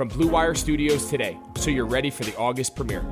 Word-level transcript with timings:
from 0.00 0.08
Blue 0.08 0.28
Wire 0.28 0.54
Studios 0.54 1.10
today 1.10 1.36
so 1.56 1.68
you're 1.68 1.84
ready 1.84 2.08
for 2.08 2.24
the 2.24 2.34
August 2.38 2.74
premiere. 2.74 3.02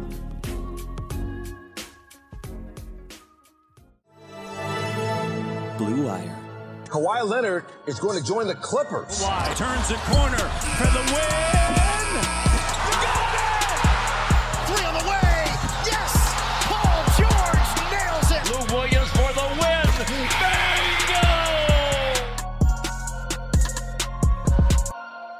Blue 5.76 6.06
Wire. 6.06 6.38
Kawhi 6.86 7.28
Leonard 7.28 7.66
is 7.86 8.00
going 8.00 8.18
to 8.18 8.24
join 8.24 8.46
the 8.46 8.54
Clippers. 8.54 9.22
Kawhi 9.22 9.54
turns 9.58 9.88
the 9.90 9.96
corner 9.96 10.38
for 10.38 10.86
the 10.86 11.12
win. 11.12 12.47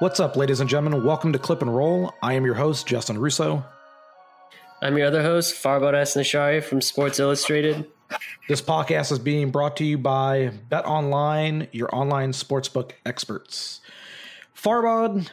What's 0.01 0.21
up, 0.21 0.37
ladies 0.37 0.61
and 0.61 0.71
gentlemen? 0.71 1.03
Welcome 1.03 1.33
to 1.33 1.41
Clip 1.41 1.61
and 1.61 1.75
Roll. 1.75 2.15
I 2.23 2.35
am 2.35 2.45
your 2.45 2.55
host, 2.55 2.87
Justin 2.87 3.19
Russo. 3.19 3.65
I'm 4.81 4.97
your 4.97 5.09
other 5.09 5.23
host, 5.23 5.57
Farbod 5.57 5.95
Esnaashari 5.95 6.63
from 6.63 6.81
Sports 6.81 7.19
Illustrated. 7.19 7.85
This 8.49 8.63
podcast 8.63 9.11
is 9.11 9.19
being 9.19 9.51
brought 9.51 9.77
to 9.79 9.85
you 9.85 9.99
by 9.99 10.53
Bet 10.69 10.87
Online, 10.87 11.67
your 11.73 11.93
online 11.93 12.31
sportsbook 12.31 12.93
experts. 13.05 13.81
Farbod, 14.55 15.31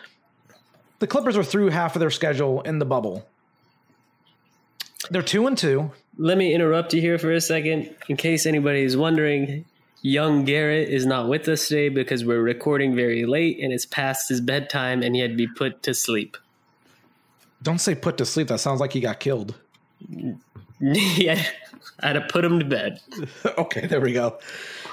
the 0.98 1.06
Clippers 1.06 1.38
are 1.38 1.44
through 1.44 1.70
half 1.70 1.96
of 1.96 2.00
their 2.00 2.10
schedule 2.10 2.62
in 2.62 2.80
the 2.80 2.86
bubble. 2.86 3.28
They're 5.12 5.22
two 5.22 5.46
and 5.46 5.56
two. 5.56 5.92
Let 6.18 6.40
me 6.40 6.56
interrupt 6.56 6.92
you 6.92 7.02
here 7.02 7.20
for 7.20 7.32
a 7.32 7.40
second. 7.40 7.96
In 8.10 8.18
case 8.18 8.48
anybody 8.48 8.82
is 8.82 8.98
wondering, 8.98 9.66
young 10.06 10.46
Garrett 10.46 10.88
is 10.90 11.04
not 11.04 11.28
with 11.28 11.48
us 11.48 11.68
today 11.68 11.90
because 11.90 12.24
we're 12.24 12.42
recording 12.42 12.96
very 12.96 13.26
late 13.26 13.60
and 13.60 13.74
it's 13.74 13.88
past 13.88 14.30
his 14.30 14.40
bedtime 14.40 15.02
and 15.02 15.16
he 15.16 15.22
had 15.22 15.32
to 15.32 15.36
be 15.36 15.48
put 15.48 15.82
to 15.82 15.96
sleep. 15.96 16.38
Don't 17.64 17.80
say 17.80 17.96
put 17.96 18.18
to 18.20 18.26
sleep. 18.26 18.50
That 18.50 18.60
sounds 18.60 18.80
like 18.80 18.94
he 18.94 19.00
got 19.00 19.20
killed. 19.20 19.56
yeah, 20.80 21.44
I 22.02 22.08
had 22.08 22.14
to 22.14 22.22
put 22.22 22.46
him 22.46 22.60
to 22.60 22.66
bed. 22.66 23.02
okay, 23.58 23.88
there 23.88 24.00
we 24.00 24.14
go. 24.14 24.38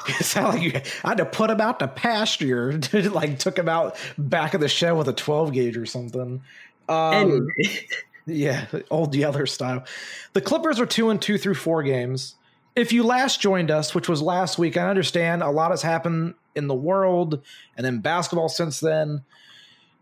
It 0.08 0.24
sounded 0.24 0.58
like 0.58 0.62
you, 0.62 0.80
I 1.04 1.08
had 1.10 1.18
to 1.18 1.26
put 1.26 1.50
him 1.50 1.60
out 1.60 1.78
to 1.80 1.88
pasture. 1.88 2.80
like 2.92 3.38
took 3.38 3.58
him 3.58 3.68
out 3.68 3.96
back 4.16 4.54
of 4.54 4.62
the 4.62 4.68
shed 4.68 4.92
with 4.92 5.08
a 5.08 5.12
12 5.12 5.52
gauge 5.52 5.76
or 5.76 5.84
something. 5.84 6.42
Um, 6.88 7.14
Anyway, 7.14 7.86
Yeah, 8.24 8.64
old 8.90 9.14
Yeller 9.14 9.44
style. 9.44 9.84
The 10.32 10.40
Clippers 10.40 10.80
are 10.80 10.86
two 10.86 11.10
and 11.10 11.20
two 11.20 11.36
through 11.36 11.56
four 11.56 11.82
games. 11.82 12.36
If 12.74 12.92
you 12.92 13.02
last 13.02 13.40
joined 13.40 13.70
us, 13.70 13.94
which 13.94 14.08
was 14.08 14.22
last 14.22 14.58
week, 14.58 14.78
I 14.78 14.88
understand 14.88 15.42
a 15.42 15.50
lot 15.50 15.72
has 15.72 15.82
happened 15.82 16.34
in 16.54 16.68
the 16.68 16.74
world 16.74 17.42
and 17.76 17.86
in 17.86 18.00
basketball 18.00 18.48
since 18.48 18.80
then. 18.80 19.22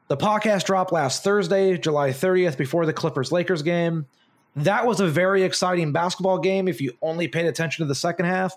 The 0.06 0.16
podcast 0.16 0.64
dropped 0.64 0.92
last 0.92 1.24
Thursday, 1.24 1.76
July 1.78 2.10
30th, 2.10 2.56
before 2.56 2.86
the 2.86 2.92
Clippers 2.92 3.32
Lakers 3.32 3.62
game. 3.62 4.06
That 4.54 4.86
was 4.86 5.00
a 5.00 5.08
very 5.08 5.42
exciting 5.42 5.92
basketball 5.92 6.38
game 6.38 6.68
if 6.68 6.80
you 6.80 6.92
only 7.02 7.28
paid 7.28 7.46
attention 7.46 7.84
to 7.84 7.88
the 7.88 7.94
second 7.94 8.26
half, 8.26 8.54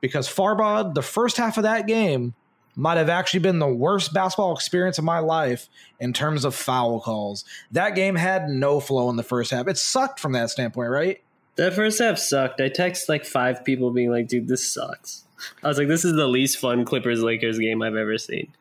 because 0.00 0.28
Farbod, 0.28 0.94
the 0.94 1.02
first 1.02 1.38
half 1.38 1.56
of 1.56 1.62
that 1.62 1.86
game, 1.86 2.34
might 2.76 2.98
have 2.98 3.08
actually 3.08 3.40
been 3.40 3.60
the 3.60 3.68
worst 3.68 4.12
basketball 4.12 4.54
experience 4.54 4.98
of 4.98 5.04
my 5.04 5.20
life 5.20 5.68
in 6.00 6.12
terms 6.12 6.44
of 6.44 6.54
foul 6.54 7.00
calls. 7.00 7.44
That 7.70 7.94
game 7.94 8.16
had 8.16 8.48
no 8.48 8.80
flow 8.80 9.08
in 9.10 9.16
the 9.16 9.22
first 9.22 9.52
half. 9.52 9.68
It 9.68 9.78
sucked 9.78 10.20
from 10.20 10.32
that 10.32 10.50
standpoint, 10.50 10.90
right? 10.90 11.23
That 11.56 11.74
first 11.74 11.98
half 11.98 12.18
sucked. 12.18 12.60
I 12.60 12.68
texted 12.68 13.08
like 13.08 13.24
five 13.24 13.64
people 13.64 13.90
being 13.90 14.10
like, 14.10 14.28
dude, 14.28 14.48
this 14.48 14.72
sucks. 14.72 15.24
I 15.62 15.68
was 15.68 15.78
like, 15.78 15.88
this 15.88 16.04
is 16.04 16.14
the 16.14 16.26
least 16.26 16.58
fun 16.58 16.84
Clippers 16.84 17.22
Lakers 17.22 17.58
game 17.58 17.82
I've 17.82 17.96
ever 17.96 18.18
seen. 18.18 18.52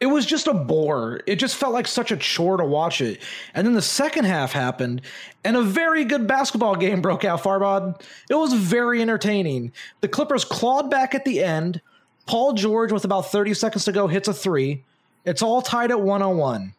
It 0.00 0.06
was 0.06 0.24
just 0.24 0.46
a 0.46 0.54
bore. 0.54 1.20
It 1.26 1.36
just 1.36 1.56
felt 1.56 1.72
like 1.72 1.88
such 1.88 2.12
a 2.12 2.16
chore 2.16 2.56
to 2.56 2.64
watch 2.64 3.00
it. 3.00 3.20
And 3.52 3.66
then 3.66 3.74
the 3.74 3.82
second 3.82 4.26
half 4.26 4.52
happened, 4.52 5.02
and 5.44 5.56
a 5.56 5.62
very 5.62 6.04
good 6.04 6.28
basketball 6.28 6.76
game 6.76 7.02
broke 7.02 7.24
out, 7.24 7.42
Farbod. 7.42 8.00
It 8.30 8.34
was 8.34 8.52
very 8.52 9.02
entertaining. 9.02 9.72
The 10.00 10.08
Clippers 10.08 10.44
clawed 10.44 10.88
back 10.88 11.16
at 11.16 11.24
the 11.24 11.42
end. 11.42 11.80
Paul 12.26 12.52
George, 12.52 12.92
with 12.92 13.04
about 13.04 13.32
30 13.32 13.54
seconds 13.54 13.84
to 13.86 13.92
go, 13.92 14.06
hits 14.06 14.28
a 14.28 14.34
three. 14.34 14.84
It's 15.24 15.42
all 15.42 15.62
tied 15.62 15.90
at 15.90 16.00
101. 16.00 16.74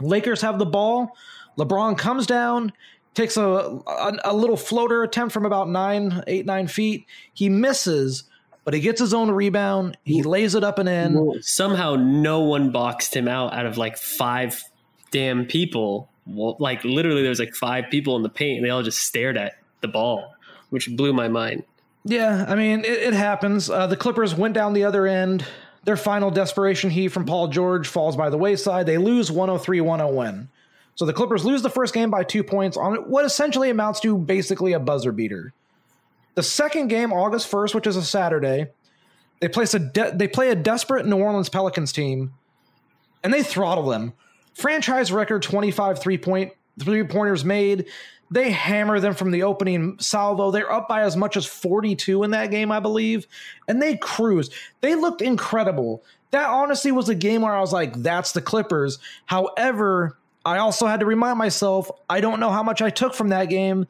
Lakers 0.00 0.42
have 0.42 0.58
the 0.58 0.66
ball. 0.66 1.16
LeBron 1.56 1.96
comes 1.96 2.26
down, 2.26 2.72
takes 3.14 3.36
a, 3.36 3.42
a, 3.42 4.18
a 4.24 4.34
little 4.34 4.56
floater 4.56 5.02
attempt 5.02 5.32
from 5.32 5.46
about 5.46 5.68
nine, 5.68 6.22
eight, 6.26 6.46
nine 6.46 6.66
feet. 6.66 7.06
He 7.32 7.48
misses, 7.48 8.24
but 8.64 8.74
he 8.74 8.80
gets 8.80 9.00
his 9.00 9.14
own 9.14 9.30
rebound. 9.30 9.96
He 10.04 10.22
lays 10.22 10.54
it 10.54 10.64
up 10.64 10.78
and 10.78 10.88
in. 10.88 11.42
Somehow, 11.42 11.94
no 11.96 12.40
one 12.40 12.70
boxed 12.70 13.14
him 13.14 13.28
out 13.28 13.54
out 13.54 13.66
of 13.66 13.78
like 13.78 13.96
five 13.96 14.62
damn 15.10 15.46
people. 15.46 16.10
Well, 16.26 16.56
like 16.58 16.84
literally, 16.84 17.22
there 17.22 17.30
was 17.30 17.38
like 17.38 17.54
five 17.54 17.84
people 17.90 18.16
in 18.16 18.22
the 18.22 18.28
paint, 18.28 18.58
and 18.58 18.66
they 18.66 18.70
all 18.70 18.82
just 18.82 18.98
stared 18.98 19.36
at 19.36 19.54
the 19.80 19.88
ball, 19.88 20.34
which 20.70 20.88
blew 20.96 21.12
my 21.12 21.28
mind. 21.28 21.64
Yeah, 22.04 22.44
I 22.48 22.54
mean, 22.54 22.80
it, 22.80 22.86
it 22.86 23.14
happens. 23.14 23.70
Uh, 23.70 23.86
the 23.86 23.96
Clippers 23.96 24.34
went 24.34 24.54
down 24.54 24.74
the 24.74 24.84
other 24.84 25.06
end. 25.06 25.44
Their 25.84 25.96
final 25.96 26.30
desperation 26.30 26.90
heat 26.90 27.08
from 27.08 27.26
Paul 27.26 27.48
George 27.48 27.88
falls 27.88 28.16
by 28.16 28.30
the 28.30 28.38
wayside. 28.38 28.86
They 28.86 28.98
lose 28.98 29.30
103 29.30 29.80
101. 29.82 30.48
So 30.94 31.04
the 31.04 31.12
Clippers 31.12 31.44
lose 31.44 31.62
the 31.62 31.70
first 31.70 31.92
game 31.92 32.10
by 32.10 32.24
two 32.24 32.44
points 32.44 32.76
on 32.76 32.94
what 33.10 33.24
essentially 33.24 33.70
amounts 33.70 34.00
to 34.00 34.16
basically 34.16 34.72
a 34.72 34.78
buzzer 34.78 35.12
beater. 35.12 35.52
The 36.34 36.42
second 36.42 36.88
game, 36.88 37.12
August 37.12 37.50
1st, 37.50 37.74
which 37.74 37.86
is 37.86 37.96
a 37.96 38.02
Saturday, 38.02 38.68
they 39.40 39.48
place 39.48 39.74
a 39.74 39.78
de- 39.78 40.12
they 40.14 40.28
play 40.28 40.50
a 40.50 40.54
desperate 40.54 41.06
New 41.06 41.18
Orleans 41.18 41.48
Pelicans 41.48 41.92
team, 41.92 42.32
and 43.22 43.32
they 43.32 43.42
throttle 43.42 43.86
them. 43.86 44.12
Franchise 44.54 45.12
record 45.12 45.42
25 45.42 45.98
three 45.98 46.18
point 46.18 46.52
three 46.80 47.04
pointers 47.04 47.44
made. 47.44 47.86
They 48.30 48.50
hammer 48.50 49.00
them 49.00 49.14
from 49.14 49.30
the 49.30 49.42
opening 49.42 49.98
salvo. 50.00 50.50
They're 50.50 50.72
up 50.72 50.88
by 50.88 51.02
as 51.02 51.16
much 51.16 51.36
as 51.36 51.46
42 51.46 52.22
in 52.22 52.30
that 52.30 52.50
game, 52.50 52.72
I 52.72 52.80
believe, 52.80 53.26
and 53.68 53.80
they 53.82 53.96
cruise. 53.96 54.50
They 54.80 54.94
looked 54.94 55.20
incredible. 55.20 56.02
That 56.30 56.48
honestly 56.48 56.90
was 56.90 57.08
a 57.08 57.14
game 57.14 57.42
where 57.42 57.54
I 57.54 57.60
was 57.60 57.72
like, 57.72 57.94
that's 58.02 58.32
the 58.32 58.40
Clippers. 58.40 58.98
However, 59.26 60.16
I 60.44 60.58
also 60.58 60.86
had 60.86 61.00
to 61.00 61.06
remind 61.06 61.38
myself, 61.38 61.90
I 62.08 62.20
don't 62.20 62.40
know 62.40 62.50
how 62.50 62.62
much 62.62 62.82
I 62.82 62.90
took 62.90 63.14
from 63.14 63.28
that 63.28 63.48
game 63.48 63.86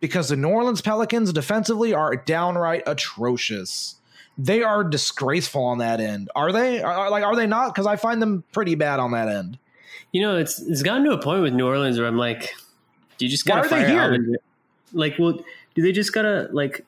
because 0.00 0.28
the 0.28 0.36
New 0.36 0.48
Orleans 0.48 0.82
Pelicans 0.82 1.32
defensively 1.32 1.94
are 1.94 2.14
downright 2.14 2.82
atrocious. 2.86 3.96
They 4.36 4.62
are 4.62 4.84
disgraceful 4.84 5.62
on 5.62 5.78
that 5.78 6.00
end. 6.00 6.28
Are 6.34 6.52
they? 6.52 6.82
Are, 6.82 7.10
like, 7.10 7.24
are 7.24 7.36
they 7.36 7.46
not? 7.46 7.72
Because 7.72 7.86
I 7.86 7.96
find 7.96 8.20
them 8.20 8.44
pretty 8.52 8.74
bad 8.74 9.00
on 9.00 9.12
that 9.12 9.28
end. 9.28 9.58
You 10.12 10.22
know, 10.22 10.36
it's 10.36 10.60
it's 10.60 10.82
gotten 10.82 11.04
to 11.04 11.12
a 11.12 11.22
point 11.22 11.42
with 11.42 11.54
New 11.54 11.66
Orleans 11.66 11.98
where 11.98 12.06
I'm 12.06 12.18
like, 12.18 12.54
do 13.16 13.24
you 13.24 13.30
just 13.30 13.46
gotta 13.46 13.60
are 13.60 13.62
they 13.64 13.68
fire 13.68 13.88
here? 13.88 14.00
Alvin? 14.00 14.36
Like, 14.92 15.18
well, 15.18 15.40
do 15.74 15.82
they 15.82 15.92
just 15.92 16.12
gotta 16.12 16.48
like 16.52 16.84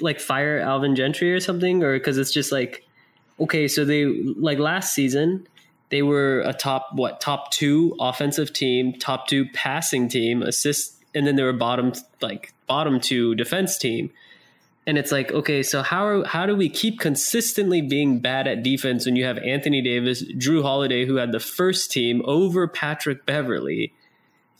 like 0.00 0.18
fire 0.18 0.58
Alvin 0.58 0.96
Gentry 0.96 1.32
or 1.32 1.40
something, 1.40 1.82
or 1.82 1.94
because 1.98 2.18
it's 2.18 2.32
just 2.32 2.50
like, 2.50 2.84
okay, 3.38 3.68
so 3.68 3.84
they 3.84 4.06
like 4.06 4.58
last 4.58 4.94
season 4.94 5.46
they 5.94 6.02
were 6.02 6.40
a 6.40 6.52
top 6.52 6.88
what 6.94 7.20
top 7.20 7.52
two 7.52 7.94
offensive 8.00 8.52
team, 8.52 8.94
top 8.94 9.28
two 9.28 9.46
passing 9.54 10.08
team, 10.08 10.42
assist, 10.42 11.00
and 11.14 11.24
then 11.24 11.36
they 11.36 11.44
were 11.44 11.52
bottom 11.52 11.92
like 12.20 12.52
bottom 12.66 12.98
two 12.98 13.36
defense 13.36 13.78
team. 13.78 14.10
And 14.88 14.98
it's 14.98 15.12
like, 15.12 15.30
okay, 15.30 15.62
so 15.62 15.82
how 15.82 16.24
how 16.24 16.46
do 16.46 16.56
we 16.56 16.68
keep 16.68 16.98
consistently 16.98 17.80
being 17.80 18.18
bad 18.18 18.48
at 18.48 18.64
defense 18.64 19.06
when 19.06 19.14
you 19.14 19.24
have 19.24 19.38
Anthony 19.38 19.82
Davis, 19.82 20.24
Jrue 20.32 20.62
Holiday, 20.62 21.06
who 21.06 21.14
had 21.14 21.30
the 21.30 21.38
first 21.38 21.92
team 21.92 22.22
over 22.24 22.66
Patrick 22.66 23.24
Beverley? 23.24 23.92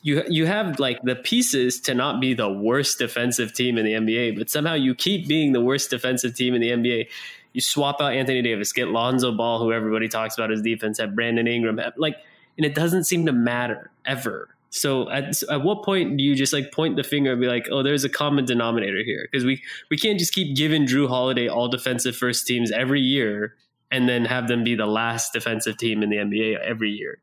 you 0.02 0.22
you 0.28 0.46
have 0.46 0.78
like 0.78 1.02
the 1.02 1.16
pieces 1.16 1.80
to 1.80 1.94
not 1.94 2.20
be 2.20 2.34
the 2.34 2.48
worst 2.48 2.98
defensive 2.98 3.52
team 3.52 3.76
in 3.76 3.84
the 3.84 3.94
NBA, 3.94 4.38
but 4.38 4.50
somehow 4.50 4.74
you 4.74 4.94
keep 4.94 5.26
being 5.26 5.52
the 5.52 5.62
worst 5.62 5.90
defensive 5.90 6.36
team 6.36 6.54
in 6.54 6.60
the 6.60 6.68
NBA. 6.68 7.08
You 7.54 7.62
swap 7.62 8.02
out 8.02 8.12
Anthony 8.12 8.42
Davis, 8.42 8.72
get 8.72 8.88
Lonzo 8.88 9.32
Ball, 9.32 9.60
who 9.60 9.72
everybody 9.72 10.08
talks 10.08 10.36
about 10.36 10.50
his 10.50 10.60
defense, 10.60 10.98
have 10.98 11.14
Brandon 11.14 11.46
Ingram, 11.46 11.78
have, 11.78 11.94
like, 11.96 12.16
and 12.58 12.66
it 12.66 12.74
doesn't 12.74 13.04
seem 13.04 13.24
to 13.26 13.32
matter 13.32 13.90
ever. 14.04 14.54
So 14.70 15.08
at, 15.08 15.40
at 15.44 15.62
what 15.62 15.84
point 15.84 16.16
do 16.16 16.24
you 16.24 16.34
just 16.34 16.52
like 16.52 16.72
point 16.72 16.96
the 16.96 17.04
finger 17.04 17.30
and 17.30 17.40
be 17.40 17.46
like, 17.46 17.68
oh, 17.70 17.84
there's 17.84 18.02
a 18.02 18.08
common 18.08 18.44
denominator 18.44 19.04
here? 19.04 19.28
Because 19.30 19.44
we 19.44 19.62
we 19.88 19.96
can't 19.96 20.18
just 20.18 20.34
keep 20.34 20.56
giving 20.56 20.84
Jrue 20.84 21.08
Holiday 21.08 21.46
all 21.46 21.68
defensive 21.68 22.16
first 22.16 22.44
teams 22.46 22.72
every 22.72 23.00
year 23.00 23.54
and 23.92 24.08
then 24.08 24.24
have 24.24 24.48
them 24.48 24.64
be 24.64 24.74
the 24.74 24.86
last 24.86 25.32
defensive 25.32 25.76
team 25.76 26.02
in 26.02 26.10
the 26.10 26.16
NBA 26.16 26.58
every 26.58 26.90
year. 26.90 27.20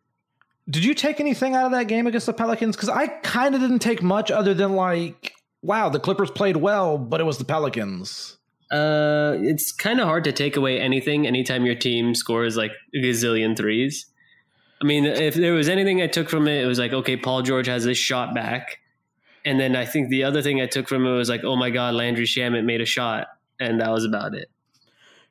Did 0.70 0.86
you 0.86 0.94
take 0.94 1.20
anything 1.20 1.54
out 1.54 1.66
of 1.66 1.72
that 1.74 1.90
game 1.90 2.08
against 2.08 2.28
the 2.28 2.34
Pelicans? 2.34 2.78
Because 2.78 2.88
I 2.88 3.08
kind 3.08 3.54
of 3.54 3.60
didn't 3.60 3.80
take 3.80 4.02
much 4.02 4.32
other 4.32 4.54
than 4.54 4.78
like, 4.78 5.34
wow, 5.62 5.90
the 5.90 6.00
Clippers 6.00 6.32
played 6.32 6.56
well, 6.56 6.98
but 6.98 7.20
it 7.20 7.26
was 7.26 7.38
the 7.38 7.44
Pelicans. 7.44 8.38
Uh, 8.72 9.36
it's 9.42 9.72
kind 9.72 10.00
of 10.00 10.08
hard 10.08 10.24
to 10.24 10.32
take 10.32 10.56
away 10.56 10.80
anything 10.80 11.28
anytime 11.28 11.66
your 11.66 11.76
team 11.76 12.16
scores 12.16 12.56
like 12.56 12.72
a 12.96 12.98
gazillion 12.98 13.56
threes. 13.58 14.06
I 14.82 14.86
mean, 14.86 15.06
if 15.06 15.36
there 15.36 15.54
was 15.54 15.70
anything 15.70 16.02
I 16.02 16.08
took 16.08 16.30
from 16.30 16.48
it, 16.48 16.64
it 16.64 16.66
was 16.66 16.80
like, 16.80 16.94
okay, 16.94 17.18
Paul 17.18 17.42
George 17.44 17.68
has 17.68 17.84
this 17.84 17.98
shot 17.98 18.34
back. 18.34 18.80
And 19.44 19.60
then 19.60 19.76
I 19.76 19.86
think 19.86 20.10
the 20.10 20.24
other 20.24 20.42
thing 20.42 20.62
I 20.62 20.68
took 20.68 20.88
from 20.88 21.06
it 21.06 21.12
was 21.12 21.30
like, 21.30 21.44
oh 21.44 21.56
my 21.56 21.70
God, 21.70 21.94
Landry 21.94 22.26
Shamet 22.26 22.64
made 22.64 22.82
a 22.82 22.86
shot. 22.86 23.28
And 23.60 23.82
that 23.82 23.92
was 23.92 24.06
about 24.06 24.34
it. 24.34 24.50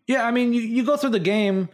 Yeah, 0.07 0.25
I 0.25 0.31
mean, 0.31 0.53
you, 0.53 0.61
you 0.61 0.85
go 0.85 0.97
through 0.97 1.11
the 1.11 1.21
game, 1.21 1.69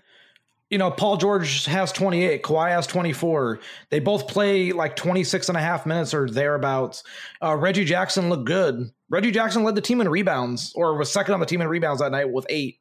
you 0.71 0.79
know, 0.79 0.91
Paul 0.91 1.17
George 1.17 1.65
has 1.67 1.93
28, 1.93 2.43
Kawhi 2.43 2.71
has 2.71 2.87
24. 2.87 3.61
They 3.91 4.01
both 4.01 4.27
play 4.27 4.73
like 4.73 4.97
26 4.97 5.49
and 5.49 5.57
a 5.57 5.61
half 5.61 5.87
minutes 5.87 6.13
or 6.13 6.29
thereabouts. 6.29 7.05
Uh, 7.43 7.55
Reggie 7.55 7.85
Jackson 7.85 8.29
looked 8.29 8.47
good. 8.47 8.91
Reggie 9.09 9.31
Jackson 9.31 9.63
led 9.63 9.77
the 9.77 9.81
team 9.81 10.01
in 10.01 10.09
rebounds 10.09 10.73
or 10.75 10.97
was 10.97 11.11
second 11.11 11.35
on 11.35 11.41
the 11.41 11.47
team 11.47 11.61
in 11.61 11.69
rebounds 11.69 12.01
that 12.01 12.11
night 12.11 12.31
with 12.31 12.47
eight. 12.49 12.81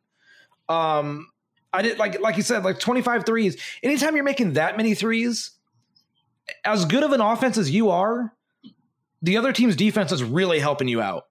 Um, 0.67 1.27
I 1.71 1.81
did 1.83 1.99
like 1.99 2.19
like 2.21 2.37
you 2.37 2.43
said, 2.43 2.63
like 2.63 2.79
25 2.79 3.25
threes. 3.25 3.57
Anytime 3.83 4.15
you're 4.15 4.23
making 4.23 4.53
that 4.53 4.77
many 4.77 4.95
threes, 4.95 5.51
as 6.63 6.85
good 6.85 7.03
of 7.03 7.11
an 7.11 7.21
offense 7.21 7.57
as 7.57 7.69
you 7.69 7.89
are, 7.89 8.33
the 9.21 9.37
other 9.37 9.51
team's 9.51 9.75
defense 9.75 10.11
is 10.11 10.23
really 10.23 10.59
helping 10.59 10.87
you 10.87 11.01
out. 11.01 11.27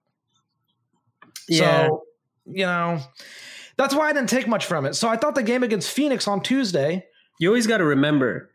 Yeah. 1.49 1.87
So, 1.87 2.03
you 2.45 2.65
know, 2.65 3.01
that's 3.77 3.93
why 3.93 4.09
I 4.09 4.13
didn't 4.13 4.29
take 4.29 4.47
much 4.47 4.65
from 4.65 4.85
it. 4.85 4.95
So 4.95 5.07
I 5.09 5.17
thought 5.17 5.35
the 5.35 5.43
game 5.43 5.63
against 5.63 5.89
Phoenix 5.89 6.27
on 6.27 6.41
Tuesday. 6.41 7.05
You 7.39 7.49
always 7.49 7.67
got 7.67 7.77
to 7.77 7.85
remember 7.85 8.49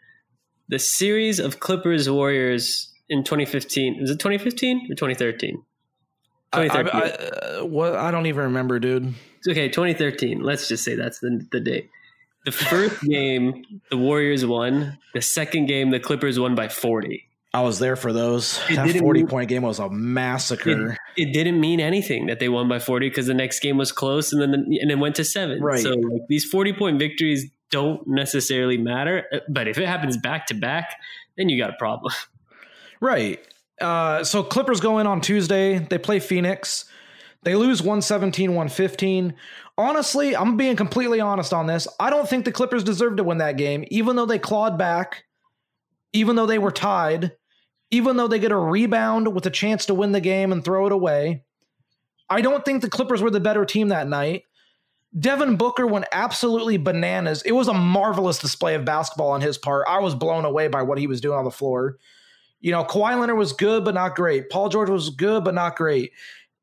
the 0.69 0.79
series 0.79 1.39
of 1.39 1.61
Clippers 1.61 2.09
Warriors 2.09 2.93
in 3.09 3.25
2015. 3.25 4.01
Was 4.01 4.11
it 4.11 4.19
2015 4.19 4.87
or 4.91 4.95
2013? 4.95 5.63
I, 6.53 6.67
I, 6.67 6.81
I, 6.81 6.81
uh, 6.81 7.65
what, 7.65 7.95
I 7.95 8.11
don't 8.11 8.27
even 8.27 8.45
remember, 8.45 8.79
dude. 8.79 9.15
Okay, 9.49 9.69
2013. 9.69 10.41
Let's 10.41 10.69
just 10.69 10.85
say 10.85 10.95
that's 10.95 11.21
the, 11.21 11.47
the 11.53 11.61
date. 11.61 11.91
The 12.45 12.53
first 12.53 13.01
game, 13.09 13.65
the 13.91 13.97
Warriors 13.97 14.45
won. 14.45 14.99
The 15.15 15.23
second 15.23 15.67
game, 15.67 15.91
the 15.91 16.01
Clippers 16.01 16.39
won 16.39 16.55
by 16.55 16.69
40. 16.69 17.29
I 17.53 17.63
was 17.63 17.79
there 17.81 17.97
for 17.97 18.13
those. 18.13 18.61
It 18.69 18.77
that 18.77 18.97
40 18.97 19.21
mean- 19.21 19.27
point 19.29 19.49
game 19.49 19.63
was 19.63 19.79
a 19.81 19.91
massacre. 19.91 20.93
It, 21.17 21.29
it 21.29 21.33
didn't 21.33 21.61
mean 21.61 21.81
anything 21.81 22.27
that 22.27 22.39
they 22.39 22.49
won 22.49 22.69
by 22.69 22.79
40 22.79 23.09
because 23.09 23.27
the 23.27 23.35
next 23.35 23.61
game 23.61 23.77
was 23.77 23.91
close 23.91 24.33
and 24.33 24.41
then 24.41 24.51
the, 24.53 24.79
and 24.81 24.91
it 24.91 24.99
went 24.99 25.17
to 25.17 25.25
seven. 25.25 25.61
Right. 25.61 25.81
So 25.83 25.91
like, 25.91 26.23
these 26.29 26.45
40 26.45 26.75
point 26.75 26.99
victories 27.01 27.51
don't 27.71 28.07
necessarily 28.07 28.77
matter. 28.79 29.25
uh, 29.33 29.39
But 29.49 29.67
if 29.67 29.79
it 29.79 29.87
happens 29.89 30.17
back 30.17 30.47
to 30.47 30.55
back, 30.55 30.95
then 31.37 31.49
you 31.49 31.59
got 31.59 31.71
a 31.71 31.77
problem. 31.79 32.13
Right. 33.01 33.41
Uh, 33.81 34.25
so 34.25 34.43
Clippers 34.43 34.79
go 34.81 34.99
in 34.99 35.07
on 35.07 35.23
Tuesday. 35.23 35.79
They 35.79 35.97
play 35.97 36.21
Phoenix. 36.21 36.85
They 37.45 37.55
lose 37.55 37.81
117, 37.81 38.51
115. 38.51 39.35
Honestly, 39.79 40.37
I'm 40.37 40.59
being 40.59 40.77
completely 40.77 41.19
honest 41.19 41.55
on 41.55 41.67
this. 41.67 41.89
I 41.99 42.11
don't 42.11 42.29
think 42.29 42.45
the 42.45 42.53
Clippers 42.53 42.85
deserved 42.85 43.17
to 43.17 43.25
win 43.25 43.39
that 43.39 43.57
game, 43.57 43.87
even 43.91 44.17
though 44.17 44.27
they 44.27 44.39
clawed 44.39 44.77
back, 44.77 45.25
even 46.13 46.37
though 46.37 46.45
they 46.45 46.59
were 46.59 46.71
tied, 46.71 47.33
even 47.91 48.17
though 48.17 48.29
they 48.29 48.39
get 48.39 48.53
a 48.53 48.57
rebound 48.57 49.35
with 49.35 49.47
a 49.47 49.51
chance 49.51 49.87
to 49.87 49.95
win 49.95 50.13
the 50.13 50.21
game 50.21 50.53
and 50.53 50.65
throw 50.65 50.87
it 50.87 50.93
away. 50.93 51.43
I 52.29 52.41
don't 52.41 52.65
think 52.65 52.83
the 52.83 52.91
Clippers 52.91 53.23
were 53.23 53.31
the 53.31 53.41
better 53.41 53.65
team 53.65 53.89
that 53.89 54.09
night. 54.09 54.45
Devin 55.19 55.57
Booker 55.57 55.87
went 55.87 56.05
absolutely 56.13 56.77
bananas. 56.77 57.43
It 57.43 57.53
was 57.53 57.67
a 57.67 57.75
marvelous 57.75 58.39
display 58.39 58.77
of 58.77 58.85
basketball 58.85 59.33
on 59.33 59.41
his 59.41 59.59
part. 59.59 59.87
I 59.89 59.99
was 59.99 60.15
blown 60.15 60.45
away 60.45 60.69
by 60.69 60.83
what 60.83 60.99
he 60.99 61.09
was 61.09 61.21
doing 61.21 61.37
on 61.37 61.45
the 61.45 61.51
floor. 61.51 61.97
You 62.61 62.71
know, 62.71 62.85
Kawhi 62.85 63.19
Leonard 63.19 63.39
was 63.39 63.53
good, 63.53 63.85
but 63.85 63.95
not 63.95 64.15
great. 64.15 64.51
Paul 64.51 64.69
George 64.69 64.91
was 64.91 65.11
good, 65.11 65.43
but 65.43 65.55
not 65.55 65.77
great. 65.77 66.13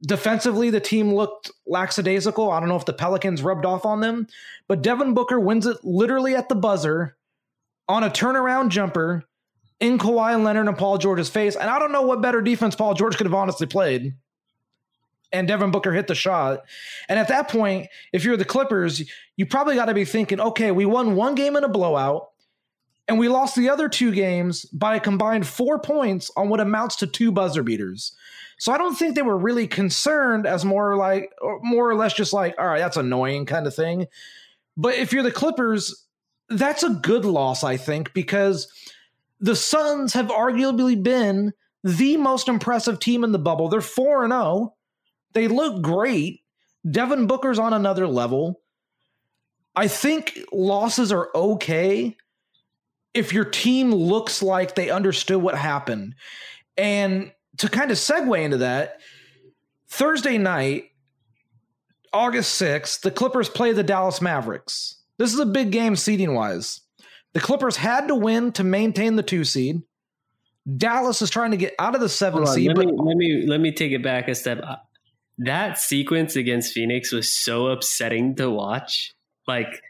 Defensively, 0.04 0.70
the 0.70 0.80
team 0.80 1.14
looked 1.14 1.52
lackadaisical. 1.66 2.52
I 2.52 2.60
don't 2.60 2.70
know 2.70 2.76
if 2.78 2.86
the 2.86 2.94
Pelicans 2.94 3.42
rubbed 3.42 3.66
off 3.66 3.84
on 3.84 4.00
them, 4.00 4.28
but 4.68 4.84
Devin 4.84 5.14
Booker 5.14 5.40
wins 5.40 5.66
it 5.66 5.84
literally 5.84 6.36
at 6.36 6.48
the 6.48 6.56
buzzer 6.56 7.18
on 7.90 8.04
a 8.04 8.10
turnaround 8.10 8.70
jumper 8.70 9.26
in 9.80 9.98
Kawhi 9.98 10.42
Leonard 10.44 10.68
and 10.68 10.78
Paul 10.78 10.98
George's 10.98 11.30
face. 11.30 11.56
And 11.56 11.70
I 11.70 11.80
don't 11.80 11.92
know 11.92 12.02
what 12.02 12.22
better 12.22 12.42
defense 12.42 12.76
Paul 12.76 12.94
George 12.94 13.18
could 13.18 13.28
have 13.28 13.34
honestly 13.34 13.68
played. 13.68 14.16
And 15.32 15.48
Devin 15.48 15.72
Booker 15.72 15.94
hit 15.94 16.08
the 16.08 16.16
shot. 16.16 16.64
And 17.10 17.20
at 17.20 17.28
that 17.28 17.50
point, 17.50 17.88
if 18.14 18.24
you're 18.24 18.38
the 18.38 18.46
Clippers, 18.46 19.04
you 19.36 19.46
probably 19.46 19.76
got 19.76 19.86
to 19.86 19.94
be 19.94 20.06
thinking, 20.06 20.40
okay, 20.40 20.72
we 20.72 20.86
won 20.86 21.16
one 21.16 21.36
game 21.36 21.58
in 21.58 21.64
a 21.64 21.70
blowout 21.70 22.30
and 23.08 23.20
we 23.20 23.28
lost 23.28 23.56
the 23.56 23.70
other 23.70 23.90
two 23.90 24.12
games 24.12 24.66
by 24.66 24.96
a 24.96 25.00
combined 25.00 25.46
four 25.46 25.80
points 25.80 26.32
on 26.36 26.50
what 26.50 26.60
amounts 26.60 26.96
to 26.98 27.08
two 27.08 27.32
buzzer 27.32 27.64
beaters. 27.64 28.14
So 28.58 28.72
I 28.72 28.78
don't 28.78 28.96
think 28.96 29.16
they 29.16 29.22
were 29.22 29.38
really 29.38 29.68
concerned 29.68 30.48
as 30.48 30.66
more 30.66 30.96
like, 30.96 31.32
or 31.42 31.60
more 31.62 31.90
or 31.90 31.96
less 31.96 32.14
just 32.14 32.34
like, 32.34 32.56
all 32.58 32.68
right, 32.68 32.80
that's 32.80 32.98
annoying 32.98 33.46
kind 33.46 33.68
of 33.68 33.76
thing. 33.76 34.08
But 34.76 34.96
if 34.96 35.14
you're 35.14 35.24
the 35.24 35.32
Clippers, 35.32 36.06
that's 36.50 36.84
a 36.84 36.90
good 36.90 37.26
loss, 37.26 37.64
I 37.64 37.78
think, 37.78 38.14
because 38.14 38.72
the 39.40 39.56
Suns 39.56 40.14
have 40.14 40.28
arguably 40.28 41.02
been 41.02 41.54
the 41.84 42.18
most 42.18 42.48
impressive 42.48 43.00
team 43.00 43.24
in 43.24 43.32
the 43.32 43.40
bubble. 43.40 43.70
They're 43.70 43.82
4 43.82 44.24
and 44.24 44.34
0. 44.34 44.76
They 45.34 45.48
look 45.48 45.82
great. 45.82 46.42
Devin 46.90 47.28
Booker's 47.28 47.60
on 47.60 47.74
another 47.74 48.08
level. 48.08 48.62
I 49.76 49.88
think 49.88 50.40
losses 50.52 51.12
are 51.12 51.30
okay 51.36 52.18
if 53.14 53.34
your 53.34 53.46
team 53.46 53.94
looks 53.94 54.42
like 54.42 54.76
they 54.76 54.90
understood 54.90 55.42
what 55.42 55.56
happened. 55.56 56.16
And 56.78 57.32
to 57.58 57.70
kind 57.70 57.92
of 57.92 57.98
segue 57.98 58.42
into 58.42 58.58
that, 58.58 59.00
Thursday 59.90 60.38
night, 60.38 60.86
August 62.14 62.60
6th, 62.62 63.02
the 63.02 63.12
Clippers 63.12 63.50
play 63.50 63.72
the 63.72 63.84
Dallas 63.84 64.22
Mavericks. 64.22 65.02
This 65.18 65.34
is 65.34 65.40
a 65.40 65.46
big 65.46 65.72
game 65.72 65.96
seeding 65.96 66.34
wise. 66.34 66.82
The 67.34 67.40
Clippers 67.40 67.76
had 67.78 68.08
to 68.08 68.16
win 68.16 68.52
to 68.54 68.64
maintain 68.64 69.16
the 69.16 69.24
two 69.24 69.44
seed. 69.44 69.82
Dallas 70.78 71.22
is 71.22 71.30
trying 71.30 71.52
to 71.52 71.58
get 71.58 71.76
out 71.80 71.96
of 71.96 72.02
the 72.02 72.10
seven 72.10 72.42
on, 72.42 72.48
seed, 72.48 72.68
let, 72.68 72.76
but 72.76 72.86
me, 72.88 72.94
let 72.98 73.16
me 73.16 73.46
let 73.48 73.60
me 73.62 73.72
take 73.72 73.92
it 73.92 74.04
back 74.04 74.28
a 74.28 74.36
step. 74.36 74.62
That 75.38 75.78
sequence 75.78 76.36
against 76.36 76.74
Phoenix 76.74 77.12
was 77.12 77.34
so 77.34 77.68
upsetting 77.68 78.36
to 78.36 78.50
watch. 78.50 79.14
Like, 79.48 79.82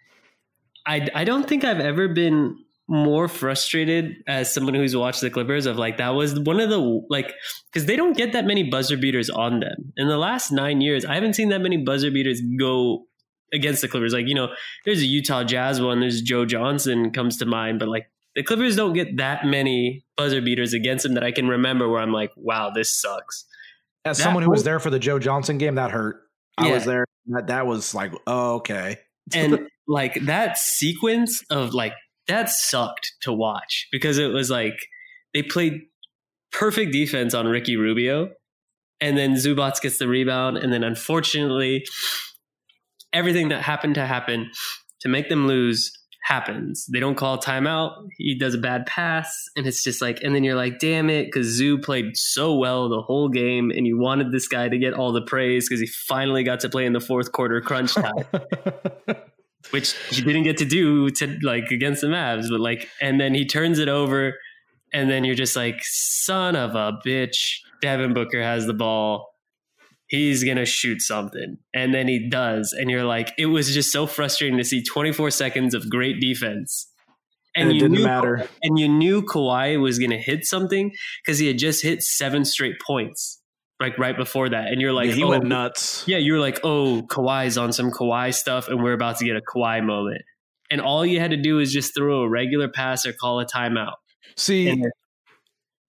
I 0.86 1.08
I 1.16 1.24
don't 1.24 1.48
think 1.48 1.64
I've 1.64 1.80
ever 1.80 2.08
been 2.08 2.58
more 2.88 3.28
frustrated 3.28 4.16
as 4.28 4.54
someone 4.54 4.74
who's 4.74 4.96
watched 4.96 5.22
the 5.22 5.30
Clippers 5.30 5.66
of 5.66 5.78
like 5.78 5.98
that 5.98 6.10
was 6.10 6.40
one 6.40 6.60
of 6.60 6.70
the 6.70 7.02
like 7.10 7.34
because 7.72 7.86
they 7.86 7.96
don't 7.96 8.16
get 8.16 8.34
that 8.34 8.46
many 8.46 8.64
buzzer 8.64 8.98
beaters 8.98 9.30
on 9.30 9.60
them 9.60 9.94
in 9.98 10.08
the 10.08 10.18
last 10.18 10.52
nine 10.52 10.80
years. 10.80 11.04
I 11.04 11.16
haven't 11.16 11.34
seen 11.34 11.50
that 11.50 11.62
many 11.62 11.78
buzzer 11.78 12.12
beaters 12.12 12.42
go 12.60 13.07
against 13.54 13.82
the 13.82 13.88
Clippers. 13.88 14.14
Like 14.14 14.28
you 14.28 14.36
know, 14.36 14.50
there's 14.86 15.02
a 15.02 15.06
Utah 15.06 15.44
Jazz 15.44 15.82
one. 15.82 16.00
There's 16.00 16.22
Joe 16.22 16.46
Johnson 16.46 17.12
comes 17.12 17.38
to 17.38 17.46
mind, 17.46 17.80
but 17.80 17.88
like 17.88 18.08
the 18.36 18.44
Clippers 18.44 18.76
don't 18.76 18.94
get 18.94 19.18
that 19.18 19.46
many 19.46 20.06
buzzer 20.16 20.42
beaters 20.42 20.74
against 20.74 21.04
them 21.04 21.14
that 21.16 21.24
I 21.24 21.32
can 21.32 21.48
remember 21.48 21.90
where 21.90 22.02
I'm 22.02 22.12
like, 22.14 22.32
wow, 22.36 22.70
this 22.70 22.94
sucks. 23.00 23.46
as 24.06 24.18
that 24.18 24.24
someone 24.24 24.44
who 24.44 24.50
was 24.52 24.64
there 24.64 24.80
for 24.80 24.90
the 24.90 25.00
Joe 25.00 25.18
Johnson 25.20 25.58
game, 25.58 25.76
that 25.76 25.92
hurt. 25.92 26.18
I 26.58 26.68
Yeah. 26.68 26.74
was 26.76 26.86
there. 26.86 27.06
That, 27.28 27.48
that 27.48 27.66
was 27.68 27.94
like, 27.96 28.14
oh, 28.28 28.56
okay. 28.56 28.98
and 29.34 29.68
like 29.88 30.26
that 30.26 30.58
sequence 30.58 31.44
of 31.50 31.74
like 31.74 31.94
that 32.28 32.50
sucked 32.50 33.14
to 33.22 33.34
watch 33.34 33.88
because 33.92 34.18
it 34.18 34.28
was 34.28 34.50
like 34.50 34.76
they 35.34 35.42
played 35.44 35.82
perfect 36.52 36.92
defense 36.94 37.34
on 37.34 37.48
Ricky 37.48 37.76
Rubio, 37.76 38.30
and 39.02 39.18
then 39.18 39.34
Zubac 39.34 39.82
gets 39.82 39.98
the 39.98 40.08
rebound, 40.08 40.58
and 40.58 40.72
then 40.72 40.84
unfortunately, 40.84 41.86
everything 43.14 43.50
that 43.50 43.62
happened 43.62 43.96
to 43.96 44.06
happen 44.06 44.52
to 45.02 45.10
make 45.10 45.30
them 45.30 45.48
lose 45.48 45.92
happens. 46.24 46.86
They 46.92 47.00
don't 47.00 47.16
call 47.16 47.36
a 47.36 47.40
timeout. 47.40 48.08
He 48.18 48.38
does 48.38 48.54
a 48.54 48.58
bad 48.58 48.86
pass, 48.86 49.46
and 49.56 49.66
it's 49.66 49.82
just 49.84 50.02
like, 50.02 50.22
and 50.24 50.36
then 50.36 50.44
you're 50.44 50.56
like, 50.56 50.80
damn 50.80 51.10
it, 51.10 51.26
because 51.26 51.48
Zoo 51.48 51.78
played 51.78 52.18
so 52.18 52.54
well 52.56 52.90
the 52.90 53.02
whole 53.02 53.30
game, 53.30 53.72
and 53.72 53.88
you 53.88 53.98
wanted 53.98 54.32
this 54.32 54.48
guy 54.48 54.68
to 54.68 54.78
get 54.78 54.94
all 54.94 55.14
the 55.14 55.22
praise 55.22 55.70
because 55.70 55.80
he 55.80 55.88
finally 55.88 56.44
got 56.44 56.60
to 56.62 56.70
play 56.70 56.86
in 56.86 56.94
the 56.94 57.00
fourth 57.00 57.32
quarter 57.32 57.62
crunch 57.62 57.94
time 57.94 58.26
which 59.72 59.96
he 60.10 60.22
didn't 60.22 60.44
get 60.44 60.58
to 60.58 60.66
do 60.66 61.10
to 61.10 61.38
like 61.42 61.72
against 61.72 62.02
the 62.02 62.08
Mavs, 62.08 62.50
but 62.50 62.60
like, 62.60 62.90
and 63.02 63.20
then 63.20 63.34
he 63.34 63.46
turns 63.46 63.80
it 63.80 63.90
over, 63.90 64.34
and 64.94 65.10
then 65.10 65.24
you're 65.24 65.36
just 65.36 65.56
like, 65.56 65.80
son 65.82 66.56
of 66.56 66.76
a 66.76 67.00
bitch. 67.06 67.60
Devin 67.82 68.14
Booker 68.14 68.42
has 68.42 68.66
the 68.66 68.74
ball. 68.74 69.34
He's 70.08 70.44
gonna 70.44 70.66
shoot 70.66 71.02
something, 71.02 71.58
and 71.74 71.94
then 71.94 72.08
he 72.08 72.30
does, 72.30 72.74
and 72.74 72.90
you're 72.90 73.04
like, 73.04 73.34
it 73.38 73.48
was 73.48 73.74
just 73.74 73.92
so 73.92 74.08
frustrating 74.08 74.58
to 74.58 74.64
see 74.64 74.82
24 74.84 75.32
seconds 75.32 75.74
of 75.74 75.90
great 75.90 76.20
defense, 76.22 76.90
And 77.56 77.70
it 77.70 77.74
you 77.76 77.80
didn't 77.82 77.98
knew, 77.98 78.04
matter. 78.06 78.48
and 78.64 78.80
you 78.80 78.88
knew 78.88 79.22
Kawhi 79.22 79.80
was 79.82 80.00
gonna 80.00 80.18
hit 80.18 80.46
something 80.46 80.92
because 81.26 81.40
he 81.40 81.48
had 81.48 81.58
just 81.58 81.84
hit 81.84 82.04
seven 82.04 82.46
straight 82.46 82.76
points, 82.86 83.42
like 83.82 83.98
right 83.98 84.16
before 84.16 84.48
that, 84.50 84.68
and 84.72 84.80
you're 84.82 84.94
like, 84.94 85.10
Yeah, 85.10 85.16
he 85.16 85.24
oh, 85.24 85.30
went 85.30 85.44
nuts. 85.46 86.04
yeah, 86.08 86.18
you 86.18 86.34
were 86.34 86.40
like, 86.40 86.60
oh, 86.64 87.02
Kawhi's 87.10 87.58
on 87.58 87.74
some 87.74 87.92
Kawhi 87.92 88.34
stuff, 88.34 88.70
and 88.70 88.82
we're 88.82 88.94
about 88.94 89.18
to 89.18 89.26
get 89.26 89.36
a 89.36 89.42
Kawhi 89.42 89.84
moment. 89.86 90.22
And 90.72 90.80
all 90.82 91.06
you 91.06 91.20
had 91.20 91.32
to 91.32 91.38
do 91.38 91.60
is 91.60 91.72
just 91.74 91.96
throw 91.96 92.22
a 92.22 92.30
regular 92.30 92.68
pass 92.70 93.06
or 93.06 93.12
call 93.14 93.40
a 93.40 93.46
timeout. 93.46 93.96
See, 94.38 94.70
And 94.70 94.86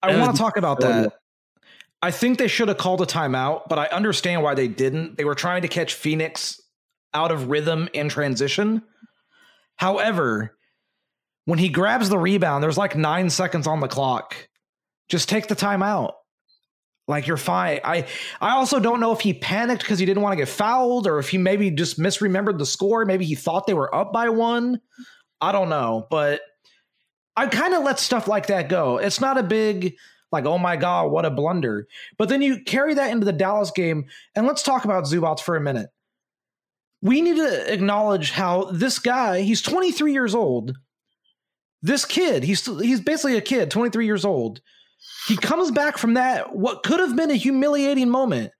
I 0.01 0.17
want 0.17 0.35
to 0.35 0.41
talk 0.41 0.55
about 0.57 0.79
that. 0.81 1.18
I 2.01 2.11
think 2.11 2.37
they 2.37 2.47
should 2.47 2.69
have 2.69 2.77
called 2.77 3.01
a 3.01 3.05
timeout, 3.05 3.67
but 3.67 3.77
I 3.77 3.87
understand 3.87 4.41
why 4.41 4.55
they 4.55 4.67
didn't. 4.67 5.17
They 5.17 5.25
were 5.25 5.35
trying 5.35 5.63
to 5.63 5.67
catch 5.67 5.93
Phoenix 5.93 6.61
out 7.13 7.31
of 7.31 7.49
rhythm 7.49 7.89
and 7.93 8.09
transition. 8.09 8.83
However, 9.75 10.55
when 11.45 11.59
he 11.59 11.69
grabs 11.69 12.09
the 12.09 12.17
rebound, 12.17 12.63
there's 12.63 12.77
like 12.77 12.95
nine 12.95 13.29
seconds 13.29 13.67
on 13.67 13.79
the 13.79 13.87
clock. 13.87 14.35
Just 15.09 15.27
take 15.27 15.47
the 15.47 15.55
timeout. 15.55 16.13
Like 17.07 17.25
you're 17.25 17.37
fine. 17.37 17.79
I 17.83 18.05
I 18.39 18.51
also 18.51 18.79
don't 18.79 18.99
know 18.99 19.11
if 19.11 19.21
he 19.21 19.33
panicked 19.33 19.81
because 19.81 19.97
he 19.97 20.05
didn't 20.05 20.21
want 20.21 20.33
to 20.33 20.37
get 20.37 20.47
fouled, 20.47 21.07
or 21.07 21.17
if 21.17 21.29
he 21.29 21.39
maybe 21.39 21.71
just 21.71 21.97
misremembered 21.97 22.59
the 22.59 22.67
score. 22.67 23.03
Maybe 23.03 23.25
he 23.25 23.33
thought 23.33 23.65
they 23.65 23.73
were 23.73 23.93
up 23.93 24.13
by 24.13 24.29
one. 24.29 24.79
I 25.41 25.51
don't 25.51 25.69
know, 25.69 26.05
but 26.11 26.41
I 27.35 27.47
kind 27.47 27.73
of 27.73 27.83
let 27.83 27.99
stuff 27.99 28.27
like 28.27 28.47
that 28.47 28.69
go. 28.69 28.97
It's 28.97 29.19
not 29.19 29.39
a 29.39 29.43
big 29.43 29.95
like, 30.31 30.45
oh 30.45 30.57
my 30.57 30.75
god, 30.75 31.11
what 31.11 31.25
a 31.25 31.31
blunder. 31.31 31.87
But 32.17 32.29
then 32.29 32.41
you 32.41 32.63
carry 32.63 32.93
that 32.93 33.11
into 33.11 33.25
the 33.25 33.33
Dallas 33.33 33.71
game, 33.71 34.05
and 34.35 34.45
let's 34.45 34.63
talk 34.63 34.85
about 34.85 35.05
Zubac 35.05 35.39
for 35.39 35.55
a 35.55 35.61
minute. 35.61 35.89
We 37.01 37.21
need 37.21 37.37
to 37.37 37.73
acknowledge 37.73 38.31
how 38.31 38.65
this 38.71 38.99
guy, 38.99 39.41
he's 39.41 39.61
23 39.61 40.11
years 40.11 40.35
old. 40.35 40.75
This 41.81 42.03
kid, 42.03 42.43
he's 42.43 42.65
he's 42.65 42.99
basically 42.99 43.37
a 43.37 43.41
kid, 43.41 43.71
23 43.71 44.05
years 44.05 44.25
old. 44.25 44.61
He 45.27 45.37
comes 45.37 45.71
back 45.71 45.97
from 45.97 46.15
that 46.15 46.55
what 46.55 46.83
could 46.83 46.99
have 46.99 47.15
been 47.15 47.31
a 47.31 47.35
humiliating 47.35 48.09
moment. 48.09 48.51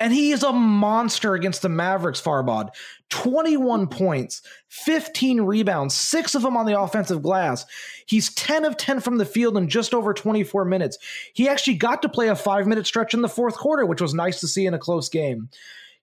And 0.00 0.12
he 0.12 0.32
is 0.32 0.42
a 0.42 0.52
monster 0.52 1.34
against 1.34 1.62
the 1.62 1.68
Mavericks, 1.68 2.20
Farbod. 2.20 2.70
21 3.10 3.86
points, 3.86 4.42
15 4.68 5.42
rebounds, 5.42 5.94
six 5.94 6.34
of 6.34 6.42
them 6.42 6.56
on 6.56 6.66
the 6.66 6.78
offensive 6.78 7.22
glass. 7.22 7.64
He's 8.06 8.34
10 8.34 8.64
of 8.64 8.76
10 8.76 9.00
from 9.00 9.18
the 9.18 9.24
field 9.24 9.56
in 9.56 9.68
just 9.68 9.94
over 9.94 10.12
24 10.12 10.64
minutes. 10.64 10.98
He 11.32 11.48
actually 11.48 11.76
got 11.76 12.02
to 12.02 12.08
play 12.08 12.28
a 12.28 12.34
five 12.34 12.66
minute 12.66 12.86
stretch 12.86 13.14
in 13.14 13.22
the 13.22 13.28
fourth 13.28 13.56
quarter, 13.56 13.86
which 13.86 14.00
was 14.00 14.14
nice 14.14 14.40
to 14.40 14.48
see 14.48 14.66
in 14.66 14.74
a 14.74 14.78
close 14.78 15.08
game. 15.08 15.48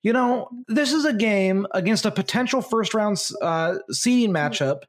You 0.04 0.14
know, 0.14 0.48
this 0.68 0.94
is 0.94 1.06
a 1.06 1.14
game 1.14 1.68
against 1.72 2.06
a 2.06 2.12
potential 2.12 2.62
first 2.62 2.94
round 2.94 3.22
uh, 3.42 3.76
seeding 3.90 4.34
matchup 4.34 4.84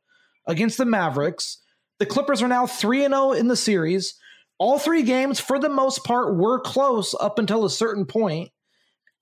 against 0.47 0.78
the 0.78 0.85
Mavericks. 0.85 1.59
The 1.99 2.06
Clippers 2.06 2.40
are 2.40 2.49
now 2.49 2.66
3 2.66 3.00
0 3.00 3.32
in 3.32 3.49
the 3.49 3.56
series. 3.56 4.14
All 4.59 4.78
three 4.78 5.02
games, 5.02 5.40
for 5.40 5.59
the 5.59 5.68
most 5.68 6.04
part, 6.04 6.37
were 6.37 6.61
close 6.61 7.16
up 7.18 7.40
until 7.40 7.64
a 7.64 7.71
certain 7.71 8.06
point. 8.06 8.51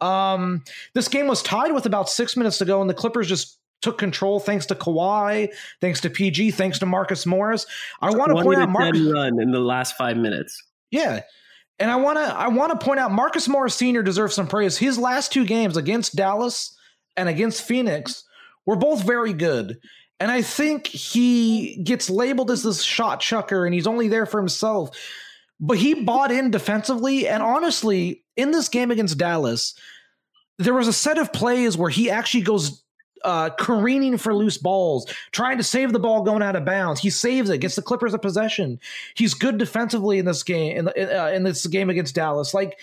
Um, 0.00 0.64
this 0.94 1.08
game 1.08 1.26
was 1.26 1.42
tied 1.42 1.72
with 1.72 1.86
about 1.86 2.08
six 2.08 2.36
minutes 2.36 2.58
to 2.58 2.64
go, 2.64 2.80
and 2.80 2.88
the 2.88 2.94
Clippers 2.94 3.28
just 3.28 3.58
took 3.82 3.98
control 3.98 4.40
thanks 4.40 4.66
to 4.66 4.74
Kawhi, 4.74 5.48
thanks 5.80 6.00
to 6.02 6.10
PG, 6.10 6.52
thanks 6.52 6.78
to 6.80 6.86
Marcus 6.86 7.26
Morris. 7.26 7.66
I 8.00 8.10
want 8.10 8.36
to 8.36 8.42
point 8.42 8.60
out 8.60 8.70
Marcus. 8.70 9.00
run 9.00 9.40
in 9.40 9.50
the 9.50 9.60
last 9.60 9.96
five 9.96 10.16
minutes. 10.16 10.62
Yeah. 10.90 11.20
And 11.78 11.90
I 11.90 11.96
want 11.96 12.18
to 12.18 12.24
I 12.24 12.48
want 12.48 12.78
to 12.78 12.84
point 12.84 13.00
out 13.00 13.10
Marcus 13.10 13.48
Morris 13.48 13.74
Sr. 13.74 14.02
deserves 14.02 14.34
some 14.34 14.46
praise. 14.46 14.76
His 14.76 14.98
last 14.98 15.32
two 15.32 15.46
games 15.46 15.78
against 15.78 16.14
Dallas 16.14 16.76
and 17.16 17.28
against 17.28 17.62
Phoenix 17.62 18.24
were 18.66 18.76
both 18.76 19.02
very 19.02 19.32
good. 19.32 19.78
And 20.18 20.30
I 20.30 20.42
think 20.42 20.86
he 20.86 21.82
gets 21.82 22.10
labeled 22.10 22.50
as 22.50 22.62
this 22.62 22.82
shot 22.82 23.20
chucker 23.20 23.64
and 23.64 23.74
he's 23.74 23.86
only 23.86 24.08
there 24.08 24.26
for 24.26 24.38
himself. 24.38 24.90
But 25.60 25.78
he 25.78 25.94
bought 25.94 26.32
in 26.32 26.50
defensively 26.50 27.28
and 27.28 27.42
honestly, 27.42 28.24
in 28.36 28.50
this 28.50 28.68
game 28.68 28.90
against 28.90 29.18
Dallas, 29.18 29.74
there 30.58 30.74
was 30.74 30.88
a 30.88 30.92
set 30.92 31.18
of 31.18 31.32
plays 31.32 31.76
where 31.76 31.90
he 31.90 32.10
actually 32.10 32.42
goes 32.42 32.82
uh, 33.24 33.50
careening 33.50 34.16
for 34.16 34.34
loose 34.34 34.56
balls, 34.56 35.12
trying 35.32 35.58
to 35.58 35.62
save 35.62 35.92
the 35.92 35.98
ball 35.98 36.22
going 36.22 36.42
out 36.42 36.56
of 36.56 36.64
bounds. 36.64 37.00
He 37.00 37.10
saves 37.10 37.50
it, 37.50 37.58
gets 37.58 37.76
the 37.76 37.82
Clippers 37.82 38.14
a 38.14 38.18
possession. 38.18 38.80
He's 39.14 39.34
good 39.34 39.58
defensively 39.58 40.18
in 40.18 40.24
this 40.24 40.42
game 40.42 40.88
in, 40.88 40.88
uh, 40.88 41.30
in 41.34 41.44
this 41.44 41.66
game 41.66 41.90
against 41.90 42.14
Dallas. 42.14 42.54
Like 42.54 42.78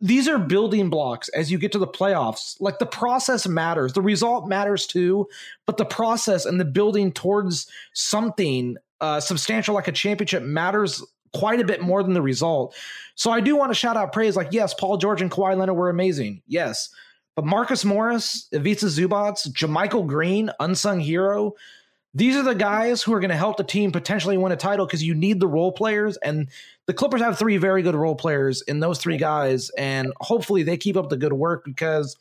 these 0.00 0.28
are 0.28 0.38
building 0.38 0.88
blocks 0.90 1.28
as 1.30 1.50
you 1.50 1.58
get 1.58 1.72
to 1.72 1.78
the 1.78 1.86
playoffs. 1.86 2.56
Like 2.60 2.78
the 2.78 2.86
process 2.86 3.46
matters, 3.46 3.92
the 3.92 4.02
result 4.02 4.48
matters 4.48 4.86
too, 4.86 5.28
but 5.66 5.76
the 5.76 5.84
process 5.84 6.46
and 6.46 6.58
the 6.58 6.64
building 6.64 7.12
towards 7.12 7.70
something 7.92 8.76
uh, 9.00 9.20
substantial 9.20 9.74
like 9.74 9.88
a 9.88 9.92
championship 9.92 10.42
matters 10.42 11.04
quite 11.34 11.60
a 11.60 11.64
bit 11.64 11.80
more 11.82 12.02
than 12.02 12.14
the 12.14 12.22
result. 12.22 12.74
So 13.14 13.30
I 13.30 13.40
do 13.40 13.56
want 13.56 13.70
to 13.70 13.74
shout 13.74 13.96
out 13.96 14.12
praise. 14.12 14.36
Like 14.36 14.48
yes, 14.52 14.74
Paul 14.74 14.96
George 14.96 15.22
and 15.22 15.30
Kawhi 15.30 15.56
Leonard 15.56 15.76
were 15.76 15.90
amazing. 15.90 16.42
Yes. 16.46 16.90
But 17.34 17.44
Marcus 17.44 17.84
Morris, 17.84 18.48
Ivica 18.52 18.86
Zubac, 18.86 19.46
JaMychal 19.52 20.06
Green, 20.06 20.50
unsung 20.58 21.00
hero, 21.00 21.54
these 22.14 22.34
are 22.34 22.42
the 22.42 22.54
guys 22.54 23.02
who 23.02 23.12
are 23.12 23.20
going 23.20 23.30
to 23.30 23.36
help 23.36 23.58
the 23.58 23.64
team 23.64 23.92
potentially 23.92 24.38
win 24.38 24.50
a 24.50 24.56
title 24.56 24.86
because 24.86 25.02
you 25.02 25.14
need 25.14 25.38
the 25.38 25.46
role 25.46 25.70
players. 25.70 26.16
And 26.18 26.48
the 26.86 26.94
Clippers 26.94 27.20
have 27.20 27.38
three 27.38 27.58
very 27.58 27.82
good 27.82 27.94
role 27.94 28.14
players 28.14 28.62
in 28.62 28.80
those 28.80 28.98
three 28.98 29.18
guys. 29.18 29.68
And 29.76 30.14
hopefully 30.22 30.62
they 30.62 30.78
keep 30.78 30.96
up 30.96 31.10
the 31.10 31.18
good 31.18 31.34
work 31.34 31.62
because 31.62 32.16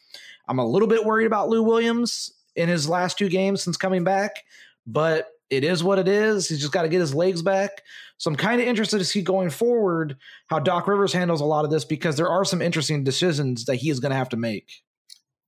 I'm 0.50 0.60
a 0.60 0.68
little 0.68 0.90
bit 0.90 1.06
worried 1.06 1.28
about 1.28 1.48
Lou 1.48 1.64
Williams 1.64 2.34
in 2.58 2.68
his 2.68 2.90
last 2.90 3.18
two 3.18 3.30
games 3.30 3.64
since 3.64 3.78
coming 3.78 4.04
back. 4.04 4.44
But 4.86 5.30
it 5.50 5.64
is 5.64 5.84
what 5.84 6.00
it 6.00 6.08
is. 6.08 6.48
He's 6.48 6.60
just 6.60 6.72
got 6.72 6.84
to 6.84 6.90
get 6.90 7.00
his 7.00 7.14
legs 7.14 7.42
back. 7.42 7.82
So 8.18 8.30
I'm 8.30 8.36
kind 8.36 8.62
of 8.62 8.68
interested 8.68 9.00
to 9.00 9.06
see 9.06 9.22
going 9.22 9.50
forward 9.50 10.18
how 10.48 10.60
Doc 10.60 10.88
Rivers 10.88 11.14
handles 11.14 11.42
a 11.42 11.46
lot 11.46 11.66
of 11.66 11.72
this 11.72 11.86
because 11.86 12.18
there 12.18 12.30
are 12.30 12.46
some 12.46 12.62
interesting 12.62 13.04
decisions 13.04 13.66
that 13.66 13.76
he 13.76 13.90
is 13.90 14.00
going 14.00 14.12
to 14.12 14.18
have 14.18 14.30
to 14.30 14.38
make. 14.38 14.72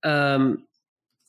Um, 0.04 0.64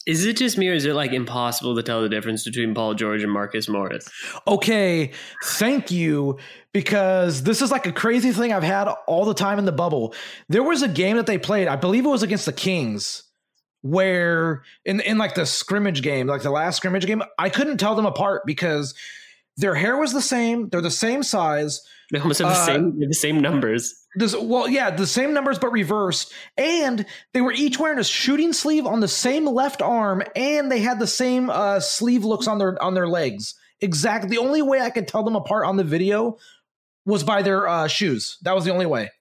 is 0.05 0.25
it 0.25 0.37
just 0.37 0.57
me 0.57 0.69
or 0.69 0.73
is 0.73 0.85
it 0.85 0.93
like 0.93 1.11
impossible 1.11 1.75
to 1.75 1.83
tell 1.83 2.01
the 2.01 2.09
difference 2.09 2.43
between 2.43 2.73
Paul 2.73 2.93
George 2.93 3.21
and 3.21 3.31
Marcus 3.31 3.69
Morris? 3.69 4.09
Okay, 4.47 5.11
thank 5.43 5.91
you. 5.91 6.37
Because 6.71 7.43
this 7.43 7.61
is 7.61 7.71
like 7.71 7.87
a 7.87 7.91
crazy 7.91 8.31
thing 8.31 8.53
I've 8.53 8.63
had 8.63 8.87
all 9.07 9.25
the 9.25 9.33
time 9.33 9.59
in 9.59 9.65
the 9.65 9.71
bubble. 9.71 10.13
There 10.49 10.63
was 10.63 10.81
a 10.83 10.87
game 10.87 11.17
that 11.17 11.25
they 11.25 11.37
played, 11.37 11.67
I 11.67 11.75
believe 11.75 12.05
it 12.05 12.09
was 12.09 12.23
against 12.23 12.45
the 12.45 12.53
Kings, 12.53 13.23
where 13.81 14.63
in 14.85 14.99
in 15.01 15.17
like 15.17 15.35
the 15.35 15.45
scrimmage 15.45 16.01
game, 16.01 16.27
like 16.27 16.41
the 16.41 16.51
last 16.51 16.77
scrimmage 16.77 17.05
game, 17.05 17.23
I 17.37 17.49
couldn't 17.49 17.77
tell 17.77 17.95
them 17.95 18.05
apart 18.05 18.43
because 18.45 18.93
their 19.57 19.75
hair 19.75 19.97
was 19.97 20.13
the 20.13 20.21
same, 20.21 20.69
they're 20.69 20.81
the 20.81 20.91
same 20.91 21.23
size. 21.23 21.81
They 22.11 22.19
almost 22.19 22.39
have 22.39 22.49
the 22.49 22.55
Uh, 22.55 22.65
same 22.65 22.99
the 22.99 23.13
same 23.13 23.39
numbers. 23.39 23.93
This, 24.15 24.35
well, 24.35 24.67
yeah, 24.67 24.89
the 24.89 25.05
same 25.05 25.33
numbers 25.33 25.59
but 25.59 25.71
reversed, 25.71 26.33
and 26.57 27.05
they 27.33 27.41
were 27.41 27.51
each 27.51 27.77
wearing 27.77 27.99
a 27.99 28.03
shooting 28.03 28.53
sleeve 28.53 28.87
on 28.87 29.01
the 29.01 29.07
same 29.07 29.45
left 29.45 29.83
arm, 29.83 30.23
and 30.35 30.71
they 30.71 30.79
had 30.79 30.97
the 30.97 31.05
same 31.05 31.51
uh, 31.51 31.79
sleeve 31.79 32.25
looks 32.25 32.47
on 32.47 32.57
their 32.57 32.81
on 32.81 32.95
their 32.95 33.07
legs. 33.07 33.53
Exactly. 33.81 34.29
The 34.29 34.39
only 34.39 34.63
way 34.63 34.81
I 34.81 34.89
could 34.89 35.07
tell 35.07 35.23
them 35.23 35.35
apart 35.35 35.65
on 35.65 35.77
the 35.77 35.83
video 35.83 36.37
was 37.05 37.23
by 37.23 37.43
their 37.43 37.67
uh, 37.67 37.87
shoes. 37.87 38.37
That 38.41 38.55
was 38.55 38.65
the 38.65 38.71
only 38.71 38.87
way. 38.87 39.11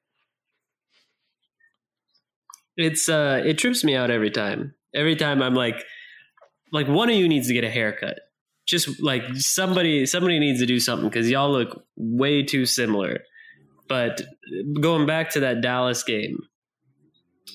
It's 2.79 3.09
uh 3.09 3.43
it 3.45 3.59
trips 3.59 3.85
me 3.85 3.95
out 3.95 4.11
every 4.11 4.31
time. 4.31 4.75
Every 4.95 5.17
time 5.17 5.43
I'm 5.43 5.55
like 5.55 5.85
like 6.73 6.89
one 6.89 7.11
of 7.11 7.17
you 7.17 7.29
needs 7.29 7.49
to 7.49 7.55
get 7.55 7.65
a 7.65 7.71
haircut. 7.71 8.21
Just 8.67 9.03
like 9.03 9.25
somebody 9.35 10.07
somebody 10.07 10.39
needs 10.39 10.61
to 10.61 10.67
do 10.67 10.81
something 10.81 11.11
cuz 11.11 11.29
y'all 11.29 11.51
look 11.53 11.85
way 11.97 12.43
too 12.43 12.65
similar. 12.65 13.21
But 13.89 14.23
going 14.81 15.07
back 15.07 15.31
to 15.31 15.41
that 15.41 15.61
Dallas 15.61 16.03
game. 16.03 16.39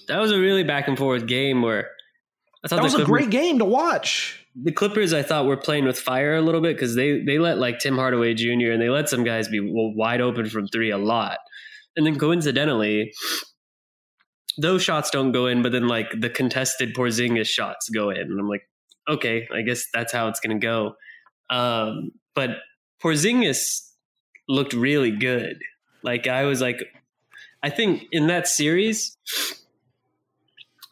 That 0.08 0.20
was 0.20 0.32
a 0.32 0.39
really 0.39 0.63
back 0.63 0.88
and 0.88 0.98
forth 0.98 1.25
game 1.25 1.62
where 1.62 1.89
I 2.63 2.68
thought 2.68 2.77
That 2.77 2.84
was 2.84 2.96
a 2.96 3.06
great 3.06 3.30
game 3.30 3.60
to 3.60 3.65
watch. 3.65 4.46
the 4.56 4.72
Clippers, 4.72 5.13
I 5.13 5.22
thought, 5.24 5.46
were 5.46 5.58
playing 5.58 5.86
with 5.86 6.00
fire 6.00 6.36
a 6.36 6.42
little 6.42 6.62
bit 6.62 6.75
because 6.75 6.96
they 6.96 7.22
they 7.22 7.38
let 7.39 7.58
like 7.60 7.80
Tim 7.80 7.96
Hardaway 7.96 8.34
Jr. 8.34 8.72
and 8.72 8.82
they 8.82 8.89
let 8.89 9.08
some 9.10 9.24
guys 9.24 9.48
be 9.48 9.60
wide 9.62 10.22
open 10.22 10.50
from 10.50 10.68
three 10.68 10.92
a 10.92 10.98
lot, 10.98 11.38
and 11.96 12.06
then 12.06 12.18
coincidentally, 12.18 13.13
those 14.57 14.83
shots 14.83 15.10
don't 15.10 15.31
go 15.31 15.48
in, 15.48 15.62
but 15.62 15.72
then 15.72 15.88
like 15.88 16.07
the 16.19 16.29
contested 16.29 16.93
Porzingis 16.93 17.48
shots 17.48 17.89
go 17.89 18.10
in, 18.10 18.17
and 18.17 18.39
I'm 18.39 18.48
like, 18.48 18.67
okay, 19.10 19.48
I 19.53 19.62
guess 19.62 19.86
that's 19.93 20.13
how 20.13 20.27
it's 20.27 20.39
gonna 20.39 20.60
go. 20.60 20.95
Um, 21.50 22.12
but 22.36 22.57
Porzingis 23.01 23.89
looked 24.48 24.74
really 24.74 25.12
good. 25.12 25.57
Like 26.03 26.27
I 26.27 26.45
was 26.45 26.62
like, 26.62 26.77
I 27.62 27.69
think 27.69 28.05
in 28.12 28.27
that 28.27 28.48
series, 28.48 29.17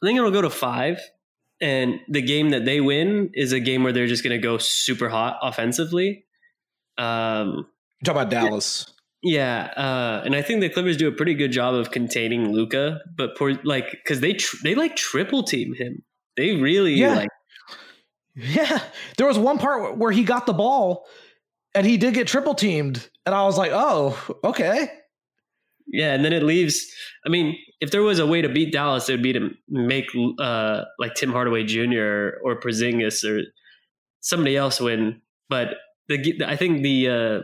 I 0.01 0.05
think 0.05 0.17
it'll 0.17 0.31
go 0.31 0.41
to 0.41 0.49
five. 0.49 0.99
And 1.59 1.99
the 2.07 2.23
game 2.23 2.49
that 2.51 2.65
they 2.65 2.81
win 2.81 3.29
is 3.35 3.51
a 3.51 3.59
game 3.59 3.83
where 3.83 3.93
they're 3.93 4.07
just 4.07 4.23
going 4.23 4.35
to 4.35 4.41
go 4.41 4.57
super 4.57 5.09
hot 5.09 5.37
offensively. 5.43 6.25
Um, 6.97 7.67
talk 8.03 8.15
about 8.15 8.31
Dallas. 8.31 8.90
Yeah, 9.23 9.65
uh, 9.77 10.23
and 10.25 10.35
I 10.35 10.41
think 10.41 10.61
the 10.61 10.69
Clippers 10.69 10.97
do 10.97 11.07
a 11.07 11.11
pretty 11.11 11.35
good 11.35 11.51
job 11.51 11.75
of 11.75 11.91
containing 11.91 12.51
Luka, 12.51 13.01
but 13.15 13.37
poor 13.37 13.53
like 13.63 13.91
because 13.91 14.19
they 14.19 14.33
tr- 14.33 14.57
they 14.63 14.73
like 14.73 14.95
triple 14.95 15.43
team 15.43 15.73
him. 15.75 16.03
They 16.37 16.55
really 16.55 16.95
Yeah. 16.95 17.15
like 17.15 17.29
Yeah. 18.35 18.81
There 19.17 19.27
was 19.27 19.37
one 19.37 19.57
part 19.59 19.97
where 19.97 20.11
he 20.11 20.23
got 20.23 20.45
the 20.45 20.53
ball 20.53 21.05
and 21.75 21.85
he 21.85 21.97
did 21.97 22.13
get 22.13 22.27
triple 22.27 22.55
teamed. 22.55 23.09
And 23.25 23.35
I 23.35 23.43
was 23.43 23.57
like, 23.57 23.71
oh, 23.73 24.17
okay. 24.43 24.89
yeah, 25.87 26.13
and 26.13 26.23
then 26.25 26.33
it 26.33 26.41
leaves. 26.43 26.85
I 27.25 27.29
mean, 27.29 27.55
if 27.79 27.91
there 27.91 28.01
was 28.01 28.17
a 28.19 28.25
way 28.25 28.41
to 28.41 28.49
beat 28.49 28.71
Dallas, 28.71 29.07
it 29.09 29.13
would 29.13 29.23
be 29.23 29.33
to 29.33 29.49
make 29.69 30.05
uh, 30.39 30.85
like 30.97 31.13
Tim 31.13 31.31
Hardaway 31.31 31.63
Jr. 31.65 32.39
or 32.43 32.59
Porzingis 32.59 33.23
or 33.23 33.41
somebody 34.21 34.55
else 34.57 34.79
win. 34.79 35.21
But 35.49 35.75
the 36.07 36.41
I 36.47 36.55
think 36.55 36.81
the 36.81 37.09
uh, 37.09 37.39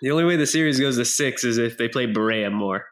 the 0.00 0.10
only 0.10 0.24
way 0.24 0.36
the 0.36 0.46
series 0.46 0.80
goes 0.80 0.96
to 0.96 1.04
six 1.04 1.44
is 1.44 1.58
if 1.58 1.78
they 1.78 1.88
play 1.88 2.06
Barea 2.06 2.52
more. 2.52 2.86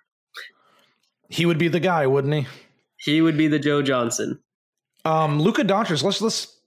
He 1.29 1.47
would 1.47 1.59
be 1.59 1.69
the 1.69 1.81
guy, 1.81 2.07
wouldn't 2.07 2.35
he? 2.35 2.47
He 2.97 3.21
would 3.21 3.37
be 3.37 3.49
the 3.49 3.59
Joe 3.59 3.83
Johnson. 3.83 4.41
Um, 5.05 5.41
Luka 5.41 5.62
Doncic, 5.62 6.03
let's 6.03 6.21
let's 6.21 6.59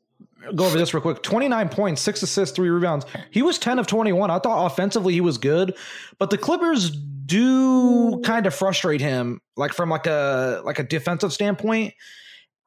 go 0.55 0.65
over 0.65 0.77
this 0.77 0.93
real 0.93 1.01
quick. 1.01 1.21
29 1.21 1.69
points, 1.69 2.01
six 2.01 2.21
assists, 2.23 2.55
three 2.55 2.69
rebounds. 2.69 3.05
He 3.31 3.41
was 3.41 3.59
10 3.59 3.79
of 3.79 3.87
21. 3.87 4.31
I 4.31 4.39
thought 4.39 4.65
offensively 4.65 5.13
he 5.13 5.21
was 5.21 5.37
good, 5.37 5.75
but 6.17 6.29
the 6.29 6.37
Clippers 6.37 6.89
do 6.89 8.19
kind 8.21 8.45
of 8.45 8.53
frustrate 8.53 9.01
him, 9.01 9.41
like 9.57 9.73
from 9.73 9.89
like 9.89 10.07
a 10.07 10.61
like 10.65 10.79
a 10.79 10.83
defensive 10.83 11.33
standpoint. 11.33 11.93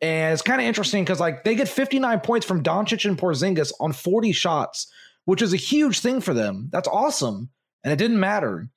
And 0.01 0.33
it's 0.33 0.43
kind 0.43 0.61
of 0.61 0.67
interesting 0.67 1.05
because 1.05 1.21
like 1.21 1.45
they 1.45 1.55
get 1.55 1.69
59 1.69 2.21
points 2.21 2.47
from 2.47 2.63
Doncic 2.63 3.09
and 3.09 3.19
Porzingis 3.19 3.73
on 3.81 3.93
40 3.93 4.33
shots, 4.33 4.93
which 5.25 5.43
is 5.43 5.53
a 5.53 5.59
huge 5.59 6.01
thing 6.01 6.21
for 6.21 6.35
them. 6.35 6.69
That's 6.73 6.89
awesome. 6.89 7.51
And 7.85 7.93
it 7.93 7.97
didn't 7.97 8.19
matter. 8.19 8.69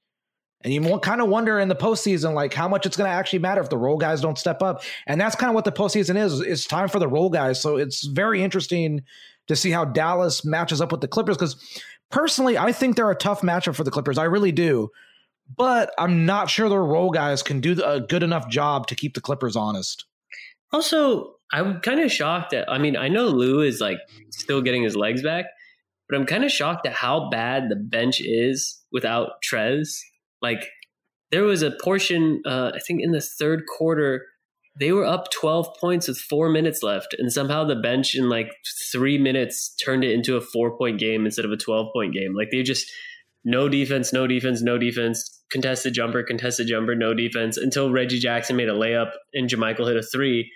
And 0.61 0.73
you 0.73 0.99
kind 0.99 1.21
of 1.21 1.29
wonder 1.29 1.59
in 1.59 1.69
the 1.69 1.75
postseason, 1.75 2.33
like 2.33 2.53
how 2.53 2.67
much 2.67 2.85
it's 2.85 2.97
going 2.97 3.09
to 3.09 3.15
actually 3.15 3.39
matter 3.39 3.61
if 3.61 3.69
the 3.69 3.77
role 3.77 3.97
guys 3.97 4.21
don't 4.21 4.37
step 4.37 4.61
up. 4.61 4.83
And 5.05 5.19
that's 5.19 5.35
kind 5.35 5.49
of 5.49 5.55
what 5.55 5.65
the 5.65 5.71
postseason 5.71 6.17
is. 6.17 6.41
It's 6.41 6.65
time 6.65 6.89
for 6.89 6.99
the 6.99 7.07
role 7.07 7.29
guys. 7.29 7.61
So 7.61 7.77
it's 7.77 8.05
very 8.05 8.43
interesting 8.43 9.03
to 9.47 9.55
see 9.55 9.71
how 9.71 9.85
Dallas 9.85 10.43
matches 10.43 10.81
up 10.81 10.91
with 10.91 11.01
the 11.01 11.07
Clippers. 11.07 11.37
Because 11.37 11.81
personally, 12.11 12.57
I 12.57 12.71
think 12.71 12.95
they're 12.95 13.11
a 13.11 13.15
tough 13.15 13.41
matchup 13.41 13.75
for 13.75 13.83
the 13.83 13.91
Clippers. 13.91 14.17
I 14.17 14.25
really 14.25 14.51
do. 14.51 14.89
But 15.55 15.93
I'm 15.97 16.25
not 16.25 16.49
sure 16.49 16.67
their 16.67 16.83
role 16.83 17.11
guys 17.11 17.41
can 17.41 17.61
do 17.61 17.81
a 17.83 18.01
good 18.01 18.23
enough 18.23 18.49
job 18.49 18.87
to 18.87 18.95
keep 18.95 19.13
the 19.13 19.21
Clippers 19.21 19.55
honest. 19.55 20.05
Also, 20.73 21.35
I'm 21.53 21.79
kind 21.79 21.99
of 22.01 22.11
shocked 22.11 22.51
that 22.51 22.69
I 22.69 22.77
mean 22.77 22.97
I 22.97 23.07
know 23.07 23.27
Lou 23.27 23.61
is 23.61 23.79
like 23.79 23.99
still 24.31 24.61
getting 24.61 24.83
his 24.83 24.95
legs 24.95 25.23
back, 25.23 25.45
but 26.09 26.17
I'm 26.17 26.25
kind 26.25 26.43
of 26.43 26.51
shocked 26.51 26.85
at 26.85 26.93
how 26.93 27.29
bad 27.29 27.69
the 27.69 27.75
bench 27.75 28.21
is 28.21 28.81
without 28.91 29.41
Trez. 29.43 29.99
Like 30.41 30.69
there 31.31 31.43
was 31.43 31.61
a 31.61 31.71
portion, 31.71 32.41
uh, 32.45 32.71
I 32.73 32.79
think 32.79 33.01
in 33.01 33.11
the 33.11 33.21
third 33.21 33.63
quarter, 33.77 34.25
they 34.79 34.91
were 34.91 35.05
up 35.05 35.31
12 35.31 35.75
points 35.79 36.07
with 36.07 36.19
four 36.19 36.49
minutes 36.49 36.83
left, 36.83 37.15
and 37.17 37.33
somehow 37.33 37.63
the 37.65 37.75
bench 37.75 38.15
in 38.15 38.29
like 38.29 38.51
three 38.91 39.17
minutes 39.17 39.75
turned 39.83 40.03
it 40.03 40.11
into 40.11 40.37
a 40.37 40.41
four 40.41 40.77
point 40.77 40.99
game 40.99 41.25
instead 41.25 41.45
of 41.45 41.51
a 41.51 41.57
12 41.57 41.91
point 41.93 42.13
game. 42.13 42.35
Like 42.35 42.49
they 42.51 42.63
just 42.63 42.91
no 43.43 43.69
defense, 43.69 44.13
no 44.13 44.27
defense, 44.27 44.61
no 44.61 44.77
defense, 44.77 45.41
contested 45.49 45.93
jumper, 45.93 46.21
contested 46.21 46.67
jumper, 46.67 46.95
no 46.95 47.13
defense 47.13 47.57
until 47.57 47.91
Reggie 47.91 48.19
Jackson 48.19 48.55
made 48.55 48.69
a 48.69 48.73
layup 48.73 49.11
and 49.33 49.49
JaMychal 49.49 49.87
hit 49.87 49.97
a 49.97 50.03
three. 50.03 50.51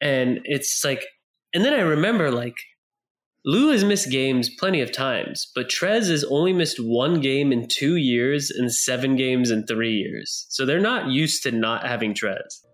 And 0.00 0.40
it's 0.44 0.84
like, 0.84 1.06
and 1.54 1.64
then 1.64 1.72
I 1.72 1.80
remember 1.80 2.30
like 2.30 2.56
Lou 3.48 3.70
has 3.70 3.82
missed 3.82 4.10
games 4.10 4.50
plenty 4.50 4.82
of 4.82 4.92
times, 4.92 5.50
but 5.54 5.70
Trez 5.70 6.10
has 6.10 6.22
only 6.24 6.52
missed 6.52 6.78
one 6.78 7.18
game 7.18 7.50
in 7.50 7.66
two 7.66 7.96
years 7.96 8.50
and 8.50 8.70
seven 8.70 9.16
games 9.16 9.50
in 9.50 9.64
three 9.64 9.94
years. 9.94 10.44
So 10.50 10.66
they're 10.66 10.78
not 10.78 11.06
used 11.06 11.42
to 11.44 11.50
not 11.50 11.86
having 11.86 12.12
Trez. 12.12 12.66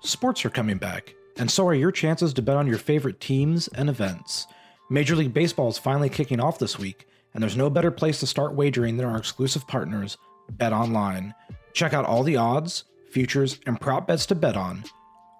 Sports 0.00 0.44
are 0.44 0.50
coming 0.50 0.76
back, 0.76 1.14
and 1.36 1.48
so 1.48 1.68
are 1.68 1.74
your 1.74 1.92
chances 1.92 2.34
to 2.34 2.42
bet 2.42 2.56
on 2.56 2.66
your 2.66 2.76
favorite 2.76 3.20
teams 3.20 3.68
and 3.68 3.88
events. 3.88 4.48
Major 4.90 5.14
League 5.14 5.32
Baseball 5.32 5.68
is 5.68 5.78
finally 5.78 6.08
kicking 6.08 6.40
off 6.40 6.58
this 6.58 6.80
week, 6.80 7.06
and 7.32 7.40
there's 7.40 7.56
no 7.56 7.70
better 7.70 7.92
place 7.92 8.18
to 8.18 8.26
start 8.26 8.56
wagering 8.56 8.96
than 8.96 9.06
our 9.06 9.18
exclusive 9.18 9.68
partners, 9.68 10.18
Bet 10.50 10.72
Online. 10.72 11.32
Check 11.74 11.92
out 11.92 12.06
all 12.06 12.24
the 12.24 12.38
odds, 12.38 12.82
futures, 13.12 13.60
and 13.66 13.80
prop 13.80 14.08
bets 14.08 14.26
to 14.26 14.34
bet 14.34 14.56
on, 14.56 14.82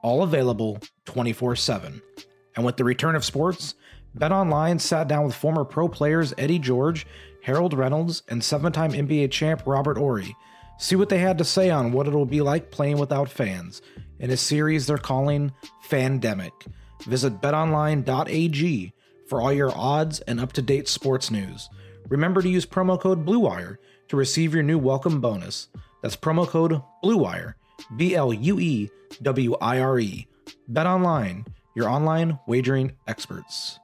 all 0.03 0.23
available 0.23 0.79
24 1.07 1.57
7. 1.57 2.03
And 2.57 2.65
with 2.65 2.77
the 2.77 2.85
return 2.85 3.17
of 3.17 3.25
sports, 3.25 3.75
Bet 4.15 4.33
Online 4.33 4.79
sat 4.79 5.09
down 5.09 5.25
with 5.25 5.35
former 5.35 5.65
pro 5.65 5.89
players 5.89 6.35
Eddie 6.37 6.59
George, 6.59 7.07
Harold 7.43 7.75
Reynolds, 7.75 8.23
and 8.29 8.43
seven 8.43 8.73
time 8.73 8.93
NBA 8.93 9.31
champ 9.31 9.63
Robert 9.67 9.99
Horry. 9.99 10.35
See 10.79 10.97
what 10.97 11.11
they 11.11 11.19
had 11.19 11.39
to 11.39 11.45
say 11.45 11.71
on 11.71 11.93
what 11.93 12.07
it'll 12.07 12.27
be 12.27 12.41
like 12.41 12.71
playing 12.71 12.99
without 12.99 13.29
fans 13.29 13.83
in 14.19 14.31
a 14.31 14.37
series 14.37 14.87
they're 14.87 14.99
calling 14.99 15.53
Fandemic. 15.89 16.53
Visit 17.03 17.41
betonline.ag 17.41 18.93
for 19.29 19.41
all 19.41 19.53
your 19.53 19.73
odds 19.77 20.21
and 20.21 20.41
up 20.41 20.53
to 20.55 20.63
date 20.63 20.89
sports 20.89 21.31
news. 21.31 21.69
Remember 22.09 22.43
to 22.43 22.49
use 22.49 22.67
promo 22.67 23.01
code 23.01 23.25
BLUEWIRE 23.25 23.77
to 24.09 24.17
receive 24.17 24.55
your 24.55 24.63
new 24.63 24.79
welcome 24.79 25.21
bonus. 25.21 25.69
That's 26.03 26.17
promo 26.17 26.47
code 26.47 26.83
BLUEWIRE, 27.05 27.55
B 27.97 28.15
L 28.15 28.33
U 28.33 28.59
E 28.61 28.91
W 29.23 29.57
I 29.61 29.81
R 29.81 29.99
E. 29.99 30.27
Bet 30.69 30.87
Online, 30.87 31.45
your 31.75 31.89
online 31.89 32.39
wagering 32.47 32.93
experts. 33.09 33.79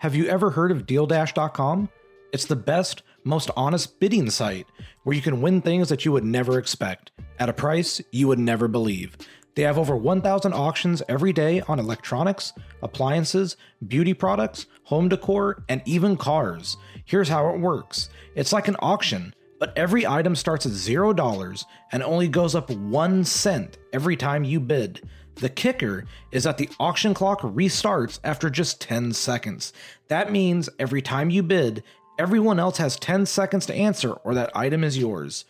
Have 0.00 0.14
you 0.14 0.26
ever 0.26 0.50
heard 0.50 0.70
of 0.70 0.84
DealDash.com? 0.84 1.88
It's 2.32 2.44
the 2.44 2.56
best, 2.56 3.02
most 3.24 3.50
honest 3.56 3.98
bidding 4.00 4.28
site 4.28 4.66
where 5.04 5.16
you 5.16 5.22
can 5.22 5.40
win 5.40 5.62
things 5.62 5.88
that 5.88 6.04
you 6.04 6.12
would 6.12 6.24
never 6.24 6.58
expect 6.58 7.10
at 7.38 7.48
a 7.48 7.54
price 7.54 8.02
you 8.12 8.28
would 8.28 8.38
never 8.38 8.68
believe. 8.68 9.16
They 9.54 9.62
have 9.62 9.78
over 9.78 9.96
1,000 9.96 10.52
auctions 10.52 11.02
every 11.08 11.32
day 11.32 11.60
on 11.62 11.78
electronics, 11.78 12.52
appliances, 12.82 13.56
beauty 13.86 14.12
products, 14.12 14.66
home 14.82 15.08
decor, 15.08 15.62
and 15.68 15.80
even 15.84 16.16
cars. 16.16 16.76
Here's 17.04 17.28
how 17.28 17.48
it 17.54 17.60
works 17.60 18.10
it's 18.34 18.52
like 18.52 18.68
an 18.68 18.76
auction, 18.80 19.34
but 19.58 19.76
every 19.76 20.06
item 20.06 20.34
starts 20.36 20.66
at 20.66 20.72
$0 20.72 21.64
and 21.92 22.02
only 22.02 22.28
goes 22.28 22.54
up 22.54 22.70
1 22.70 23.24
cent 23.24 23.78
every 23.92 24.16
time 24.16 24.44
you 24.44 24.60
bid. 24.60 25.00
The 25.36 25.48
kicker 25.48 26.04
is 26.30 26.44
that 26.44 26.58
the 26.58 26.68
auction 26.78 27.14
clock 27.14 27.40
restarts 27.40 28.20
after 28.22 28.50
just 28.50 28.80
10 28.80 29.12
seconds. 29.12 29.72
That 30.08 30.30
means 30.30 30.68
every 30.78 31.02
time 31.02 31.30
you 31.30 31.42
bid, 31.42 31.82
everyone 32.18 32.60
else 32.60 32.78
has 32.78 32.96
10 32.96 33.26
seconds 33.26 33.66
to 33.66 33.74
answer 33.74 34.12
or 34.12 34.34
that 34.34 34.56
item 34.56 34.84
is 34.84 34.98
yours. 34.98 35.44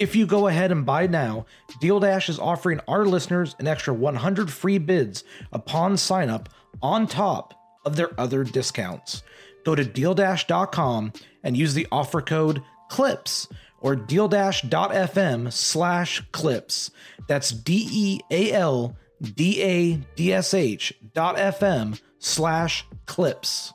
If 0.00 0.16
you 0.16 0.26
go 0.26 0.48
ahead 0.48 0.72
and 0.72 0.86
buy 0.86 1.06
now, 1.06 1.46
Deal 1.80 2.00
Dash 2.00 2.28
is 2.28 2.38
offering 2.38 2.80
our 2.88 3.04
listeners 3.04 3.54
an 3.58 3.68
extra 3.68 3.94
100 3.94 4.50
free 4.50 4.78
bids 4.78 5.24
upon 5.52 5.96
sign 5.96 6.30
up 6.30 6.48
on 6.82 7.06
top 7.06 7.54
of 7.84 7.96
their 7.96 8.18
other 8.18 8.44
discounts. 8.44 9.22
Go 9.64 9.74
to 9.74 9.84
dealdash.com 9.84 11.12
and 11.42 11.56
use 11.56 11.74
the 11.74 11.86
offer 11.92 12.20
code 12.20 12.62
CLIPS 12.88 13.48
or 13.80 13.96
dealdash.fm 13.96 15.52
slash 15.52 16.22
clips. 16.32 16.90
That's 17.28 17.50
D 17.50 17.88
E 17.90 18.20
A 18.30 18.52
L 18.52 18.96
D 19.20 19.62
A 19.62 19.96
D 20.16 20.32
S 20.32 20.54
H 20.54 20.94
dot 21.14 21.36
FM 21.36 22.00
slash 22.18 22.84
clips. 23.06 23.72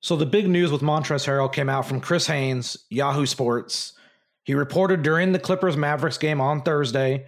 So 0.00 0.16
the 0.16 0.26
big 0.26 0.48
news 0.48 0.70
with 0.70 0.82
Montrezl 0.82 1.26
Harrell 1.26 1.50
came 1.50 1.70
out 1.70 1.86
from 1.86 1.98
Chris 1.98 2.26
Haynes, 2.26 2.76
Yahoo 2.90 3.24
Sports. 3.24 3.94
He 4.42 4.54
reported 4.54 5.02
during 5.02 5.32
the 5.32 5.38
Clippers 5.38 5.78
Mavericks 5.78 6.18
game 6.18 6.42
on 6.42 6.60
Thursday, 6.60 7.26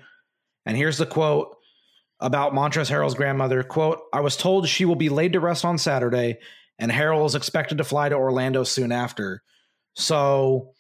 and 0.67 0.77
here's 0.77 0.99
the 0.99 1.07
quote 1.07 1.56
about 2.21 2.53
Montrezl 2.53 2.91
Harrell's 2.91 3.15
grandmother. 3.15 3.63
Quote, 3.63 4.01
I 4.13 4.21
was 4.21 4.37
told 4.37 4.69
she 4.69 4.85
will 4.85 4.97
be 4.97 5.09
laid 5.09 5.33
to 5.35 5.41
rest 5.41 5.65
on 5.65 5.79
Saturday, 5.79 6.39
and 6.79 6.91
Harrell 6.91 7.27
is 7.27 7.35
expected 7.35 7.79
to 7.79 7.85
fly 7.85 8.09
to 8.09 8.15
Orlando 8.15 8.65
soon 8.65 8.93
after. 8.93 9.43
So 9.95 10.73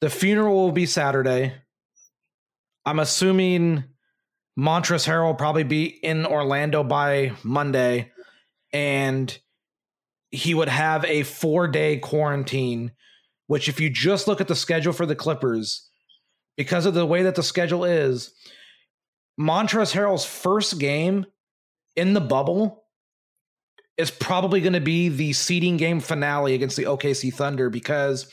the 0.00 0.10
funeral 0.10 0.54
will 0.54 0.72
be 0.72 0.86
Saturday. 0.86 1.54
I'm 2.86 2.98
assuming 2.98 3.84
Montrezl 4.58 5.08
Harrell 5.08 5.26
will 5.26 5.34
probably 5.34 5.64
be 5.64 5.84
in 5.84 6.26
Orlando 6.26 6.84
by 6.84 7.32
Monday, 7.42 8.12
and 8.72 9.36
he 10.30 10.54
would 10.54 10.68
have 10.68 11.04
a 11.04 11.22
four 11.22 11.68
day 11.68 11.98
quarantine, 11.98 12.92
which, 13.46 13.68
if 13.68 13.80
you 13.80 13.90
just 13.90 14.26
look 14.26 14.40
at 14.40 14.48
the 14.48 14.56
schedule 14.56 14.92
for 14.92 15.06
the 15.06 15.14
Clippers, 15.14 15.88
because 16.56 16.86
of 16.86 16.94
the 16.94 17.06
way 17.06 17.22
that 17.22 17.34
the 17.34 17.42
schedule 17.42 17.84
is, 17.84 18.32
Montrezl 19.38 19.94
Harrell's 19.94 20.24
first 20.24 20.78
game 20.78 21.26
in 21.96 22.12
the 22.12 22.20
bubble 22.20 22.84
is 23.96 24.10
probably 24.10 24.60
going 24.60 24.72
to 24.72 24.80
be 24.80 25.08
the 25.08 25.32
seeding 25.32 25.76
game 25.76 26.00
finale 26.00 26.54
against 26.54 26.76
the 26.76 26.84
OKC 26.84 27.32
Thunder 27.32 27.70
because 27.70 28.28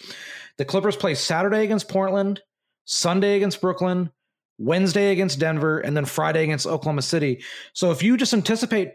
the 0.58 0.66
Clippers 0.66 0.96
play 0.96 1.16
Saturday 1.16 1.64
against 1.64 1.88
Portland, 1.88 2.42
Sunday 2.86 3.36
against 3.36 3.62
Brooklyn, 3.62 4.12
Wednesday 4.58 5.12
against 5.12 5.40
Denver, 5.40 5.80
and 5.80 5.96
then 5.96 6.06
Friday 6.06 6.44
against 6.44 6.68
Oklahoma 6.68 7.02
City. 7.02 7.44
So 7.74 7.92
if 7.92 8.04
you 8.04 8.18
just 8.18 8.34
anticipate 8.34 8.94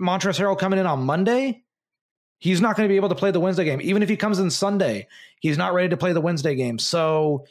Montrezl 0.00 0.40
Harrell 0.40 0.58
coming 0.58 0.78
in 0.78 0.86
on 0.86 1.02
Monday, 1.02 1.64
he's 2.38 2.60
not 2.60 2.76
going 2.76 2.88
to 2.88 2.92
be 2.92 2.96
able 2.96 3.08
to 3.08 3.14
play 3.14 3.30
the 3.30 3.40
Wednesday 3.40 3.64
game. 3.64 3.80
Even 3.82 4.02
if 4.02 4.08
he 4.08 4.16
comes 4.16 4.38
in 4.38 4.50
Sunday, 4.50 5.08
he's 5.40 5.58
not 5.58 5.74
ready 5.74 5.88
to 5.88 5.96
play 5.96 6.12
the 6.12 6.20
Wednesday 6.20 6.54
game. 6.54 6.78
So 6.78 7.46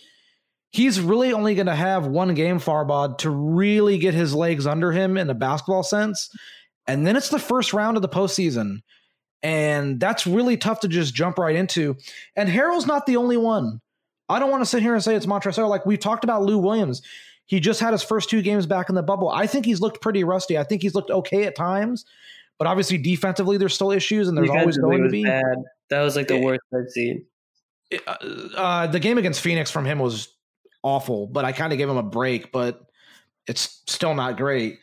he's 0.71 0.99
really 0.99 1.33
only 1.33 1.55
going 1.55 1.67
to 1.67 1.75
have 1.75 2.07
one 2.07 2.33
game, 2.33 2.59
Farbod, 2.59 3.19
to 3.19 3.29
really 3.29 3.97
get 3.97 4.13
his 4.13 4.33
legs 4.33 4.67
under 4.67 4.91
him 4.91 5.17
in 5.17 5.29
a 5.29 5.33
basketball 5.33 5.83
sense. 5.83 6.29
And 6.85 7.05
then 7.05 7.15
it's 7.15 7.29
the 7.29 7.39
first 7.39 7.73
round 7.73 7.97
of 7.97 8.01
the 8.01 8.09
postseason. 8.09 8.81
And 9.43 9.99
that's 9.99 10.25
really 10.25 10.57
tough 10.57 10.81
to 10.81 10.87
just 10.87 11.13
jump 11.13 11.37
right 11.37 11.55
into. 11.55 11.95
And 12.35 12.49
Harrell's 12.49 12.87
not 12.87 13.05
the 13.05 13.17
only 13.17 13.37
one. 13.37 13.81
I 14.29 14.39
don't 14.39 14.49
want 14.49 14.61
to 14.61 14.65
sit 14.69 14.81
here 14.81 14.93
and 14.93 15.03
say 15.03 15.15
it's 15.15 15.25
Montrezl. 15.25 15.69
Like 15.69 15.85
we've 15.85 15.99
talked 15.99 16.23
about 16.23 16.43
Lou 16.43 16.57
Williams. 16.57 17.01
He 17.45 17.61
just 17.61 17.79
had 17.79 17.93
his 17.93 18.03
first 18.03 18.29
two 18.29 18.41
games 18.41 18.65
back 18.65 18.89
in 18.89 18.95
the 18.95 19.03
bubble. 19.03 19.29
I 19.29 19.47
think 19.47 19.65
he's 19.65 19.79
looked 19.79 20.01
pretty 20.01 20.23
rusty. 20.23 20.57
I 20.57 20.63
think 20.63 20.81
he's 20.81 20.95
looked 20.95 21.11
okay 21.11 21.45
at 21.45 21.55
times, 21.55 22.03
but 22.57 22.67
obviously 22.67 22.97
defensively 22.97 23.57
there's 23.57 23.73
still 23.73 23.91
issues, 23.91 24.27
and 24.27 24.37
there's 24.37 24.49
always 24.49 24.77
going 24.77 25.03
to 25.03 25.09
be. 25.09 25.23
Bad. 25.23 25.63
That 25.89 26.01
was 26.01 26.17
like 26.17 26.27
the 26.27 26.41
worst 26.41 26.61
I've 26.73 26.89
seen. 26.89 27.25
It, 27.89 28.01
uh, 28.05 28.17
uh, 28.57 28.87
the 28.87 28.99
game 28.99 29.17
against 29.17 29.39
Phoenix 29.39 29.71
from 29.71 29.85
him 29.85 29.99
was 29.99 30.27
awful, 30.87 31.27
but 31.27 31.43
I 31.43 31.51
kind 31.51 31.73
of 31.73 31.77
gave 31.77 31.89
him 31.89 31.97
a 31.97 32.03
break, 32.03 32.51
but 32.53 32.81
it's 33.45 33.83
still 33.87 34.15
not 34.15 34.37
great. 34.37 34.79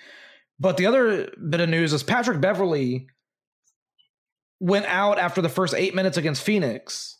But 0.60 0.76
the 0.76 0.86
other 0.86 1.30
bit 1.48 1.60
of 1.60 1.68
news 1.70 1.92
is 1.94 2.02
Patrick 2.02 2.40
Beverley 2.40 3.08
went 4.60 4.84
out 4.86 5.18
after 5.18 5.40
the 5.40 5.48
first 5.48 5.74
eight 5.74 5.94
minutes 5.94 6.18
against 6.18 6.42
Phoenix, 6.42 7.18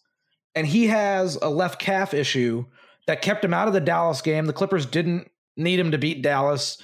and 0.55 0.67
he 0.67 0.87
has 0.89 1.37
a 1.41 1.49
left 1.49 1.81
calf 1.81 2.13
issue 2.13 2.67
that 3.07 3.23
kept 3.23 3.45
him 3.45 3.55
out 3.55 3.69
of 3.69 3.75
the 3.75 3.81
Dallas 3.81 4.21
game. 4.21 4.45
The 4.45 4.53
Clippers 4.53 4.87
didn't 4.87 5.31
need 5.57 5.81
him 5.81 5.91
to 5.91 5.99
beat 5.99 6.23
Dallas. 6.23 6.79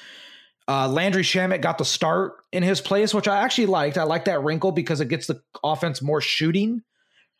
Uh, 0.66 0.88
Landry 0.88 1.22
Shamet 1.22 1.60
got 1.60 1.78
the 1.78 1.84
start 1.84 2.32
in 2.52 2.62
his 2.62 2.80
place, 2.80 3.12
which 3.12 3.28
I 3.28 3.38
actually 3.38 3.66
liked. 3.66 3.98
I 3.98 4.04
like 4.04 4.24
that 4.24 4.42
wrinkle 4.42 4.72
because 4.72 5.00
it 5.00 5.08
gets 5.08 5.26
the 5.26 5.42
offense 5.62 6.00
more 6.00 6.20
shooting 6.20 6.82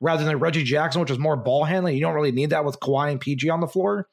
rather 0.01 0.25
than 0.25 0.39
Reggie 0.39 0.65
Jackson, 0.65 1.01
which 1.01 1.11
is 1.11 1.19
more 1.19 1.37
ball 1.37 1.65
handling. 1.65 1.95
You 1.95 2.03
don't 2.03 2.15
really 2.15 2.33
need 2.33 2.51
that 2.51 2.65
with 2.65 2.81
Kawhi 2.81 3.11
and 3.11 3.21
PG 3.21 3.49
on 3.51 3.61
the 3.61 3.69
floor. 3.69 4.09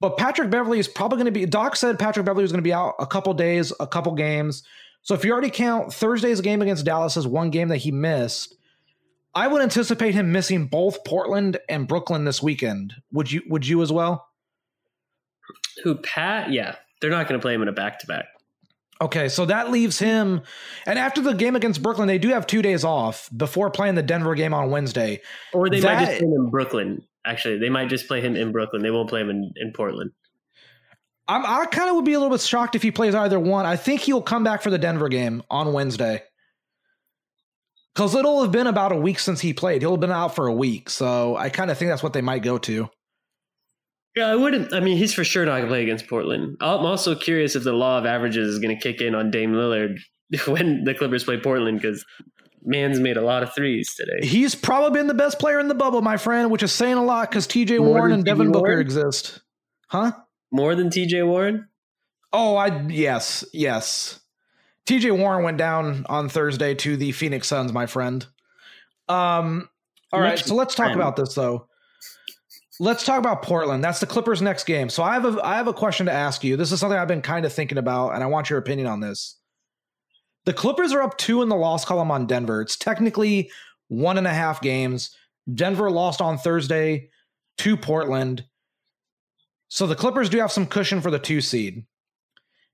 But 0.00 0.16
Patrick 0.18 0.50
Beverley 0.50 0.78
is 0.78 0.88
probably 0.88 1.16
going 1.16 1.32
to 1.32 1.32
be. 1.32 1.46
Doc 1.46 1.76
said 1.76 1.98
Patrick 1.98 2.26
Beverley 2.26 2.42
was 2.42 2.52
going 2.52 2.62
to 2.62 2.66
be 2.66 2.72
out 2.72 2.94
a 2.98 3.06
couple 3.06 3.32
days, 3.34 3.72
a 3.80 3.86
couple 3.86 4.12
games. 4.14 4.62
So 5.02 5.14
if 5.14 5.24
you 5.24 5.32
already 5.32 5.50
count 5.50 5.92
Thursday's 5.92 6.40
game 6.40 6.62
against 6.62 6.84
Dallas 6.84 7.16
as 7.16 7.26
one 7.26 7.50
game 7.50 7.68
that 7.68 7.78
he 7.78 7.92
missed, 7.92 8.56
I 9.34 9.48
would 9.48 9.62
anticipate 9.62 10.14
him 10.14 10.32
missing 10.32 10.66
both 10.66 11.04
Portland 11.04 11.58
and 11.68 11.86
Brooklyn 11.86 12.24
this 12.24 12.42
weekend. 12.42 12.94
Would 13.12 13.30
you? 13.30 13.42
Would 13.48 13.66
you 13.66 13.82
as 13.82 13.92
well? 13.92 14.28
Who 15.84 15.94
Pat? 15.94 16.50
Yeah, 16.50 16.76
they're 17.00 17.10
not 17.10 17.28
going 17.28 17.38
to 17.38 17.42
play 17.42 17.54
him 17.54 17.62
in 17.62 17.68
a 17.68 17.72
back 17.72 17.98
to 18.00 18.06
back. 18.06 18.26
Okay, 19.00 19.28
so 19.28 19.44
that 19.44 19.70
leaves 19.70 19.98
him. 19.98 20.40
And 20.86 20.98
after 20.98 21.20
the 21.20 21.34
game 21.34 21.54
against 21.54 21.82
Brooklyn, 21.82 22.08
they 22.08 22.18
do 22.18 22.28
have 22.28 22.46
two 22.46 22.62
days 22.62 22.82
off 22.82 23.28
before 23.36 23.70
playing 23.70 23.94
the 23.94 24.02
Denver 24.02 24.34
game 24.34 24.54
on 24.54 24.70
Wednesday. 24.70 25.20
Or 25.52 25.68
they 25.68 25.80
that, 25.80 25.94
might 25.94 26.06
just 26.06 26.18
play 26.18 26.26
him 26.28 26.32
in 26.32 26.50
Brooklyn. 26.50 27.04
Actually, 27.26 27.58
they 27.58 27.68
might 27.68 27.88
just 27.88 28.06
play 28.08 28.20
him 28.20 28.36
in 28.36 28.52
Brooklyn. 28.52 28.82
They 28.82 28.90
won't 28.90 29.08
play 29.08 29.20
him 29.20 29.30
in, 29.30 29.52
in 29.56 29.72
Portland. 29.72 30.12
I'm, 31.28 31.44
I 31.44 31.66
kind 31.66 31.90
of 31.90 31.96
would 31.96 32.04
be 32.04 32.12
a 32.12 32.18
little 32.18 32.34
bit 32.34 32.40
shocked 32.40 32.76
if 32.76 32.82
he 32.82 32.90
plays 32.90 33.14
either 33.14 33.40
one. 33.40 33.66
I 33.66 33.76
think 33.76 34.00
he'll 34.00 34.22
come 34.22 34.44
back 34.44 34.62
for 34.62 34.70
the 34.70 34.78
Denver 34.78 35.08
game 35.08 35.42
on 35.50 35.72
Wednesday. 35.72 36.22
Because 37.94 38.14
it'll 38.14 38.42
have 38.42 38.52
been 38.52 38.66
about 38.66 38.92
a 38.92 38.96
week 38.96 39.18
since 39.18 39.40
he 39.40 39.52
played. 39.52 39.82
He'll 39.82 39.92
have 39.92 40.00
been 40.00 40.12
out 40.12 40.34
for 40.34 40.46
a 40.46 40.52
week. 40.52 40.90
So 40.90 41.34
I 41.36 41.48
kind 41.48 41.70
of 41.70 41.78
think 41.78 41.90
that's 41.90 42.02
what 42.02 42.12
they 42.12 42.20
might 42.20 42.42
go 42.42 42.58
to. 42.58 42.88
Yeah, 44.14 44.28
I 44.28 44.36
wouldn't. 44.36 44.72
I 44.72 44.80
mean, 44.80 44.96
he's 44.96 45.12
for 45.12 45.24
sure 45.24 45.44
not 45.44 45.52
going 45.52 45.62
to 45.62 45.68
play 45.68 45.82
against 45.82 46.06
Portland. 46.06 46.56
I'm 46.60 46.86
also 46.86 47.14
curious 47.14 47.56
if 47.56 47.64
the 47.64 47.72
law 47.72 47.98
of 47.98 48.06
averages 48.06 48.48
is 48.48 48.58
going 48.58 48.74
to 48.74 48.82
kick 48.82 49.00
in 49.00 49.14
on 49.14 49.30
Dame 49.30 49.52
Lillard 49.52 49.98
when 50.46 50.84
the 50.84 50.94
Clippers 50.94 51.24
play 51.24 51.38
Portland 51.38 51.80
because 51.80 52.04
man's 52.66 53.00
made 53.00 53.16
a 53.16 53.22
lot 53.22 53.42
of 53.42 53.54
threes 53.54 53.94
today. 53.94 54.26
He's 54.26 54.54
probably 54.54 54.98
been 54.98 55.06
the 55.06 55.14
best 55.14 55.38
player 55.38 55.58
in 55.60 55.68
the 55.68 55.74
bubble, 55.74 56.02
my 56.02 56.16
friend, 56.16 56.50
which 56.50 56.62
is 56.62 56.72
saying 56.72 56.96
a 56.96 57.04
lot 57.04 57.30
because 57.30 57.46
TJ 57.46 57.80
Warren 57.80 58.12
and 58.12 58.24
Devin 58.24 58.52
Booker 58.52 58.80
exist. 58.80 59.40
Huh? 59.88 60.12
More 60.50 60.74
than 60.74 60.90
TJ 60.90 61.26
Warren? 61.26 61.68
Oh, 62.32 62.56
I 62.56 62.86
yes, 62.88 63.44
yes. 63.52 64.20
TJ 64.86 65.16
Warren 65.16 65.44
went 65.44 65.58
down 65.58 66.04
on 66.08 66.28
Thursday 66.28 66.74
to 66.74 66.96
the 66.96 67.12
Phoenix 67.12 67.48
Suns, 67.48 67.72
my 67.72 67.86
friend. 67.86 68.26
Um 69.08 69.68
all 70.12 70.20
right, 70.20 70.38
so 70.38 70.54
let's 70.54 70.74
talk 70.74 70.94
about 70.94 71.16
this 71.16 71.34
though. 71.34 71.68
Let's 72.78 73.04
talk 73.04 73.18
about 73.18 73.42
Portland. 73.42 73.82
That's 73.82 74.00
the 74.00 74.06
Clippers' 74.06 74.42
next 74.42 74.64
game. 74.64 74.90
So 74.90 75.02
I 75.02 75.14
have 75.14 75.24
a 75.24 75.44
I 75.44 75.56
have 75.56 75.66
a 75.66 75.72
question 75.72 76.06
to 76.06 76.12
ask 76.12 76.44
you. 76.44 76.56
This 76.56 76.72
is 76.72 76.80
something 76.80 76.98
I've 76.98 77.08
been 77.08 77.22
kind 77.22 77.46
of 77.46 77.52
thinking 77.52 77.78
about, 77.78 78.10
and 78.10 78.22
I 78.22 78.26
want 78.26 78.50
your 78.50 78.58
opinion 78.58 78.86
on 78.86 79.00
this. 79.00 79.36
The 80.46 80.54
Clippers 80.54 80.92
are 80.92 81.02
up 81.02 81.18
two 81.18 81.42
in 81.42 81.48
the 81.48 81.56
loss 81.56 81.84
column 81.84 82.10
on 82.10 82.26
Denver. 82.26 82.62
It's 82.62 82.76
technically 82.76 83.50
one 83.88 84.16
and 84.16 84.26
a 84.26 84.32
half 84.32 84.60
games. 84.62 85.14
Denver 85.52 85.90
lost 85.90 86.20
on 86.20 86.38
Thursday 86.38 87.10
to 87.58 87.76
Portland. 87.76 88.44
So 89.68 89.86
the 89.86 89.96
Clippers 89.96 90.28
do 90.28 90.38
have 90.38 90.52
some 90.52 90.66
cushion 90.66 91.00
for 91.00 91.10
the 91.10 91.18
two 91.18 91.40
seed. 91.40 91.84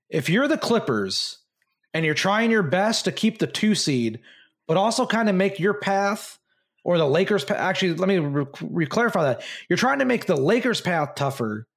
If 0.09 0.29
you're 0.29 0.47
the 0.47 0.57
Clippers 0.57 1.39
and 1.93 2.05
you're 2.05 2.13
trying 2.13 2.51
your 2.51 2.63
best 2.63 3.05
to 3.05 3.11
keep 3.11 3.39
the 3.39 3.47
two 3.47 3.73
seed, 3.73 4.19
but 4.67 4.77
also 4.77 5.07
kind 5.07 5.27
of 5.27 5.35
make 5.35 5.59
your 5.59 5.73
path 5.73 6.37
or 6.83 6.99
the 6.99 7.07
Lakers 7.07 7.43
path, 7.43 7.57
actually, 7.57 7.95
let 7.95 8.07
me 8.07 8.19
re- 8.19 8.85
clarify 8.85 9.23
that. 9.23 9.43
You're 9.67 9.77
trying 9.77 9.99
to 9.99 10.05
make 10.05 10.27
the 10.27 10.35
Lakers 10.37 10.81
path 10.81 11.15
tougher. 11.15 11.67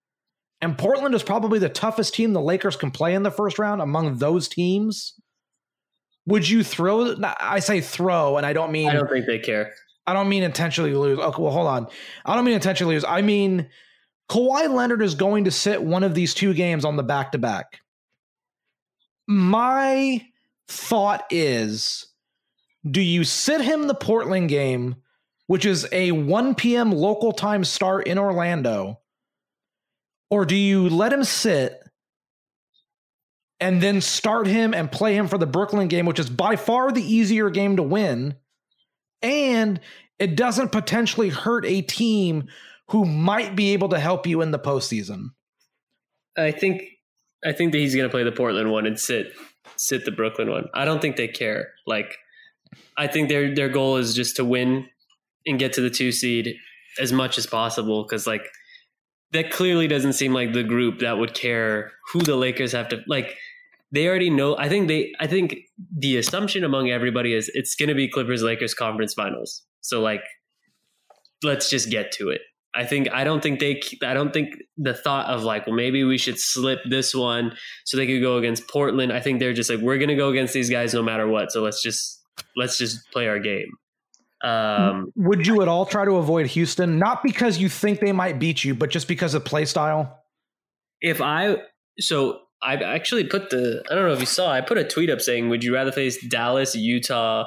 And 0.60 0.76
Portland 0.76 1.14
is 1.14 1.22
probably 1.22 1.58
the 1.58 1.68
toughest 1.68 2.14
team 2.14 2.32
the 2.32 2.40
Lakers 2.40 2.76
can 2.76 2.90
play 2.90 3.14
in 3.14 3.22
the 3.22 3.30
first 3.30 3.58
round 3.58 3.80
among 3.80 4.16
those 4.16 4.48
teams. 4.48 5.14
Would 6.26 6.48
you 6.48 6.64
throw? 6.64 7.16
I 7.22 7.60
say 7.60 7.80
throw, 7.80 8.36
and 8.36 8.44
I 8.44 8.52
don't 8.52 8.72
mean. 8.72 8.88
I 8.88 8.94
don't 8.94 9.08
think 9.08 9.26
they 9.26 9.38
care. 9.38 9.72
I 10.06 10.12
don't 10.12 10.28
mean 10.28 10.42
intentionally 10.42 10.94
lose. 10.94 11.18
Okay, 11.18 11.42
well, 11.42 11.52
hold 11.52 11.66
on. 11.66 11.88
I 12.24 12.34
don't 12.34 12.44
mean 12.44 12.54
intentionally 12.54 12.94
lose. 12.94 13.04
I 13.04 13.22
mean 13.22 13.68
Kawhi 14.28 14.72
Leonard 14.72 15.02
is 15.02 15.14
going 15.14 15.44
to 15.44 15.50
sit 15.50 15.82
one 15.82 16.02
of 16.02 16.14
these 16.14 16.34
two 16.34 16.54
games 16.54 16.84
on 16.84 16.96
the 16.96 17.02
back 17.02 17.32
to 17.32 17.38
back. 17.38 17.80
My 19.26 20.24
thought 20.68 21.24
is 21.30 22.06
do 22.88 23.00
you 23.00 23.24
sit 23.24 23.60
him 23.60 23.86
the 23.86 23.94
Portland 23.94 24.48
game, 24.48 24.96
which 25.48 25.66
is 25.66 25.88
a 25.90 26.12
1 26.12 26.54
p.m. 26.54 26.92
local 26.92 27.32
time 27.32 27.64
start 27.64 28.06
in 28.06 28.18
Orlando, 28.18 29.00
or 30.30 30.44
do 30.44 30.54
you 30.54 30.88
let 30.88 31.12
him 31.12 31.24
sit 31.24 31.80
and 33.60 33.82
then 33.82 34.00
start 34.00 34.46
him 34.46 34.74
and 34.74 34.90
play 34.90 35.14
him 35.14 35.28
for 35.28 35.38
the 35.38 35.46
Brooklyn 35.46 35.88
game, 35.88 36.06
which 36.06 36.18
is 36.18 36.28
by 36.28 36.56
far 36.56 36.92
the 36.92 37.02
easier 37.02 37.50
game 37.50 37.76
to 37.76 37.82
win? 37.82 38.34
And 39.22 39.80
it 40.18 40.36
doesn't 40.36 40.72
potentially 40.72 41.30
hurt 41.30 41.64
a 41.64 41.82
team 41.82 42.48
who 42.90 43.04
might 43.04 43.56
be 43.56 43.72
able 43.72 43.88
to 43.90 43.98
help 43.98 44.26
you 44.26 44.40
in 44.40 44.50
the 44.50 44.58
postseason? 44.58 45.30
I 46.36 46.50
think 46.52 46.82
I 47.44 47.52
think 47.52 47.72
that 47.72 47.78
he's 47.78 47.94
going 47.94 48.08
to 48.08 48.12
play 48.12 48.24
the 48.24 48.32
Portland 48.32 48.70
one 48.70 48.86
and 48.86 48.98
sit 48.98 49.32
sit 49.76 50.04
the 50.04 50.12
Brooklyn 50.12 50.50
one. 50.50 50.68
I 50.74 50.84
don't 50.84 51.00
think 51.00 51.16
they 51.16 51.28
care. 51.28 51.72
Like 51.86 52.16
I 52.96 53.06
think 53.06 53.28
their 53.28 53.54
their 53.54 53.68
goal 53.68 53.96
is 53.96 54.14
just 54.14 54.36
to 54.36 54.44
win 54.44 54.88
and 55.46 55.58
get 55.58 55.72
to 55.74 55.80
the 55.80 55.90
2 55.90 56.12
seed 56.12 56.56
as 57.00 57.12
much 57.12 57.38
as 57.38 57.46
possible 57.46 58.04
cuz 58.04 58.26
like 58.26 58.48
that 59.32 59.50
clearly 59.50 59.88
doesn't 59.88 60.14
seem 60.14 60.32
like 60.32 60.52
the 60.52 60.62
group 60.62 61.00
that 61.00 61.18
would 61.18 61.34
care 61.34 61.92
who 62.12 62.20
the 62.20 62.36
Lakers 62.36 62.72
have 62.72 62.88
to 62.88 63.02
like 63.06 63.36
they 63.96 64.06
already 64.06 64.30
know 64.30 64.56
I 64.58 64.68
think 64.68 64.88
they 64.88 65.12
I 65.18 65.26
think 65.26 65.56
the 65.96 66.18
assumption 66.18 66.64
among 66.64 66.90
everybody 66.90 67.34
is 67.34 67.50
it's 67.54 67.74
going 67.74 67.88
to 67.88 67.94
be 67.94 68.08
Clippers 68.08 68.42
Lakers 68.42 68.74
conference 68.74 69.14
finals. 69.14 69.62
So 69.80 70.00
like 70.00 70.22
let's 71.42 71.70
just 71.70 71.90
get 71.90 72.12
to 72.12 72.28
it. 72.28 72.42
I 72.74 72.84
think 72.84 73.10
I 73.10 73.24
don't 73.24 73.42
think 73.42 73.58
they 73.58 73.80
I 74.04 74.12
don't 74.12 74.32
think 74.32 74.54
the 74.76 74.92
thought 74.92 75.26
of 75.26 75.42
like 75.42 75.66
well 75.66 75.74
maybe 75.74 76.04
we 76.04 76.18
should 76.18 76.38
slip 76.38 76.80
this 76.88 77.14
one 77.14 77.56
so 77.84 77.96
they 77.96 78.06
could 78.06 78.20
go 78.20 78.36
against 78.36 78.68
Portland. 78.68 79.12
I 79.12 79.20
think 79.20 79.40
they're 79.40 79.54
just 79.54 79.70
like 79.70 79.80
we're 79.80 79.98
going 79.98 80.10
to 80.10 80.14
go 80.16 80.28
against 80.28 80.52
these 80.52 80.68
guys 80.68 80.92
no 80.92 81.02
matter 81.02 81.26
what. 81.26 81.50
So 81.50 81.62
let's 81.62 81.82
just 81.82 82.22
let's 82.54 82.76
just 82.76 83.10
play 83.12 83.28
our 83.28 83.38
game. 83.38 83.68
Um, 84.44 85.10
Would 85.16 85.46
you 85.46 85.62
at 85.62 85.68
all 85.68 85.86
try 85.86 86.04
to 86.04 86.16
avoid 86.16 86.46
Houston? 86.48 86.98
Not 86.98 87.22
because 87.22 87.56
you 87.56 87.70
think 87.70 88.00
they 88.00 88.12
might 88.12 88.38
beat 88.38 88.62
you, 88.62 88.74
but 88.74 88.90
just 88.90 89.08
because 89.08 89.32
of 89.32 89.44
play 89.44 89.64
style. 89.64 90.22
If 91.00 91.22
I 91.22 91.56
so 91.98 92.40
I 92.62 92.74
actually 92.74 93.24
put 93.24 93.50
the 93.50 93.82
I 93.90 93.94
don't 93.94 94.06
know 94.06 94.12
if 94.12 94.20
you 94.20 94.26
saw 94.26 94.50
I 94.50 94.60
put 94.60 94.78
a 94.78 94.84
tweet 94.84 95.10
up 95.10 95.20
saying 95.20 95.48
would 95.48 95.62
you 95.62 95.74
rather 95.74 95.92
face 95.92 96.24
Dallas, 96.26 96.74
Utah, 96.74 97.44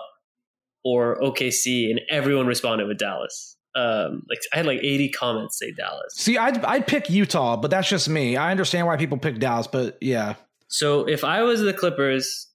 or 0.83 1.19
OKC, 1.21 1.89
and 1.89 1.99
everyone 2.09 2.47
responded 2.47 2.87
with 2.87 2.97
Dallas 2.97 3.57
um 3.75 4.23
like 4.29 4.39
I 4.53 4.57
had 4.57 4.65
like 4.65 4.79
80 4.79 5.09
comments 5.09 5.59
say 5.59 5.71
Dallas. 5.71 6.13
See, 6.15 6.37
I'd 6.37 6.63
I'd 6.65 6.87
pick 6.87 7.09
Utah, 7.09 7.55
but 7.55 7.71
that's 7.71 7.87
just 7.87 8.09
me. 8.09 8.35
I 8.35 8.51
understand 8.51 8.87
why 8.87 8.97
people 8.97 9.17
pick 9.17 9.39
Dallas, 9.39 9.67
but 9.67 9.97
yeah. 10.01 10.35
So 10.67 11.07
if 11.07 11.23
I 11.23 11.43
was 11.43 11.61
the 11.61 11.73
Clippers, 11.73 12.47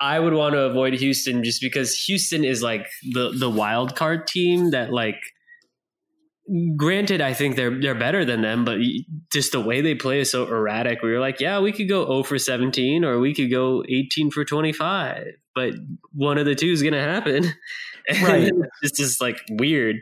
I 0.00 0.18
would 0.18 0.34
want 0.34 0.54
to 0.54 0.62
avoid 0.62 0.94
Houston 0.94 1.44
just 1.44 1.60
because 1.60 1.96
Houston 2.04 2.44
is 2.44 2.62
like 2.62 2.86
the 3.12 3.30
the 3.30 3.50
wild 3.50 3.96
card 3.96 4.26
team 4.26 4.70
that 4.70 4.92
like 4.92 5.20
granted, 6.76 7.20
I 7.20 7.34
think 7.34 7.56
they're 7.56 7.80
they're 7.80 7.94
better 7.94 8.24
than 8.24 8.42
them, 8.42 8.64
but 8.64 8.78
just 9.32 9.52
the 9.52 9.60
way 9.60 9.80
they 9.80 9.94
play 9.94 10.20
is 10.20 10.30
so 10.30 10.46
erratic. 10.46 11.02
We 11.02 11.12
were 11.12 11.20
like, 11.20 11.40
yeah, 11.40 11.60
we 11.60 11.72
could 11.72 11.88
go 11.88 12.06
0 12.06 12.22
for 12.24 12.38
17 12.38 13.04
or 13.04 13.18
we 13.18 13.34
could 13.34 13.50
go 13.50 13.84
18 13.88 14.30
for 14.30 14.44
25, 14.44 15.26
but 15.54 15.74
one 16.12 16.38
of 16.38 16.46
the 16.46 16.54
two 16.54 16.70
is 16.70 16.82
going 16.82 16.94
to 16.94 17.00
happen. 17.00 17.52
Right. 18.22 18.50
it's 18.82 18.96
just 18.98 19.20
like 19.20 19.36
weird. 19.50 19.98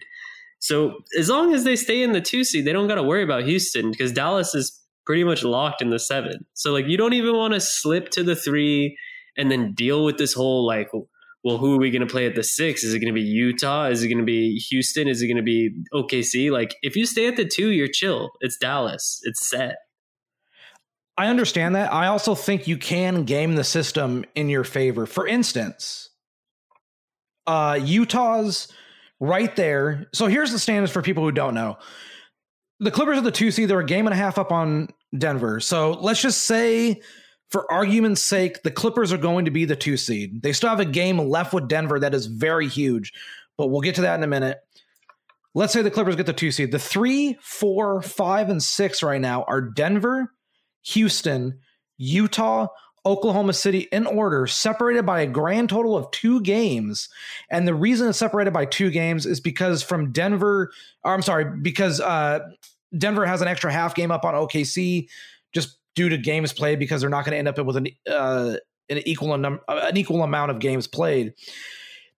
So 0.61 1.01
as 1.19 1.29
long 1.29 1.53
as 1.53 1.65
they 1.65 1.77
stay 1.77 2.03
in 2.03 2.13
the 2.13 2.23
two 2.23 2.43
seed, 2.43 2.65
they 2.65 2.73
don't 2.73 2.89
got 2.89 2.95
to 2.95 3.03
worry 3.03 3.23
about 3.23 3.45
Houston 3.45 3.91
because 3.91 4.13
Dallas 4.13 4.55
is 4.55 4.81
pretty 5.05 5.25
much 5.25 5.43
locked 5.43 5.83
in 5.83 5.91
the 5.91 5.99
seven. 5.99 6.47
So 6.55 6.73
like 6.73 6.87
you 6.87 6.97
don't 6.97 7.13
even 7.13 7.37
want 7.37 7.55
to 7.55 7.61
slip 7.61 8.09
to 8.11 8.23
the 8.23 8.37
three 8.37 8.97
and 9.37 9.51
then 9.51 9.73
deal 9.75 10.05
with 10.05 10.17
this 10.17 10.33
whole 10.33 10.67
like 10.67 10.91
well, 11.45 11.59
who 11.59 11.75
are 11.75 11.79
we 11.79 11.91
going 11.91 12.07
to 12.07 12.13
play 12.13 12.27
at 12.27 12.35
the 12.35 12.43
six? 12.43 12.83
Is 12.83 12.95
it 12.95 12.99
going 12.99 13.15
to 13.15 13.21
be 13.21 13.27
Utah? 13.27 13.87
Is 13.87 14.03
it 14.03 14.09
going 14.09 14.19
to 14.19 14.25
be 14.25 14.57
Houston? 14.71 15.07
Is 15.09 15.23
it 15.23 15.29
going 15.29 15.37
to 15.37 15.43
be 15.43 15.71
OKC? 15.95 16.51
Like, 16.51 16.75
if 16.83 16.97
you 16.97 17.07
stay 17.07 17.29
at 17.29 17.37
the 17.37 17.45
two, 17.45 17.71
you're 17.71 17.89
chill. 17.89 18.31
It's 18.41 18.57
Dallas. 18.57 19.21
It's 19.25 19.49
set. 19.49 19.77
I 21.17 21.29
understand 21.29 21.75
that. 21.75 21.93
I 21.93 22.07
also 22.07 22.35
think 22.35 22.67
you 22.67 22.77
can 22.77 23.25
game 23.25 23.55
the 23.55 23.65
system 23.65 24.25
in 24.35 24.49
your 24.49 24.65
favor. 24.65 25.07
For 25.07 25.27
instance, 25.27 26.11
uh, 27.47 27.79
Utah's 27.83 28.73
right 29.21 29.55
there. 29.57 30.07
So 30.13 30.27
here's 30.27 30.53
the 30.53 30.59
standards 30.59 30.93
for 30.93 31.03
people 31.03 31.25
who 31.25 31.33
don't 31.33 31.55
know. 31.55 31.79
The 32.81 32.93
Clippers 32.93 33.19
are 33.19 33.23
the 33.23 33.33
two 33.33 33.51
seed. 33.51 33.69
They're 33.69 33.81
a 33.81 33.87
game 33.87 34.07
and 34.07 34.15
a 34.15 34.17
half 34.17 34.39
up 34.39 34.53
on 34.53 34.91
Denver. 35.17 35.59
So 35.59 35.93
let's 35.93 36.23
just 36.23 36.45
say 36.45 37.01
for 37.49 37.71
argument's 37.73 38.23
sake, 38.23 38.63
the 38.63 38.71
Clippers 38.71 39.13
are 39.13 39.19
going 39.19 39.47
to 39.47 39.51
be 39.51 39.65
the 39.65 39.77
two 39.77 39.97
seed. 39.97 40.43
They 40.43 40.53
still 40.53 40.71
have 40.71 40.81
a 40.81 40.85
game 40.85 41.19
left 41.19 41.53
with 41.53 41.69
Denver 41.69 41.99
that 42.01 42.15
is 42.15 42.27
very 42.27 42.69
huge, 42.69 43.13
but 43.57 43.69
we'll 43.69 43.81
get 43.81 43.95
to 43.97 44.03
that 44.03 44.17
in 44.17 44.23
a 44.23 44.29
minute. 44.29 44.59
Let's 45.55 45.73
say 45.73 45.83
the 45.83 45.91
Clippers 45.91 46.17
get 46.17 46.27
the 46.27 46.33
two 46.33 46.53
seed. 46.53 46.73
The 46.73 46.79
three, 46.79 47.39
four, 47.41 48.03
five, 48.03 48.51
and 48.51 48.63
six 48.63 49.03
right 49.03 49.21
now 49.21 49.45
are 49.45 49.63
Denver, 49.63 50.33
Houston, 50.83 51.59
Utah, 51.97 52.69
Oklahoma 53.07 53.55
City 53.55 53.89
in 53.91 54.07
order, 54.07 54.47
separated 54.47 55.07
by 55.07 55.23
a 55.23 55.27
grand 55.27 55.71
total 55.71 55.97
of 55.97 56.11
two 56.11 56.43
games. 56.43 57.09
And 57.51 57.67
the 57.67 57.75
reason 57.75 58.09
it's 58.09 58.19
separated 58.19 58.53
by 58.53 58.67
two 58.67 58.91
games 58.91 59.25
is 59.25 59.41
because 59.41 59.83
from 59.83 60.13
Denver, 60.13 60.71
I'm 61.05 61.23
sorry, 61.23 61.47
because 61.63 62.01
uh, 62.01 62.41
Denver 62.97 63.25
has 63.25 63.41
an 63.41 63.49
extra 63.49 63.73
half 63.73 63.95
game 63.95 64.11
up 64.11 64.25
on 64.25 64.35
OKC 64.35 65.09
due 65.99 66.09
to 66.09 66.17
games 66.17 66.53
played 66.53 66.79
because 66.79 67.01
they're 67.01 67.11
not 67.11 67.25
going 67.25 67.33
to 67.33 67.39
end 67.39 67.49
up 67.49 67.59
with 67.67 67.77
an 67.77 67.89
uh, 68.09 68.55
an 68.89 68.99
equal 69.05 69.37
num- 69.37 69.59
an 69.67 69.97
equal 69.97 70.23
amount 70.23 70.53
of 70.53 70.61
games 70.61 70.87
played. 70.87 71.35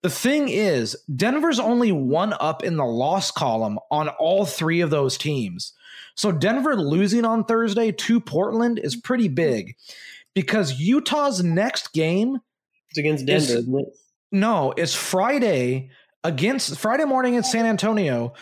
The 0.03 0.11
thing 0.11 0.51
is, 0.51 0.97
Denver's 1.15 1.59
only 1.59 1.91
one 1.91 2.35
up 2.41 2.63
in 2.63 2.77
the 2.77 2.85
loss 2.85 3.31
column 3.31 3.79
on 3.91 4.11
all 4.11 4.45
three 4.45 4.83
of 4.83 4.91
those 4.91 5.17
teams. 5.17 5.73
So 6.15 6.31
Denver 6.31 6.77
losing 6.77 7.25
on 7.25 7.45
Thursday 7.45 7.91
to 7.91 8.21
Portland 8.21 8.79
is 8.79 8.97
pretty 8.97 9.29
big 9.29 9.77
because 10.35 10.79
Utah's 10.79 11.43
next 11.43 11.95
game 11.95 12.39
it's 12.91 12.99
against 12.99 13.25
Denver, 13.25 13.43
is, 13.45 13.67
it? 13.67 13.87
No, 14.31 14.75
it's 14.77 14.95
Friday 14.95 15.91
against 16.23 16.79
Friday 16.79 17.07
morning 17.07 17.35
in 17.35 17.43
San 17.43 17.65
Antonio. 17.65 18.35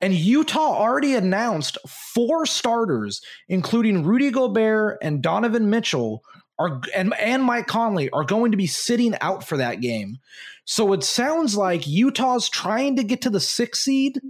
And 0.00 0.14
Utah 0.14 0.76
already 0.76 1.14
announced 1.14 1.76
four 1.86 2.46
starters, 2.46 3.20
including 3.48 4.04
Rudy 4.04 4.30
Gobert 4.30 4.98
and 5.02 5.22
Donovan 5.22 5.68
Mitchell, 5.68 6.24
are 6.58 6.80
and, 6.94 7.14
and 7.18 7.42
Mike 7.42 7.66
Conley 7.66 8.10
are 8.10 8.24
going 8.24 8.50
to 8.50 8.56
be 8.56 8.66
sitting 8.66 9.14
out 9.20 9.46
for 9.46 9.56
that 9.56 9.80
game. 9.80 10.18
So 10.64 10.92
it 10.92 11.02
sounds 11.02 11.56
like 11.56 11.86
Utah's 11.86 12.48
trying 12.48 12.96
to 12.96 13.02
get 13.02 13.22
to 13.22 13.30
the 13.30 13.40
sixth 13.40 13.82
seed 13.82 14.20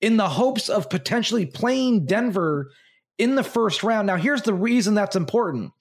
in 0.00 0.16
the 0.16 0.28
hopes 0.28 0.68
of 0.68 0.90
potentially 0.90 1.46
playing 1.46 2.06
Denver 2.06 2.70
in 3.18 3.34
the 3.34 3.44
first 3.44 3.82
round. 3.82 4.06
Now, 4.06 4.16
here's 4.16 4.42
the 4.42 4.54
reason 4.54 4.94
that's 4.94 5.16
important. 5.16 5.72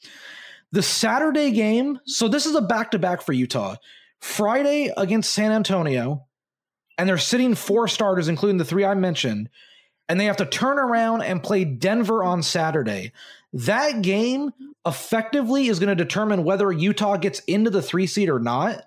The 0.71 0.84
Saturday 0.84 1.51
game, 1.51 1.99
so 2.05 2.27
this 2.27 2.45
is 2.45 2.55
a 2.55 2.62
back 2.62 2.91
to 2.91 2.99
back 2.99 3.21
for 3.21 3.34
Utah. 3.34 3.77
Friday 4.19 4.91
against 4.97 5.34
San 5.34 5.51
Antonio, 5.51 6.25
and 6.99 7.07
they're 7.07 7.17
sitting 7.17 7.55
four 7.55 7.88
starters, 7.88 8.27
including 8.27 8.57
the 8.57 8.65
three 8.65 8.83
I 8.83 8.93
mentioned, 8.93 9.49
and 10.09 10.19
they 10.19 10.25
have 10.25 10.38
to 10.38 10.45
turn 10.45 10.77
around 10.77 11.21
and 11.21 11.41
play 11.41 11.63
Denver 11.63 12.25
on 12.25 12.43
Saturday. 12.43 13.13
That 13.53 14.01
game 14.01 14.51
effectively 14.85 15.67
is 15.67 15.79
going 15.79 15.95
to 15.95 16.03
determine 16.03 16.43
whether 16.43 16.69
Utah 16.73 17.15
gets 17.15 17.39
into 17.41 17.69
the 17.69 17.81
three 17.81 18.05
seed 18.05 18.27
or 18.27 18.39
not. 18.39 18.83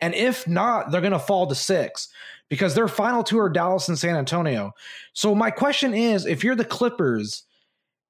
And 0.00 0.14
if 0.14 0.48
not, 0.48 0.90
they're 0.90 1.02
going 1.02 1.12
to 1.12 1.18
fall 1.18 1.46
to 1.46 1.54
six 1.54 2.08
because 2.48 2.74
their 2.74 2.88
final 2.88 3.22
two 3.22 3.38
are 3.38 3.50
Dallas 3.50 3.88
and 3.88 3.98
San 3.98 4.16
Antonio. 4.16 4.72
So 5.12 5.34
my 5.34 5.50
question 5.50 5.92
is, 5.92 6.24
if 6.24 6.42
you're 6.42 6.54
the 6.54 6.64
Clippers 6.64 7.42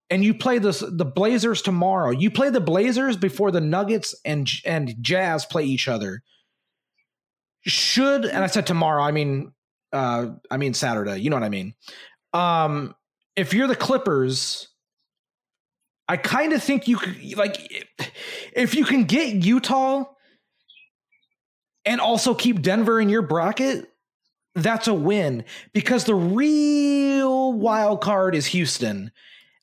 and 0.08 0.22
you 0.22 0.34
play 0.34 0.58
this 0.58 0.84
the 0.86 1.04
Blazers 1.04 1.62
tomorrow, 1.62 2.10
you 2.10 2.30
play 2.30 2.50
the 2.50 2.60
Blazers 2.60 3.16
before 3.16 3.50
the 3.50 3.60
Nuggets 3.60 4.14
and 4.24 4.48
and 4.64 4.94
Jazz 5.02 5.44
play 5.46 5.64
each 5.64 5.88
other 5.88 6.22
should 7.66 8.24
and 8.24 8.42
I 8.42 8.46
said 8.46 8.66
tomorrow, 8.66 9.02
I 9.02 9.12
mean 9.12 9.52
uh 9.92 10.28
I 10.50 10.56
mean 10.56 10.74
Saturday, 10.74 11.18
you 11.18 11.30
know 11.30 11.36
what 11.36 11.42
I 11.42 11.48
mean. 11.48 11.74
Um 12.32 12.94
if 13.34 13.52
you're 13.52 13.66
the 13.66 13.76
Clippers, 13.76 14.68
I 16.08 16.16
kind 16.16 16.52
of 16.52 16.62
think 16.62 16.88
you 16.88 16.96
could 16.96 17.36
like 17.36 17.56
if 18.54 18.74
you 18.74 18.84
can 18.84 19.04
get 19.04 19.34
Utah 19.34 20.04
and 21.84 22.00
also 22.00 22.34
keep 22.34 22.62
Denver 22.62 23.00
in 23.00 23.08
your 23.08 23.22
bracket, 23.22 23.88
that's 24.54 24.88
a 24.88 24.94
win 24.94 25.44
because 25.72 26.04
the 26.04 26.14
real 26.14 27.52
wild 27.52 28.00
card 28.00 28.34
is 28.34 28.46
Houston. 28.46 29.12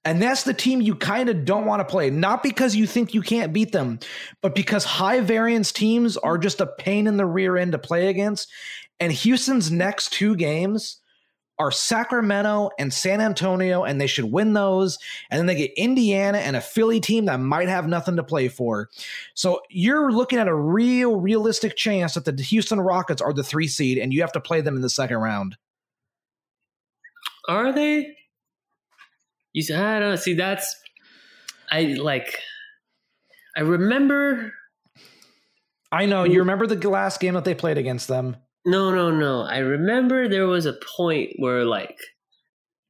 And 0.05 0.21
that's 0.21 0.43
the 0.43 0.53
team 0.53 0.81
you 0.81 0.95
kind 0.95 1.29
of 1.29 1.45
don't 1.45 1.65
want 1.65 1.79
to 1.79 1.85
play, 1.85 2.09
not 2.09 2.43
because 2.43 2.75
you 2.75 2.85
think 2.85 3.13
you 3.13 3.21
can't 3.21 3.53
beat 3.53 3.71
them, 3.71 3.99
but 4.41 4.53
because 4.53 4.83
high 4.83 5.21
variance 5.21 5.71
teams 5.71 6.17
are 6.17 6.37
just 6.37 6.59
a 6.59 6.67
pain 6.67 7.07
in 7.07 7.17
the 7.17 7.25
rear 7.25 7.55
end 7.55 7.71
to 7.71 7.79
play 7.79 8.07
against. 8.07 8.51
And 8.99 9.13
Houston's 9.13 9.71
next 9.71 10.11
two 10.11 10.35
games 10.35 10.99
are 11.59 11.71
Sacramento 11.71 12.71
and 12.79 12.91
San 12.91 13.21
Antonio, 13.21 13.83
and 13.83 14.01
they 14.01 14.07
should 14.07 14.31
win 14.31 14.53
those. 14.53 14.97
And 15.29 15.39
then 15.39 15.45
they 15.45 15.55
get 15.55 15.71
Indiana 15.77 16.39
and 16.39 16.55
a 16.55 16.61
Philly 16.61 16.99
team 16.99 17.25
that 17.25 17.39
might 17.39 17.69
have 17.69 17.87
nothing 17.87 18.15
to 18.17 18.23
play 18.23 18.47
for. 18.47 18.89
So 19.35 19.61
you're 19.69 20.11
looking 20.11 20.39
at 20.39 20.47
a 20.47 20.55
real, 20.55 21.15
realistic 21.21 21.77
chance 21.77 22.15
that 22.15 22.25
the 22.25 22.43
Houston 22.43 22.81
Rockets 22.81 23.21
are 23.21 23.33
the 23.33 23.43
three 23.43 23.67
seed, 23.67 23.97
and 23.97 24.13
you 24.13 24.21
have 24.21 24.33
to 24.33 24.41
play 24.41 24.61
them 24.61 24.75
in 24.75 24.81
the 24.81 24.89
second 24.89 25.17
round. 25.17 25.55
Are 27.47 27.71
they? 27.71 28.17
You 29.53 29.61
said, 29.61 29.79
I 29.79 29.99
don't 29.99 30.09
know. 30.09 30.15
See, 30.15 30.33
that's 30.33 30.75
I 31.71 31.95
like. 31.99 32.37
I 33.55 33.61
remember. 33.61 34.53
I 35.91 36.05
know 36.05 36.23
you 36.23 36.39
remember 36.39 36.65
the 36.65 36.89
last 36.89 37.19
game 37.19 37.35
that 37.35 37.45
they 37.45 37.53
played 37.53 37.77
against 37.77 38.07
them. 38.07 38.37
No, 38.65 38.93
no, 38.93 39.11
no. 39.11 39.41
I 39.43 39.57
remember 39.57 40.27
there 40.27 40.47
was 40.47 40.65
a 40.65 40.79
point 40.97 41.31
where, 41.37 41.65
like, 41.65 41.97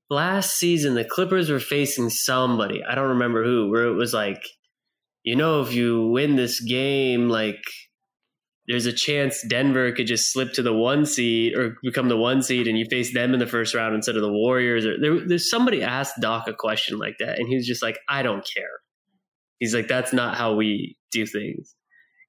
last 0.09 0.55
season 0.55 0.95
the 0.95 1.03
Clippers 1.03 1.49
were 1.49 1.59
facing 1.59 2.09
somebody. 2.09 2.81
I 2.83 2.95
don't 2.95 3.09
remember 3.09 3.43
who. 3.43 3.69
Where 3.69 3.87
it 3.87 3.95
was 3.95 4.13
like, 4.13 4.41
you 5.23 5.35
know, 5.35 5.61
if 5.61 5.73
you 5.73 6.07
win 6.07 6.35
this 6.35 6.61
game, 6.61 7.29
like 7.29 7.61
there's 8.67 8.85
a 8.85 8.93
chance 8.93 9.43
Denver 9.47 9.91
could 9.91 10.07
just 10.07 10.31
slip 10.31 10.53
to 10.53 10.61
the 10.61 10.73
one 10.73 11.05
seed 11.05 11.55
or 11.55 11.77
become 11.83 12.07
the 12.07 12.17
one 12.17 12.41
seed, 12.41 12.67
and 12.67 12.77
you 12.77 12.85
face 12.89 13.13
them 13.13 13.33
in 13.33 13.39
the 13.39 13.47
first 13.47 13.75
round 13.75 13.93
instead 13.93 14.15
of 14.15 14.21
the 14.21 14.31
Warriors. 14.31 14.85
Or 14.85 14.99
there, 14.99 15.27
there's 15.27 15.49
somebody 15.49 15.83
asked 15.83 16.15
Doc 16.21 16.47
a 16.47 16.53
question 16.53 16.97
like 16.97 17.15
that, 17.19 17.39
and 17.39 17.47
he 17.47 17.55
was 17.55 17.67
just 17.67 17.83
like, 17.83 17.97
"I 18.07 18.23
don't 18.23 18.47
care." 18.55 18.69
He's 19.59 19.75
like, 19.75 19.87
"That's 19.87 20.13
not 20.13 20.37
how 20.37 20.55
we 20.55 20.97
do 21.11 21.25
things." 21.25 21.75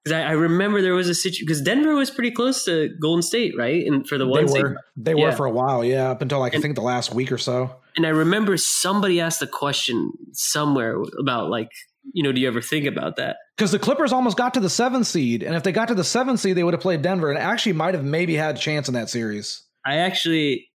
Because 0.05 0.18
I, 0.18 0.31
I, 0.31 0.33
remember 0.33 0.83
there 0.83 0.92
was 0.92 1.09
a 1.09 1.14
situation 1.14 1.47
because 1.47 1.62
Denver 1.62 1.94
was 1.94 2.11
pretty 2.11 2.31
close 2.31 2.64
to 2.66 2.90
Golden 3.01 3.23
State, 3.23 3.55
right? 3.57 3.87
And 3.87 4.07
for 4.07 4.18
the 4.18 4.27
one, 4.27 4.47
they 4.47 4.62
were 4.62 4.77
they 4.97 5.14
yeah. 5.14 5.27
were 5.27 5.33
for 5.33 5.47
a 5.47 5.51
while, 5.51 5.85
yeah, 5.85 6.11
up 6.11 6.20
until 6.20 6.40
like 6.40 6.53
and, 6.53 6.61
I 6.61 6.62
think 6.62 6.75
the 6.75 6.83
last 6.83 7.14
week 7.14 7.33
or 7.33 7.38
so. 7.38 7.77
And 7.97 8.05
I 8.05 8.11
remember 8.11 8.57
somebody 8.57 9.20
asked 9.20 9.40
a 9.40 9.47
question 9.47 10.11
somewhere 10.33 10.99
about 11.18 11.49
like 11.49 11.70
you 12.12 12.22
know, 12.22 12.32
do 12.32 12.40
you 12.40 12.48
ever 12.48 12.60
think 12.60 12.86
about 12.86 13.16
that? 13.16 13.36
Because 13.56 13.72
the 13.72 13.78
Clippers 13.78 14.12
almost 14.12 14.36
got 14.36 14.54
to 14.54 14.60
the 14.60 14.70
seventh 14.70 15.06
seed, 15.06 15.42
and 15.42 15.54
if 15.54 15.62
they 15.62 15.72
got 15.72 15.88
to 15.88 15.94
the 15.94 16.04
seventh 16.04 16.40
seed, 16.40 16.56
they 16.56 16.64
would 16.64 16.74
have 16.74 16.80
played 16.80 17.02
Denver, 17.02 17.30
and 17.30 17.38
actually 17.38 17.72
might 17.72 17.94
have 17.94 18.04
maybe 18.04 18.34
had 18.34 18.56
a 18.56 18.58
chance 18.58 18.88
in 18.88 18.94
that 18.94 19.08
series. 19.08 19.62
I 19.86 19.96
actually, 19.96 20.68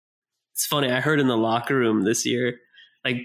it's 0.54 0.66
funny. 0.66 0.92
I 0.92 1.00
heard 1.00 1.20
in 1.20 1.28
the 1.28 1.38
locker 1.38 1.76
room 1.76 2.04
this 2.04 2.26
year, 2.26 2.56
like 3.06 3.18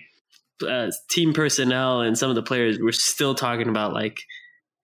uh, 0.63 0.91
team 1.11 1.33
personnel 1.33 2.01
and 2.01 2.17
some 2.17 2.31
of 2.31 2.37
the 2.37 2.43
players 2.43 2.79
were 2.79 2.93
still 2.93 3.35
talking 3.35 3.69
about 3.69 3.93
like, 3.93 4.21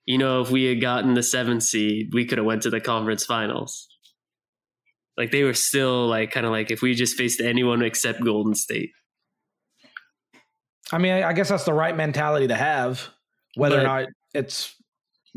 you 0.07 0.18
know, 0.18 0.40
if 0.40 0.50
we 0.50 0.64
had 0.64 0.81
gotten 0.81 1.14
the 1.14 1.22
seventh 1.22 1.62
seed, 1.62 2.11
we 2.12 2.24
could 2.24 2.38
have 2.38 2.46
went 2.46 2.62
to 2.62 2.70
the 2.70 2.81
conference 2.81 3.24
finals. 3.24 3.88
Like 5.16 5.31
they 5.31 5.42
were 5.42 5.54
still 5.54 6.07
like 6.07 6.31
kind 6.31 6.46
of 6.46 6.52
like 6.52 6.70
if 6.70 6.81
we 6.81 6.94
just 6.94 7.16
faced 7.16 7.40
anyone 7.40 7.83
except 7.83 8.24
Golden 8.24 8.54
State. 8.54 8.90
I 10.90 10.98
mean, 10.98 11.12
I 11.12 11.33
guess 11.33 11.48
that's 11.48 11.64
the 11.64 11.72
right 11.72 11.96
mentality 11.96 12.48
to 12.48 12.55
have, 12.55 13.09
whether 13.57 13.77
but 13.77 13.83
or 13.83 13.87
not 13.87 14.07
it's 14.35 14.74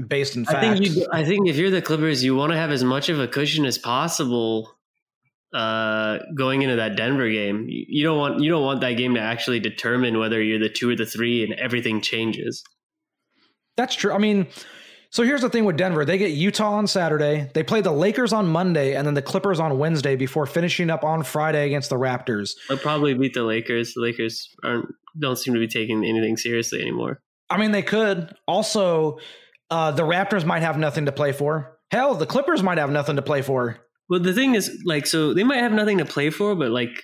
based 0.08 0.36
in 0.36 0.46
fact. 0.46 0.58
I 0.58 0.74
think, 0.76 0.96
you, 0.96 1.08
I 1.12 1.26
think 1.26 1.48
if 1.48 1.58
you're 1.58 1.70
the 1.70 1.82
Clippers, 1.82 2.24
you 2.24 2.36
want 2.36 2.52
to 2.52 2.58
have 2.58 2.72
as 2.72 2.84
much 2.84 3.10
of 3.10 3.20
a 3.20 3.28
cushion 3.28 3.66
as 3.66 3.78
possible. 3.78 4.72
uh, 5.54 6.20
going 6.36 6.62
into 6.62 6.78
that 6.78 6.96
Denver 6.96 7.30
game. 7.30 7.68
You, 7.68 7.86
you 7.88 8.04
don't 8.04 8.18
want 8.18 8.42
you 8.42 8.50
don't 8.50 8.64
want 8.64 8.82
that 8.82 8.94
game 8.94 9.16
to 9.16 9.22
actually 9.22 9.60
determine 9.60 10.18
whether 10.18 10.42
you're 10.42 10.60
the 10.60 10.70
two 10.70 10.90
or 10.90 10.96
the 10.96 11.06
three, 11.06 11.44
and 11.44 11.54
everything 11.54 12.02
changes. 12.02 12.64
That's 13.78 13.96
true. 13.96 14.14
I 14.14 14.18
mean, 14.18 14.48
so 15.12 15.24
here's 15.24 15.42
the 15.42 15.50
thing 15.50 15.66
with 15.66 15.76
Denver. 15.76 16.06
They 16.06 16.18
get 16.18 16.32
Utah 16.32 16.72
on 16.72 16.88
Saturday. 16.88 17.52
They 17.54 17.64
play 17.64 17.82
the 17.82 17.92
Lakers 17.92 18.32
on 18.32 18.48
Monday 18.48 18.96
and 18.96 19.06
then 19.06 19.14
the 19.14 19.22
Clippers 19.22 19.60
on 19.60 19.78
Wednesday 19.78 20.16
before 20.16 20.46
finishing 20.46 20.90
up 20.90 21.04
on 21.04 21.24
Friday 21.24 21.66
against 21.68 21.90
the 21.90 21.98
Raptors. 21.98 22.52
They'll 22.70 22.78
probably 22.78 23.14
beat 23.14 23.34
the 23.34 23.44
Lakers. 23.44 23.94
The 23.94 24.02
Lakers 24.02 24.50
aren't 24.64 24.88
don't 25.20 25.36
seem 25.36 25.54
to 25.54 25.60
be 25.60 25.68
taking 25.68 26.06
anything 26.06 26.38
seriously 26.38 26.82
anymore. 26.82 27.22
I 27.50 27.58
mean, 27.58 27.72
they 27.72 27.82
could. 27.82 28.34
Also, 28.48 29.20
uh, 29.70 29.92
the 29.92 30.04
Raptors 30.04 30.46
might 30.46 30.62
have 30.62 30.78
nothing 30.78 31.06
to 31.06 31.12
play 31.12 31.34
for. 31.34 31.78
Hell, 31.92 32.16
the 32.16 32.26
Clippers 32.26 32.64
might 32.64 32.78
have 32.78 32.90
nothing 32.90 33.18
to 33.18 33.22
play 33.22 33.42
for. 33.42 33.78
Well, 34.10 34.22
the 34.22 34.32
thing 34.34 34.56
is, 34.56 34.82
like, 34.86 35.06
so 35.06 35.34
they 35.34 35.44
might 35.44 35.60
have 35.60 35.74
nothing 35.74 35.98
to 35.98 36.06
play 36.06 36.30
for, 36.30 36.56
but 36.56 36.72
like 36.72 37.04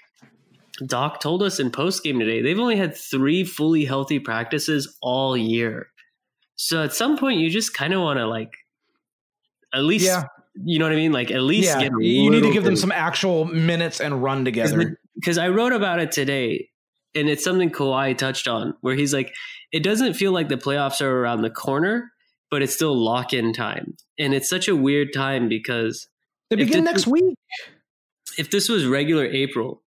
Doc 0.86 1.20
told 1.20 1.44
us 1.44 1.60
in 1.60 1.72
post 1.72 2.04
game 2.04 2.20
today, 2.20 2.42
they've 2.42 2.60
only 2.60 2.78
had 2.78 2.96
three 2.96 3.44
fully 3.44 3.84
healthy 3.84 4.20
practices 4.20 4.98
all 5.02 5.36
year. 5.36 5.88
So 6.58 6.84
at 6.84 6.94
some 6.94 7.18
point, 7.18 7.40
you 7.40 7.50
just 7.50 7.74
kind 7.74 7.94
of 7.94 8.02
want 8.02 8.20
to 8.20 8.28
like, 8.28 8.52
at 9.74 9.84
least, 9.84 10.06
Yeah. 10.06 10.24
you 10.66 10.80
know 10.80 10.86
what 10.86 10.92
I 10.92 10.96
mean? 10.98 11.12
Like, 11.14 11.32
at 11.32 11.42
least 11.42 11.68
Yeah, 11.70 11.84
get 11.84 11.92
you 12.00 12.30
need 12.30 12.44
to 12.44 12.52
give 12.52 12.64
them 12.64 12.76
some 12.76 12.92
actual 12.92 13.46
minutes 13.46 14.00
and 14.02 14.22
run 14.22 14.44
together. 14.44 15.00
because 15.16 15.38
I 15.38 15.50
wrote 15.50 15.72
about 15.74 16.00
it 16.00 16.12
today, 16.12 16.70
and 17.16 17.30
it's 17.30 17.44
something 17.44 17.70
Kawhi 17.72 18.18
touched 18.18 18.48
on, 18.48 18.74
where 18.82 18.96
he's 18.96 19.14
like, 19.14 19.34
it 19.72 19.82
doesn't 19.84 20.14
feel 20.16 20.32
like 20.32 20.50
the 20.50 20.58
playoffs 20.58 21.02
are 21.02 21.22
around 21.22 21.42
the 21.42 21.50
corner, 21.50 22.12
but 22.52 22.62
it's 22.62 22.74
still 22.74 22.96
lock 22.96 23.34
in 23.34 23.54
time, 23.54 23.96
and 24.20 24.34
it's 24.34 24.50
such 24.50 24.68
a 24.68 24.76
weird 24.76 25.10
time 25.14 25.48
because 25.50 26.08
They 26.50 26.56
begin 26.56 26.84
next 26.84 27.06
was- 27.08 27.22
week. 27.22 27.36
if 28.38 28.50
this 28.52 28.68
was 28.70 28.86
regular 28.86 29.26
April, 29.26 29.84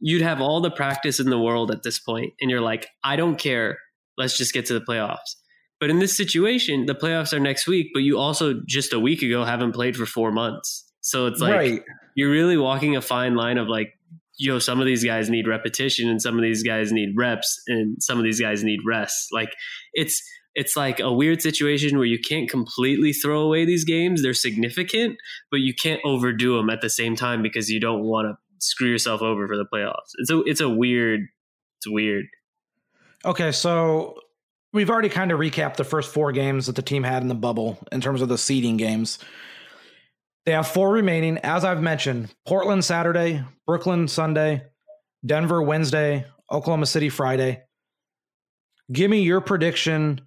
you'd 0.00 0.22
have 0.22 0.40
all 0.40 0.60
the 0.60 0.70
practice 0.70 1.20
in 1.20 1.28
the 1.30 1.38
world 1.38 1.70
at 1.70 1.82
this 1.82 1.98
point, 1.98 2.32
and 2.40 2.50
you're 2.50 2.60
like, 2.62 2.88
I 3.04 3.16
don't 3.16 3.36
care, 3.38 3.78
let's 4.18 4.36
just 4.36 4.52
get 4.52 4.66
to 4.66 4.74
the 4.74 4.80
playoffs. 4.84 5.36
But 5.80 5.90
in 5.90 5.98
this 5.98 6.16
situation, 6.16 6.86
the 6.86 6.94
playoffs 6.94 7.32
are 7.32 7.40
next 7.40 7.66
week, 7.66 7.88
but 7.94 8.00
you 8.00 8.18
also 8.18 8.60
just 8.66 8.92
a 8.92 9.00
week 9.00 9.22
ago 9.22 9.44
haven't 9.44 9.72
played 9.72 9.96
for 9.96 10.04
four 10.04 10.30
months, 10.30 10.84
so 11.00 11.26
it's 11.26 11.40
like 11.40 11.54
right. 11.54 11.82
you're 12.14 12.30
really 12.30 12.58
walking 12.58 12.96
a 12.96 13.00
fine 13.00 13.34
line 13.34 13.58
of 13.58 13.66
like, 13.68 13.94
yo, 14.38 14.58
some 14.58 14.80
of 14.80 14.86
these 14.86 15.04
guys 15.04 15.30
need 15.30 15.48
repetition 15.48 16.08
and 16.08 16.20
some 16.20 16.36
of 16.36 16.42
these 16.42 16.62
guys 16.62 16.92
need 16.92 17.14
reps 17.16 17.62
and 17.66 18.02
some 18.02 18.18
of 18.18 18.24
these 18.24 18.40
guys 18.40 18.62
need 18.62 18.80
rest. 18.86 19.28
Like 19.32 19.54
it's 19.94 20.22
it's 20.54 20.76
like 20.76 21.00
a 21.00 21.12
weird 21.12 21.40
situation 21.40 21.96
where 21.96 22.06
you 22.06 22.18
can't 22.18 22.50
completely 22.50 23.12
throw 23.12 23.40
away 23.40 23.64
these 23.64 23.84
games. 23.84 24.22
They're 24.22 24.34
significant, 24.34 25.16
but 25.50 25.60
you 25.60 25.74
can't 25.74 26.00
overdo 26.04 26.56
them 26.56 26.70
at 26.70 26.80
the 26.80 26.90
same 26.90 27.16
time 27.16 27.42
because 27.42 27.70
you 27.70 27.80
don't 27.80 28.02
want 28.02 28.26
to 28.28 28.36
screw 28.58 28.88
yourself 28.88 29.22
over 29.22 29.46
for 29.46 29.56
the 29.56 29.66
playoffs. 29.72 30.12
It's 30.18 30.30
a 30.30 30.42
it's 30.42 30.60
a 30.60 30.68
weird 30.68 31.20
it's 31.78 31.88
weird. 31.88 32.26
Okay, 33.24 33.52
so 33.52 34.16
we've 34.72 34.90
already 34.90 35.08
kind 35.08 35.32
of 35.32 35.40
recapped 35.40 35.76
the 35.76 35.84
first 35.84 36.12
four 36.12 36.32
games 36.32 36.66
that 36.66 36.76
the 36.76 36.82
team 36.82 37.02
had 37.02 37.22
in 37.22 37.28
the 37.28 37.34
bubble 37.34 37.78
in 37.90 38.00
terms 38.00 38.22
of 38.22 38.28
the 38.28 38.38
seeding 38.38 38.76
games. 38.76 39.18
They 40.46 40.52
have 40.52 40.68
four 40.68 40.90
remaining. 40.92 41.38
As 41.38 41.64
I've 41.64 41.82
mentioned, 41.82 42.34
Portland 42.46 42.84
Saturday, 42.84 43.44
Brooklyn 43.66 44.08
Sunday, 44.08 44.64
Denver 45.24 45.62
Wednesday, 45.62 46.24
Oklahoma 46.50 46.86
City 46.86 47.08
Friday. 47.08 47.62
Give 48.90 49.10
me 49.10 49.22
your 49.22 49.40
prediction. 49.40 50.20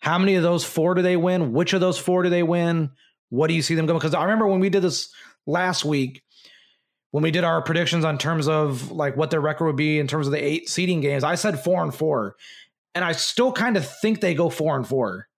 How 0.00 0.18
many 0.18 0.34
of 0.34 0.42
those 0.42 0.64
four 0.64 0.94
do 0.94 1.02
they 1.02 1.16
win? 1.16 1.52
Which 1.52 1.72
of 1.72 1.80
those 1.80 1.98
four 1.98 2.22
do 2.22 2.28
they 2.28 2.42
win? 2.42 2.90
What 3.30 3.46
do 3.46 3.54
you 3.54 3.62
see 3.62 3.74
them 3.74 3.86
going? 3.86 3.98
Because 3.98 4.14
I 4.14 4.22
remember 4.22 4.46
when 4.48 4.60
we 4.60 4.68
did 4.68 4.82
this 4.82 5.10
last 5.46 5.84
week, 5.84 6.22
when 7.12 7.22
we 7.22 7.30
did 7.30 7.44
our 7.44 7.62
predictions 7.62 8.04
on 8.04 8.18
terms 8.18 8.48
of 8.48 8.90
like 8.90 9.16
what 9.16 9.30
their 9.30 9.40
record 9.40 9.66
would 9.66 9.76
be 9.76 9.98
in 9.98 10.08
terms 10.08 10.26
of 10.26 10.32
the 10.32 10.44
eight 10.44 10.68
seeding 10.68 11.00
games, 11.00 11.24
I 11.24 11.36
said 11.36 11.60
four 11.60 11.82
and 11.82 11.94
four. 11.94 12.36
And 12.94 13.04
I 13.04 13.12
still 13.12 13.52
kind 13.52 13.76
of 13.76 13.88
think 14.00 14.20
they 14.20 14.34
go 14.34 14.50
four 14.50 14.76
and 14.76 14.86
four. 14.86 15.28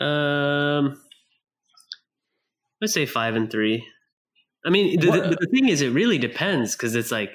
Um 0.00 1.00
let's 2.80 2.94
say 2.94 3.04
5 3.04 3.36
and 3.36 3.50
3. 3.50 3.86
I 4.64 4.70
mean, 4.70 4.98
the, 5.00 5.10
the, 5.10 5.36
the 5.40 5.46
thing 5.46 5.68
is 5.68 5.82
it 5.82 5.90
really 5.90 6.18
depends 6.18 6.74
cuz 6.74 6.94
it's 6.94 7.10
like 7.10 7.30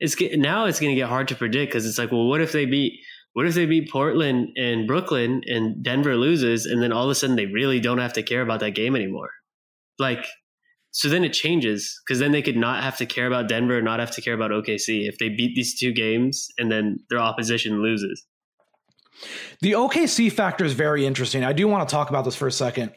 it's 0.00 0.20
now 0.36 0.66
it's 0.66 0.80
going 0.80 0.90
to 0.90 1.00
get 1.00 1.08
hard 1.08 1.28
to 1.28 1.34
predict 1.34 1.72
cuz 1.72 1.86
it's 1.86 1.98
like, 1.98 2.12
well, 2.12 2.26
what 2.26 2.40
if 2.40 2.52
they 2.52 2.66
beat 2.66 3.00
what 3.32 3.46
if 3.46 3.54
they 3.54 3.66
beat 3.66 3.90
Portland 3.90 4.48
and 4.56 4.86
Brooklyn 4.86 5.42
and 5.46 5.82
Denver 5.82 6.16
loses 6.16 6.64
and 6.64 6.82
then 6.82 6.90
all 6.90 7.04
of 7.04 7.10
a 7.10 7.14
sudden 7.14 7.36
they 7.36 7.46
really 7.46 7.80
don't 7.80 7.98
have 7.98 8.14
to 8.14 8.22
care 8.22 8.42
about 8.42 8.60
that 8.60 8.74
game 8.74 8.96
anymore? 8.96 9.30
Like 9.98 10.24
so 10.96 11.10
then 11.10 11.24
it 11.24 11.34
changes 11.34 12.00
because 12.02 12.20
then 12.20 12.32
they 12.32 12.40
could 12.40 12.56
not 12.56 12.82
have 12.82 12.96
to 12.96 13.04
care 13.04 13.26
about 13.26 13.50
Denver, 13.50 13.82
not 13.82 14.00
have 14.00 14.12
to 14.12 14.22
care 14.22 14.32
about 14.32 14.50
OKC 14.50 15.06
if 15.06 15.18
they 15.18 15.28
beat 15.28 15.54
these 15.54 15.78
two 15.78 15.92
games 15.92 16.48
and 16.56 16.72
then 16.72 17.00
their 17.10 17.18
opposition 17.18 17.82
loses. 17.82 18.24
The 19.60 19.72
OKC 19.72 20.32
factor 20.32 20.64
is 20.64 20.72
very 20.72 21.04
interesting. 21.04 21.44
I 21.44 21.52
do 21.52 21.68
want 21.68 21.86
to 21.86 21.92
talk 21.92 22.08
about 22.08 22.24
this 22.24 22.34
for 22.34 22.46
a 22.46 22.52
second. 22.52 22.92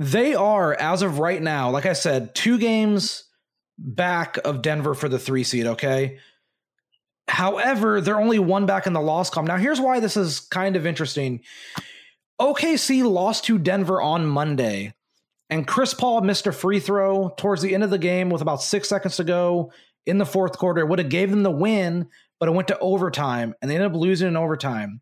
They 0.00 0.34
are, 0.34 0.74
as 0.74 1.02
of 1.02 1.20
right 1.20 1.40
now, 1.40 1.70
like 1.70 1.86
I 1.86 1.92
said, 1.92 2.34
two 2.34 2.58
games 2.58 3.22
back 3.78 4.36
of 4.38 4.60
Denver 4.60 4.94
for 4.94 5.08
the 5.08 5.18
three 5.18 5.44
seed, 5.44 5.66
okay? 5.66 6.18
However, 7.28 8.00
they're 8.00 8.20
only 8.20 8.40
one 8.40 8.66
back 8.66 8.88
in 8.88 8.92
the 8.92 9.00
loss 9.00 9.30
column. 9.30 9.46
Now, 9.46 9.56
here's 9.56 9.80
why 9.80 10.00
this 10.00 10.16
is 10.16 10.40
kind 10.40 10.74
of 10.74 10.84
interesting. 10.84 11.42
OKC 12.40 13.04
lost 13.04 13.44
to 13.44 13.56
Denver 13.56 14.02
on 14.02 14.26
Monday, 14.26 14.94
and 15.50 15.66
Chris 15.66 15.92
Paul 15.92 16.20
missed 16.22 16.46
a 16.46 16.52
free 16.52 16.78
throw 16.80 17.34
towards 17.36 17.60
the 17.60 17.74
end 17.74 17.82
of 17.82 17.90
the 17.90 17.98
game 17.98 18.30
with 18.30 18.40
about 18.40 18.62
six 18.62 18.88
seconds 18.88 19.16
to 19.16 19.24
go 19.24 19.72
in 20.06 20.18
the 20.18 20.24
fourth 20.24 20.56
quarter. 20.56 20.80
It 20.80 20.88
would 20.88 21.00
have 21.00 21.08
gave 21.08 21.30
them 21.30 21.42
the 21.42 21.50
win, 21.50 22.08
but 22.38 22.48
it 22.48 22.52
went 22.52 22.68
to 22.68 22.78
overtime, 22.78 23.54
and 23.60 23.70
they 23.70 23.74
ended 23.74 23.90
up 23.90 23.96
losing 23.96 24.28
in 24.28 24.36
overtime. 24.36 25.00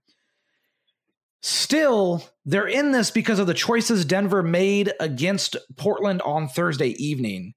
Still, 1.40 2.24
they're 2.44 2.66
in 2.66 2.92
this 2.92 3.10
because 3.10 3.38
of 3.38 3.46
the 3.46 3.54
choices 3.54 4.04
Denver 4.04 4.42
made 4.42 4.92
against 4.98 5.56
Portland 5.76 6.20
on 6.22 6.48
Thursday 6.48 6.88
evening. 7.02 7.54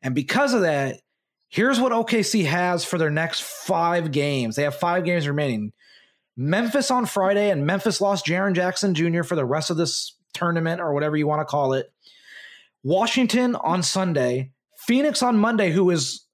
And 0.00 0.14
because 0.14 0.54
of 0.54 0.62
that, 0.62 1.00
here's 1.48 1.80
what 1.80 1.92
OKC 1.92 2.46
has 2.46 2.84
for 2.84 2.98
their 2.98 3.10
next 3.10 3.42
five 3.42 4.12
games. 4.12 4.56
They 4.56 4.62
have 4.62 4.76
five 4.76 5.04
games 5.04 5.26
remaining. 5.26 5.72
Memphis 6.36 6.90
on 6.90 7.04
Friday, 7.04 7.50
and 7.50 7.66
Memphis 7.66 8.00
lost 8.00 8.24
Jaren 8.24 8.54
Jackson 8.54 8.94
Jr. 8.94 9.24
for 9.24 9.34
the 9.34 9.44
rest 9.44 9.70
of 9.70 9.76
this 9.76 10.16
tournament 10.32 10.80
or 10.80 10.94
whatever 10.94 11.16
you 11.16 11.26
want 11.26 11.40
to 11.40 11.50
call 11.50 11.72
it. 11.72 11.92
Washington 12.82 13.56
on 13.56 13.82
Sunday, 13.82 14.52
Phoenix 14.76 15.22
on 15.22 15.38
Monday, 15.38 15.70
who 15.70 15.90
is 15.90 16.24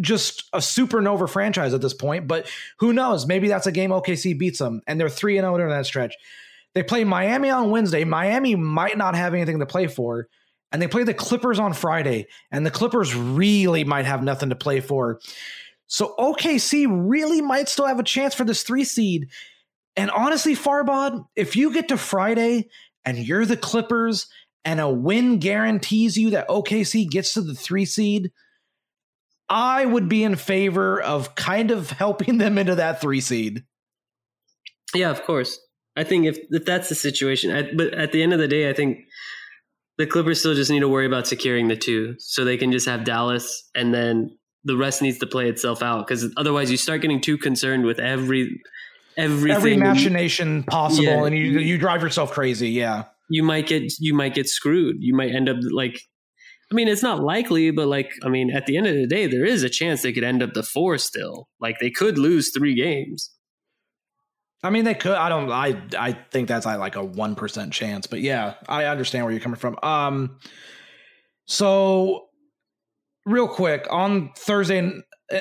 just 0.00 0.48
a 0.52 0.58
supernova 0.58 1.28
franchise 1.28 1.74
at 1.74 1.80
this 1.80 1.94
point, 1.94 2.28
but 2.28 2.48
who 2.78 2.92
knows? 2.92 3.26
Maybe 3.26 3.48
that's 3.48 3.66
a 3.66 3.72
game 3.72 3.90
OKC 3.90 4.38
beats 4.38 4.58
them, 4.58 4.80
and 4.86 5.00
they're 5.00 5.08
3 5.08 5.36
0 5.36 5.56
in 5.56 5.68
that 5.68 5.86
stretch. 5.86 6.14
They 6.74 6.82
play 6.82 7.04
Miami 7.04 7.50
on 7.50 7.70
Wednesday. 7.70 8.04
Miami 8.04 8.54
might 8.54 8.98
not 8.98 9.14
have 9.14 9.34
anything 9.34 9.58
to 9.58 9.66
play 9.66 9.86
for, 9.86 10.28
and 10.70 10.80
they 10.80 10.86
play 10.86 11.02
the 11.02 11.14
Clippers 11.14 11.58
on 11.58 11.72
Friday, 11.72 12.28
and 12.52 12.64
the 12.64 12.70
Clippers 12.70 13.14
really 13.14 13.84
might 13.84 14.04
have 14.04 14.22
nothing 14.22 14.50
to 14.50 14.56
play 14.56 14.80
for. 14.80 15.20
So 15.88 16.14
OKC 16.18 16.86
really 16.88 17.40
might 17.40 17.68
still 17.68 17.86
have 17.86 17.98
a 17.98 18.04
chance 18.04 18.34
for 18.34 18.44
this 18.44 18.62
three 18.62 18.84
seed. 18.84 19.28
And 19.96 20.10
honestly, 20.10 20.54
Farbod, 20.54 21.24
if 21.34 21.56
you 21.56 21.72
get 21.72 21.88
to 21.88 21.96
Friday 21.96 22.68
and 23.04 23.18
you're 23.18 23.46
the 23.46 23.56
Clippers 23.56 24.28
and 24.64 24.80
a 24.80 24.88
win 24.88 25.38
guarantees 25.38 26.16
you 26.16 26.30
that 26.30 26.48
OKC 26.48 27.08
gets 27.08 27.34
to 27.34 27.40
the 27.42 27.54
three 27.54 27.84
seed, 27.84 28.30
I 29.48 29.84
would 29.86 30.08
be 30.08 30.24
in 30.24 30.36
favor 30.36 31.00
of 31.00 31.34
kind 31.34 31.70
of 31.70 31.90
helping 31.90 32.38
them 32.38 32.58
into 32.58 32.74
that 32.74 33.00
three 33.00 33.20
seed. 33.20 33.64
Yeah, 34.94 35.10
of 35.10 35.22
course. 35.24 35.58
I 35.96 36.04
think 36.04 36.26
if 36.26 36.38
if 36.50 36.64
that's 36.64 36.88
the 36.88 36.94
situation, 36.94 37.50
I, 37.50 37.72
but 37.74 37.92
at 37.94 38.12
the 38.12 38.22
end 38.22 38.32
of 38.32 38.38
the 38.38 38.48
day, 38.48 38.68
I 38.70 38.72
think 38.72 38.98
the 39.96 40.06
Clippers 40.06 40.38
still 40.38 40.54
just 40.54 40.70
need 40.70 40.80
to 40.80 40.88
worry 40.88 41.06
about 41.06 41.26
securing 41.26 41.68
the 41.68 41.76
two, 41.76 42.14
so 42.18 42.44
they 42.44 42.56
can 42.56 42.70
just 42.72 42.86
have 42.86 43.04
Dallas, 43.04 43.68
and 43.74 43.92
then 43.92 44.36
the 44.64 44.76
rest 44.76 45.02
needs 45.02 45.18
to 45.18 45.26
play 45.26 45.48
itself 45.48 45.82
out. 45.82 46.06
Because 46.06 46.32
otherwise, 46.36 46.70
you 46.70 46.76
start 46.76 47.00
getting 47.02 47.20
too 47.20 47.36
concerned 47.36 47.84
with 47.84 47.98
every 47.98 48.60
everything. 49.16 49.56
Every 49.56 49.76
machination 49.76 50.62
possible, 50.62 51.04
Yeah. 51.04 51.24
and 51.24 51.36
you 51.36 51.58
you 51.58 51.78
drive 51.78 52.02
yourself 52.02 52.30
crazy. 52.32 52.70
Yeah. 52.70 53.04
You 53.28 53.42
might 53.42 53.66
get 53.66 53.92
you 53.98 54.14
might 54.14 54.34
get 54.34 54.48
screwed. 54.48 54.96
You 55.00 55.14
might 55.14 55.34
end 55.34 55.48
up 55.48 55.56
like. 55.72 56.00
I 56.70 56.74
mean, 56.74 56.86
it's 56.86 57.02
not 57.02 57.24
likely, 57.24 57.70
but 57.70 57.88
like, 57.88 58.12
I 58.22 58.28
mean, 58.28 58.50
at 58.50 58.66
the 58.66 58.76
end 58.76 58.86
of 58.86 58.94
the 58.94 59.06
day, 59.06 59.26
there 59.26 59.46
is 59.46 59.62
a 59.62 59.70
chance 59.70 60.02
they 60.02 60.12
could 60.12 60.22
end 60.22 60.42
up 60.42 60.52
the 60.52 60.62
four 60.62 60.98
still. 60.98 61.48
Like, 61.62 61.78
they 61.80 61.88
could 61.88 62.18
lose 62.18 62.50
three 62.54 62.74
games. 62.74 63.30
I 64.62 64.70
mean, 64.70 64.84
they 64.84 64.94
could. 64.94 65.12
I 65.12 65.28
don't. 65.28 65.50
I 65.50 65.80
I 65.98 66.12
think 66.30 66.48
that's 66.48 66.66
like 66.66 66.96
a 66.96 67.04
one 67.04 67.36
percent 67.36 67.72
chance, 67.72 68.06
but 68.06 68.20
yeah, 68.20 68.54
I 68.68 68.84
understand 68.84 69.24
where 69.24 69.32
you're 69.32 69.40
coming 69.40 69.58
from. 69.58 69.78
Um, 69.82 70.38
so 71.46 72.26
real 73.24 73.46
quick 73.46 73.86
on 73.90 74.32
Thursday 74.36 74.92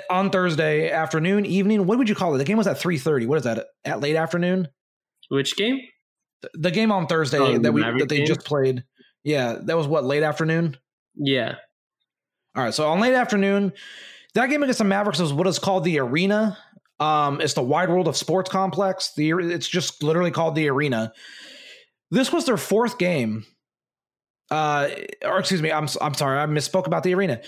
on 0.09 0.29
Thursday 0.29 0.91
afternoon, 0.91 1.45
evening. 1.45 1.87
What 1.87 1.97
would 1.97 2.09
you 2.09 2.15
call 2.15 2.35
it? 2.35 2.37
The 2.37 2.43
game 2.43 2.57
was 2.57 2.67
at 2.67 2.77
three 2.77 2.99
thirty. 2.99 3.25
What 3.25 3.37
is 3.37 3.43
that? 3.43 3.65
At 3.85 4.01
late 4.01 4.15
afternoon? 4.15 4.67
Which 5.29 5.57
game? 5.57 5.79
The 6.53 6.71
game 6.71 6.91
on 6.91 7.07
Thursday 7.07 7.39
Oh, 7.39 7.57
that 7.57 7.71
we 7.71 7.81
Maverick 7.81 8.01
that 8.01 8.09
they 8.09 8.17
game? 8.17 8.27
just 8.27 8.45
played. 8.45 8.83
Yeah, 9.23 9.57
that 9.63 9.75
was 9.75 9.87
what 9.87 10.03
late 10.05 10.23
afternoon. 10.23 10.77
Yeah. 11.15 11.55
All 12.55 12.63
right. 12.63 12.73
So 12.73 12.87
on 12.87 12.99
late 12.99 13.13
afternoon, 13.13 13.73
that 14.35 14.47
game 14.47 14.63
against 14.63 14.79
the 14.79 14.85
Mavericks 14.85 15.19
is 15.19 15.33
what 15.33 15.47
is 15.47 15.59
called 15.59 15.83
the 15.83 15.99
Arena. 15.99 16.57
Um, 16.99 17.41
it's 17.41 17.53
the 17.53 17.61
Wide 17.61 17.89
World 17.89 18.07
of 18.07 18.15
Sports 18.17 18.49
Complex. 18.49 19.13
The 19.15 19.31
it's 19.31 19.67
just 19.67 20.01
literally 20.03 20.31
called 20.31 20.55
the 20.55 20.69
Arena. 20.69 21.11
This 22.11 22.31
was 22.31 22.45
their 22.45 22.57
fourth 22.57 22.97
game. 22.97 23.45
Uh, 24.49 24.89
or 25.25 25.39
excuse 25.39 25.61
me, 25.61 25.71
I'm 25.71 25.87
I'm 26.01 26.13
sorry, 26.13 26.39
I 26.39 26.45
misspoke 26.45 26.87
about 26.87 27.03
the 27.03 27.13
Arena. 27.13 27.41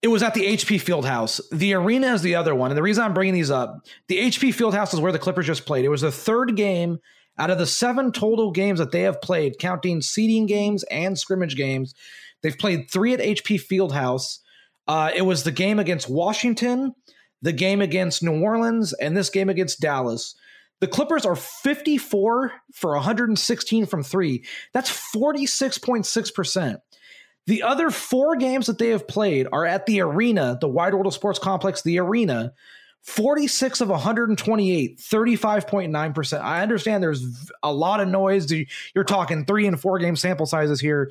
It 0.00 0.08
was 0.08 0.22
at 0.22 0.34
the 0.34 0.44
HP 0.46 0.76
Fieldhouse. 0.80 1.40
The 1.50 1.74
Arena 1.74 2.14
is 2.14 2.22
the 2.22 2.36
other 2.36 2.54
one, 2.54 2.70
and 2.70 2.78
the 2.78 2.82
reason 2.82 3.02
I'm 3.02 3.14
bringing 3.14 3.34
these 3.34 3.50
up, 3.50 3.84
the 4.06 4.18
HP 4.18 4.54
Fieldhouse 4.54 4.94
is 4.94 5.00
where 5.00 5.10
the 5.10 5.18
Clippers 5.18 5.46
just 5.46 5.66
played. 5.66 5.84
It 5.84 5.88
was 5.88 6.02
the 6.02 6.12
third 6.12 6.54
game 6.54 7.00
out 7.38 7.50
of 7.50 7.58
the 7.58 7.66
seven 7.66 8.12
total 8.12 8.50
games 8.50 8.78
that 8.78 8.92
they 8.92 9.02
have 9.02 9.20
played, 9.20 9.58
counting 9.58 10.00
seeding 10.00 10.46
games 10.46 10.84
and 10.84 11.18
scrimmage 11.18 11.56
games. 11.56 11.94
They've 12.42 12.58
played 12.58 12.90
three 12.90 13.14
at 13.14 13.20
HP 13.20 13.60
Fieldhouse. 13.60 14.38
Uh, 14.86 15.10
it 15.14 15.22
was 15.22 15.44
the 15.44 15.52
game 15.52 15.78
against 15.78 16.08
Washington, 16.08 16.94
the 17.42 17.52
game 17.52 17.80
against 17.80 18.22
New 18.22 18.42
Orleans, 18.42 18.92
and 18.94 19.16
this 19.16 19.30
game 19.30 19.48
against 19.48 19.80
Dallas. 19.80 20.34
The 20.80 20.86
Clippers 20.86 21.26
are 21.26 21.36
54 21.36 22.52
for 22.72 22.92
116 22.92 23.86
from 23.86 24.02
three. 24.02 24.44
That's 24.72 24.90
46.6%. 25.14 26.78
The 27.46 27.62
other 27.62 27.90
four 27.90 28.36
games 28.36 28.66
that 28.66 28.78
they 28.78 28.90
have 28.90 29.08
played 29.08 29.48
are 29.52 29.64
at 29.64 29.86
the 29.86 30.00
arena, 30.02 30.58
the 30.60 30.68
Wide 30.68 30.94
World 30.94 31.06
of 31.06 31.14
Sports 31.14 31.38
Complex, 31.38 31.82
the 31.82 31.98
arena. 31.98 32.52
46 33.02 33.80
of 33.80 33.88
128, 33.88 34.98
35.9%. 34.98 36.40
I 36.40 36.62
understand 36.62 37.02
there's 37.02 37.50
a 37.62 37.72
lot 37.72 38.00
of 38.00 38.08
noise. 38.08 38.52
You're 38.94 39.04
talking 39.04 39.44
three 39.44 39.66
and 39.66 39.80
four 39.80 39.98
game 39.98 40.16
sample 40.16 40.46
sizes 40.46 40.80
here, 40.80 41.10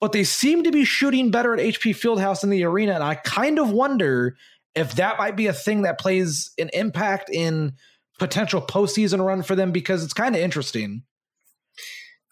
but 0.00 0.12
they 0.12 0.24
seem 0.24 0.64
to 0.64 0.70
be 0.70 0.84
shooting 0.84 1.30
better 1.30 1.54
at 1.54 1.60
HP 1.60 1.92
Fieldhouse 1.92 2.44
in 2.44 2.50
the 2.50 2.64
arena. 2.64 2.92
And 2.92 3.02
I 3.02 3.14
kind 3.14 3.58
of 3.58 3.70
wonder 3.70 4.36
if 4.74 4.96
that 4.96 5.18
might 5.18 5.36
be 5.36 5.46
a 5.46 5.52
thing 5.52 5.82
that 5.82 5.98
plays 5.98 6.52
an 6.58 6.70
impact 6.72 7.30
in 7.30 7.72
potential 8.18 8.60
postseason 8.60 9.24
run 9.24 9.42
for 9.42 9.54
them 9.54 9.72
because 9.72 10.04
it's 10.04 10.12
kind 10.12 10.34
of 10.36 10.42
interesting. 10.42 11.02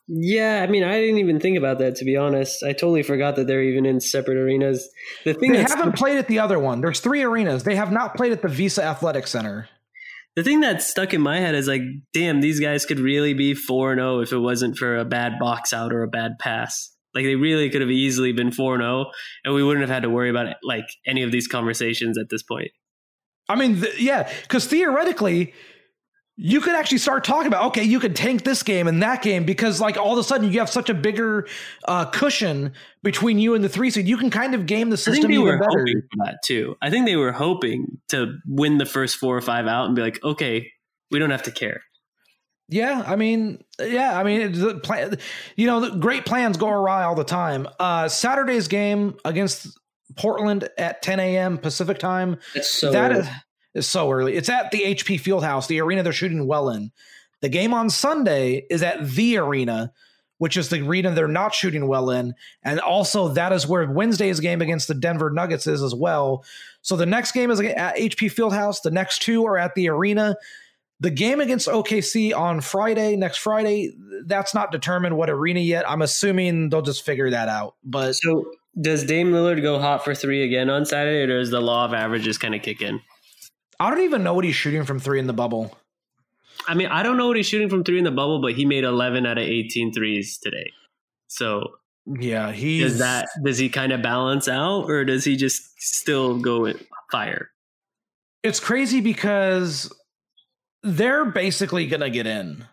Yeah, 0.09 0.63
I 0.63 0.71
mean, 0.71 0.85
I 0.85 1.01
didn't 1.01 1.19
even 1.19 1.41
think 1.41 1.59
about 1.59 1.79
that 1.81 1.97
to 1.97 2.05
be 2.05 2.17
honest. 2.17 2.63
I 2.63 2.73
totally 2.73 3.03
forgot 3.03 3.37
that 3.37 3.49
they're 3.49 3.63
even 3.63 3.85
in 3.85 4.01
separate 4.01 4.37
arenas. 4.37 4.89
The 5.25 5.35
thing 5.35 5.53
they 5.53 5.63
haven't 5.63 5.97
played 5.97 6.19
at 6.19 6.29
the 6.29 6.39
other 6.39 6.59
one. 6.59 6.81
There's 6.81 7.01
three 7.01 7.23
arenas. 7.23 7.65
They 7.65 7.75
have 7.75 7.91
not 7.91 8.17
played 8.17 8.33
at 8.33 8.43
the 8.43 8.49
Visa 8.49 8.85
Athletic 8.85 9.27
Center. 9.27 9.69
The 10.37 10.45
thing 10.45 10.61
that 10.61 10.83
stuck 10.83 11.15
in 11.15 11.23
my 11.23 11.41
head 11.41 11.55
is 11.55 11.67
like, 11.67 11.81
damn, 12.13 12.41
these 12.41 12.61
guys 12.61 12.85
could 12.85 13.01
really 13.01 13.35
be 13.35 13.55
four 13.55 13.91
and 13.91 13.99
zero 13.99 14.21
if 14.21 14.33
it 14.33 14.39
wasn't 14.39 14.77
for 14.77 14.97
a 14.97 15.05
bad 15.05 15.39
box 15.41 15.73
out 15.73 15.93
or 15.93 16.03
a 16.03 16.09
bad 16.09 16.39
pass. 16.39 16.95
Like 17.15 17.25
they 17.25 17.35
really 17.35 17.71
could 17.71 17.81
have 17.81 17.91
easily 17.91 18.33
been 18.33 18.53
four 18.53 18.75
and 18.75 18.83
zero, 18.83 19.07
and 19.45 19.55
we 19.55 19.65
wouldn't 19.65 19.81
have 19.81 19.95
had 19.95 20.03
to 20.03 20.11
worry 20.11 20.29
about 20.29 20.47
it, 20.47 20.59
like 20.63 20.85
any 21.07 21.23
of 21.23 21.33
these 21.33 21.49
conversations 21.49 22.19
at 22.19 22.29
this 22.29 22.43
point. 22.43 22.71
I 23.49 23.57
mean, 23.57 23.81
th- 23.81 23.99
yeah, 23.99 24.31
because 24.43 24.67
theoretically, 24.67 25.55
you 26.39 26.61
could 26.61 26.75
actually 26.75 26.99
start 26.99 27.25
talking 27.25 27.47
about 27.47 27.65
okay 27.67 27.83
you 27.83 27.99
could 27.99 28.15
tank 28.15 28.45
this 28.45 28.63
game 28.63 28.87
and 28.89 29.03
that 29.03 29.23
game 29.23 29.45
because 29.45 29.81
like 29.81 29.97
all 29.97 30.13
of 30.13 30.19
a 30.19 30.23
sudden 30.23 30.53
you 30.53 30.59
have 30.59 30.69
such 30.69 30.91
a 30.91 30.95
bigger 30.95 31.47
uh, 31.89 32.05
cushion 32.05 32.73
between 33.03 33.39
you 33.39 33.55
and 33.55 33.65
the 33.65 33.69
three 33.71 33.89
seed 33.91 34.07
you 34.07 34.19
can 34.19 34.29
kind 34.31 34.55
of 34.55 34.67
game 34.67 34.91
the 34.91 34.97
system 34.99 35.13
I 35.13 35.17
think 35.17 35.29
they 35.29 35.35
even 35.35 35.47
were 35.47 35.59
better. 35.59 35.79
hoping 35.79 36.03
for 36.13 36.25
that 36.27 36.39
too. 36.45 36.77
I 36.83 36.91
think 36.91 37.07
they 37.07 37.17
were 37.17 37.33
hoping 37.33 37.99
to 38.09 38.37
win 38.47 38.77
the 38.79 38.85
first 38.85 39.17
four 39.17 39.35
or 39.37 39.41
five 39.41 39.67
out 39.67 39.87
and 39.87 39.97
be 39.97 40.03
like 40.03 40.23
okay 40.23 40.71
we 41.11 41.19
don't 41.19 41.31
have 41.31 41.45
to 41.45 41.53
care. 41.53 41.81
Yeah 42.69 43.03
i 43.07 43.15
mean 43.17 43.63
yeah 43.81 44.19
i 44.19 44.25
mean 44.25 44.53
the 44.53 44.75
plan 44.81 45.17
you 45.57 45.67
know 45.67 45.81
the 45.81 45.97
great 45.99 46.27
plans 46.27 46.57
go 46.57 46.69
awry 46.69 47.05
all 47.05 47.15
the 47.15 47.25
time. 47.25 47.67
Uh 47.79 48.09
saturday's 48.09 48.69
game 48.69 49.17
against 49.25 49.79
portland 50.17 50.69
at 50.79 51.01
10 51.03 51.19
a.m 51.21 51.59
pacific 51.59 51.99
time 51.99 52.39
That's 52.55 52.69
so 52.71 52.91
that 52.93 53.11
early. 53.13 53.21
is 53.21 53.29
so 53.81 54.11
early. 54.11 54.35
It's 54.35 54.49
at 54.49 54.71
the 54.71 54.83
HP 54.83 55.21
Fieldhouse, 55.21 55.67
the 55.67 55.81
arena 55.81 56.03
they're 56.03 56.13
shooting 56.13 56.47
well 56.47 56.71
in. 56.71 56.93
The 57.43 57.49
game 57.49 57.75
on 57.75 57.91
Sunday 57.91 58.67
is 58.71 58.83
at 58.83 59.07
the 59.09 59.37
arena, 59.39 59.93
which 60.39 60.57
is 60.57 60.69
the 60.69 60.81
arena 60.81 61.13
they're 61.13 61.29
not 61.29 61.55
shooting 61.55 61.87
well 61.87 62.11
in. 62.11 62.35
And 62.63 62.81
also, 62.81 63.29
that 63.29 63.53
is 63.53 63.67
where 63.67 63.91
Wednesday's 63.91 64.41
game 64.41 64.63
against 64.63 64.89
the 64.89 64.95
Denver 64.95 65.31
Nuggets 65.31 65.67
is 65.67 65.83
as 65.83 65.95
well. 65.95 66.45
So 66.83 66.97
the 66.97 67.07
next 67.07 67.33
game 67.33 67.51
is 67.51 67.61
at 67.61 67.97
HP 67.97 68.33
Fieldhouse. 68.33 68.83
The 68.83 68.91
next 68.91 69.23
two 69.23 69.47
are 69.47 69.59
at 69.59 69.75
the 69.75 69.89
arena. 69.89 70.37
The 71.01 71.11
game 71.11 71.41
against 71.41 71.69
OKC 71.69 72.35
on 72.35 72.63
Friday, 72.63 73.17
next 73.17 73.39
Friday, 73.39 73.93
that's 74.25 74.55
not 74.55 74.73
determined 74.73 75.17
what 75.17 75.29
arena 75.29 75.61
yet. 75.61 75.89
I'm 75.89 76.01
assuming 76.01 76.71
they'll 76.71 76.81
just 76.81 77.05
figure 77.05 77.29
that 77.31 77.49
out. 77.51 77.75
But 77.85 78.15
so 78.15 78.47
does 78.81 79.05
Dame 79.05 79.31
Lillard 79.33 79.61
go 79.63 79.79
hot 79.79 80.05
for 80.05 80.15
three 80.15 80.43
again 80.43 80.71
on 80.71 80.87
Saturday, 80.87 81.31
or 81.31 81.39
does 81.39 81.51
the 81.51 81.61
law 81.61 81.85
of 81.85 81.93
averages 81.93 82.39
kind 82.39 82.55
of 82.55 82.63
kick 82.63 82.81
in? 82.81 83.01
I 83.79 83.91
don't 83.91 84.05
even 84.05 84.23
know 84.23 84.35
what 84.35 84.45
he's 84.45 84.55
shooting 84.55 84.85
from 84.85 84.99
three 84.99 85.19
in 85.19 85.27
the 85.27 85.33
bubble. 85.33 85.77
I 86.67 86.75
mean, 86.75 86.89
I 86.89 87.03
don't 87.03 87.17
know 87.17 87.29
what 87.29 87.37
he's 87.37 87.47
shooting 87.47 87.69
from 87.69 87.85
three 87.85 87.99
in 87.99 88.05
the 88.05 88.11
bubble, 88.11 88.41
but 88.41 88.55
he 88.55 88.65
made 88.65 88.85
11 88.85 89.27
out 89.27 89.39
of 89.39 89.45
18 89.45 89.93
threes 89.93 90.39
today. 90.39 90.73
So 91.29 91.73
yeah, 92.07 92.53
he 92.53 92.81
does 92.81 92.99
that. 92.99 93.29
Does 93.45 93.59
he 93.59 93.69
kind 93.69 93.93
of 93.93 94.01
balance 94.03 94.49
out, 94.49 94.89
or 94.89 95.05
does 95.05 95.25
he 95.25 95.37
just 95.37 95.81
still 95.81 96.39
go 96.39 96.73
fire? 97.11 97.51
It's 98.43 98.61
crazy 98.61 99.01
because 99.01 99.93
they're 100.83 101.25
basically 101.25 101.87
gonna 101.87 102.11
get 102.11 102.27
in. 102.27 102.65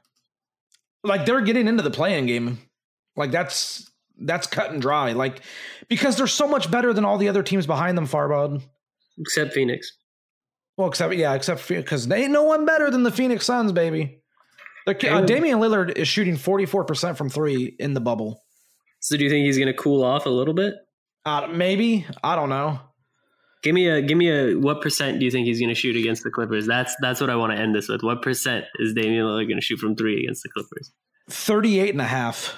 Like 1.04 1.26
they're 1.26 1.41
getting 1.41 1.68
into 1.68 1.84
the 1.84 1.91
play-in 1.91 2.28
game. 2.28 2.60
Like 3.16 3.32
that's 3.32 3.89
that's 4.20 4.45
cut 4.45 4.72
and 4.72 4.82
dry. 4.82 5.14
Like 5.14 5.41
because 5.89 6.16
they're 6.16 6.28
so 6.28 6.47
much 6.47 6.70
better 6.70 6.93
than 6.93 7.04
all 7.04 7.18
the 7.18 7.30
other 7.30 7.43
teams 7.43 7.66
behind 7.66 7.97
them, 7.97 8.08
Farbod. 8.08 8.62
Except 9.18 9.54
Phoenix. 9.54 9.91
Well, 10.78 10.88
except 10.88 11.13
yeah, 11.15 11.34
except 11.34 11.67
because 11.67 12.07
they 12.07 12.24
ain't 12.24 12.32
no 12.32 12.43
one 12.43 12.65
better 12.65 12.89
than 12.89 13.03
the 13.03 13.11
Phoenix 13.11 13.45
Suns, 13.45 13.71
baby. 13.71 14.21
Uh, 14.88 15.21
Damian 15.21 15.59
Lillard 15.59 15.97
is 15.97 16.07
shooting 16.07 16.36
forty 16.36 16.65
four 16.65 16.84
percent 16.84 17.17
from 17.17 17.30
three 17.30 17.76
in 17.80 17.93
the 17.93 18.01
bubble. 18.01 18.43
So, 18.99 19.17
do 19.17 19.24
you 19.24 19.30
think 19.30 19.45
he's 19.45 19.57
going 19.57 19.67
to 19.67 19.74
cool 19.74 20.03
off 20.03 20.26
a 20.26 20.30
little 20.30 20.53
bit? 20.53 20.76
Uh, 21.26 21.47
maybe 21.47 22.05
I 22.24 22.36
don't 22.36 22.49
know. 22.49 22.80
Give 23.61 23.74
me 23.74 23.88
a 23.88 24.01
give 24.01 24.17
me 24.17 24.30
a 24.30 24.55
what 24.55 24.82
percent 24.82 25.19
do 25.19 25.26
you 25.26 25.32
think 25.32 25.45
he's 25.45 25.59
going 25.59 25.69
to 25.69 25.76
shoot 25.76 25.95
against 25.95 26.24
the 26.24 26.32
Clippers? 26.32 26.65
That's 26.65 26.95
that's 27.01 27.21
what 27.21 27.30
I 27.30 27.36
want 27.36 27.53
to 27.53 27.59
end 27.59 27.74
this 27.76 27.88
with. 27.88 28.01
What 28.01 28.21
percent 28.21 28.65
is 28.80 28.93
Damian 28.93 29.26
Lillard 29.26 29.47
going 29.47 29.59
to 29.59 29.61
shoot 29.61 29.80
from 29.80 29.95
three 29.95 30.24
against 30.24 30.43
the 30.43 30.49
Clippers? 30.49 30.91
38 31.30 31.91
and 31.91 32.01
a 32.01 32.05
half. 32.05 32.55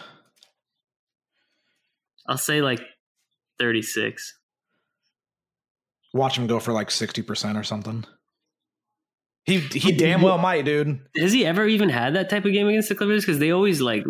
I'll 2.28 2.38
say 2.38 2.62
like 2.62 2.80
36 3.60 4.34
watch 6.16 6.38
him 6.38 6.48
go 6.48 6.60
for 6.60 6.72
like 6.72 6.88
60% 6.88 7.60
or 7.60 7.64
something. 7.64 8.06
He 9.44 9.60
he 9.60 9.92
damn 9.92 10.24
well 10.24 10.40
might, 10.40 10.66
dude. 10.66 11.02
Has 11.16 11.32
he 11.32 11.46
ever 11.46 11.68
even 11.68 11.90
had 11.90 12.16
that 12.16 12.32
type 12.32 12.46
of 12.46 12.54
game 12.54 12.68
against 12.68 12.90
the 12.90 12.96
Clippers? 12.96 13.24
Because 13.24 13.38
they 13.38 13.52
always 13.52 13.80
like 13.80 14.04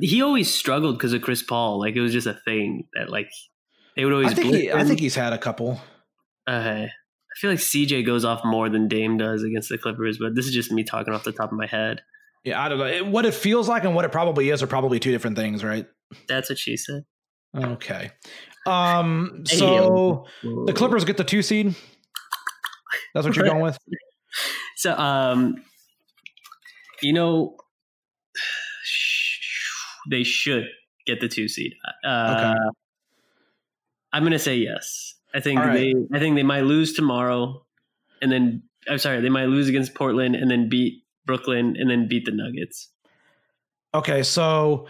he 0.00 0.20
always 0.20 0.52
struggled 0.52 0.98
because 0.98 1.12
of 1.12 1.22
Chris 1.22 1.44
Paul. 1.44 1.78
Like 1.78 1.94
it 1.94 2.00
was 2.00 2.12
just 2.12 2.26
a 2.26 2.40
thing 2.44 2.88
that 2.94 3.08
like 3.08 3.28
they 3.94 4.04
would 4.04 4.12
always. 4.12 4.32
I 4.32 4.34
think 4.34 4.52
he, 4.52 4.72
I 4.72 4.82
think 4.82 4.98
he's 4.98 5.14
had 5.14 5.32
a 5.32 5.38
couple. 5.38 5.80
Okay, 6.48 6.86
I 6.86 7.34
feel 7.36 7.50
like 7.50 7.60
CJ 7.60 8.04
goes 8.04 8.24
off 8.24 8.44
more 8.44 8.68
than 8.68 8.88
Dame 8.88 9.16
does 9.16 9.44
against 9.44 9.68
the 9.68 9.78
Clippers, 9.78 10.18
but 10.18 10.34
this 10.34 10.46
is 10.46 10.52
just 10.52 10.72
me 10.72 10.82
talking 10.82 11.14
off 11.14 11.22
the 11.22 11.30
top 11.30 11.52
of 11.52 11.56
my 11.56 11.66
head. 11.66 12.02
Yeah, 12.42 12.60
I 12.60 12.68
don't 12.68 12.78
know. 12.78 12.86
It, 12.86 13.06
what 13.06 13.26
it 13.26 13.34
feels 13.34 13.68
like 13.68 13.84
and 13.84 13.94
what 13.94 14.04
it 14.04 14.10
probably 14.10 14.50
is 14.50 14.60
are 14.60 14.66
probably 14.66 14.98
two 14.98 15.12
different 15.12 15.36
things, 15.36 15.62
right? 15.62 15.86
That's 16.26 16.48
what 16.48 16.58
she 16.58 16.76
said. 16.76 17.04
Okay. 17.56 18.10
Um. 18.68 19.44
So 19.46 20.26
the 20.42 20.72
Clippers 20.74 21.04
get 21.04 21.16
the 21.16 21.24
two 21.24 21.42
seed. 21.42 21.74
That's 23.14 23.26
what 23.26 23.36
you're 23.36 23.46
going 23.46 23.62
with. 23.62 23.78
So, 24.76 24.96
um, 24.96 25.56
you 27.02 27.12
know, 27.12 27.56
they 30.08 30.22
should 30.22 30.66
get 31.04 31.20
the 31.20 31.26
two 31.26 31.48
seed. 31.48 31.72
Uh, 32.06 32.34
okay. 32.36 32.58
I'm 34.12 34.22
going 34.22 34.32
to 34.32 34.38
say 34.38 34.56
yes. 34.56 35.14
I 35.34 35.40
think 35.40 35.58
right. 35.58 35.74
they. 35.74 35.94
I 36.16 36.20
think 36.20 36.36
they 36.36 36.44
might 36.44 36.62
lose 36.62 36.92
tomorrow, 36.92 37.66
and 38.22 38.30
then 38.30 38.62
I'm 38.88 38.98
sorry, 38.98 39.20
they 39.20 39.28
might 39.28 39.46
lose 39.46 39.68
against 39.68 39.94
Portland, 39.94 40.36
and 40.36 40.48
then 40.48 40.68
beat 40.68 41.02
Brooklyn, 41.26 41.74
and 41.76 41.90
then 41.90 42.06
beat 42.06 42.24
the 42.24 42.32
Nuggets. 42.32 42.88
Okay, 43.94 44.22
so 44.22 44.86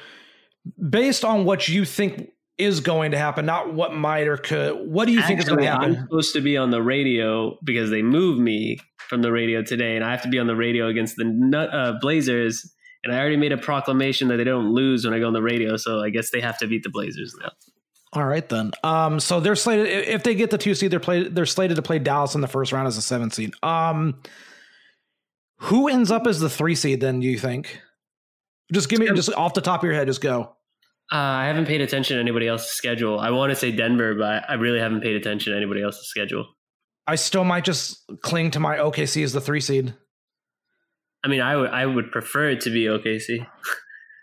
based 0.91 1.25
on 1.25 1.45
what 1.45 1.67
you 1.67 1.85
think 1.85 2.31
is 2.59 2.81
going 2.81 3.13
to 3.13 3.19
happen, 3.19 3.47
not 3.47 3.73
what 3.73 3.95
might 3.95 4.27
or 4.27 4.37
could. 4.37 4.75
What 4.75 5.07
do 5.07 5.13
you 5.13 5.21
Actually, 5.21 5.37
think 5.37 5.41
is 5.43 5.49
going 5.49 5.61
to 5.61 5.67
happen? 5.67 5.97
I'm 5.97 6.03
supposed 6.03 6.33
to 6.35 6.41
be 6.41 6.57
on 6.57 6.71
the 6.71 6.83
radio 6.83 7.57
because 7.65 7.91
they 7.91 8.03
moved 8.03 8.41
me 8.41 8.79
from 9.09 9.23
the 9.23 9.33
radio 9.33 9.63
today, 9.63 9.97
and 9.97 10.05
I 10.05 10.11
have 10.11 10.23
to 10.23 10.29
be 10.29 10.39
on 10.39 10.47
the 10.47 10.57
radio 10.57 10.89
against 10.89 11.17
the 11.17 11.69
uh, 11.73 11.99
Blazers. 12.01 12.75
And 13.05 13.15
I 13.15 13.21
already 13.21 13.37
made 13.37 13.53
a 13.53 13.59
proclamation 13.59 14.29
that 14.29 14.39
they 14.39 14.45
don't 14.45 14.73
lose 14.73 15.05
when 15.05 15.15
I 15.15 15.21
go 15.21 15.29
on 15.29 15.33
the 15.33 15.43
radio, 15.43 15.77
so 15.77 16.01
I 16.01 16.11
guess 16.11 16.31
they 16.31 16.41
have 16.41 16.59
to 16.59 16.67
beat 16.67 16.83
the 16.83 16.91
Blazers 16.91 17.35
now. 17.41 17.51
All 18.13 18.25
right 18.25 18.47
then. 18.49 18.73
Um, 18.83 19.21
so 19.21 19.39
they're 19.39 19.55
slated 19.55 19.87
if 19.87 20.23
they 20.23 20.35
get 20.35 20.51
the 20.51 20.59
two 20.59 20.75
seed, 20.75 20.91
they're 20.91 20.99
play 20.99 21.29
they're 21.29 21.47
slated 21.47 21.77
to 21.77 21.83
play 21.83 21.99
Dallas 21.99 22.35
in 22.35 22.41
the 22.41 22.49
first 22.49 22.73
round 22.73 22.89
as 22.89 22.97
a 22.97 23.03
seven 23.03 23.31
seed. 23.31 23.53
Um, 23.63 24.21
who 25.59 25.89
ends 25.89 26.11
up 26.11 26.27
as 26.27 26.41
the 26.41 26.49
three 26.51 26.75
seed 26.75 27.01
then? 27.01 27.21
Do 27.21 27.27
you 27.27 27.39
think? 27.39 27.81
Just 28.73 28.89
give 28.89 28.99
me 28.99 29.07
just 29.09 29.33
off 29.33 29.55
the 29.55 29.61
top 29.61 29.81
of 29.81 29.85
your 29.85 29.95
head, 29.95 30.09
just 30.09 30.21
go. 30.21 30.57
Uh, 31.11 31.17
I 31.17 31.47
haven't 31.47 31.67
paid 31.67 31.81
attention 31.81 32.17
to 32.17 32.21
anybody 32.21 32.47
else's 32.49 32.73
schedule. 32.73 33.19
I 33.19 33.31
want 33.31 33.51
to 33.51 33.57
say 33.57 33.73
Denver, 33.73 34.15
but 34.15 34.45
I 34.49 34.55
really 34.55 34.79
haven't 34.79 35.01
paid 35.01 35.17
attention 35.17 35.53
to 35.53 35.57
anybody 35.57 35.83
else's 35.83 36.07
schedule. 36.09 36.47
I 37.07 37.15
still 37.15 37.45
might 37.45 37.65
just 37.65 38.05
cling 38.21 38.51
to 38.51 38.61
my 38.61 38.77
OKC 38.77 39.25
as 39.25 39.33
the 39.33 39.41
three 39.41 39.61
seed. 39.61 39.95
I 41.25 41.29
mean, 41.29 41.41
I 41.41 41.57
would 41.57 41.71
I 41.71 41.87
would 41.87 42.13
prefer 42.13 42.51
it 42.51 42.61
to 42.63 42.71
be 42.71 42.85
OKC. 42.85 43.47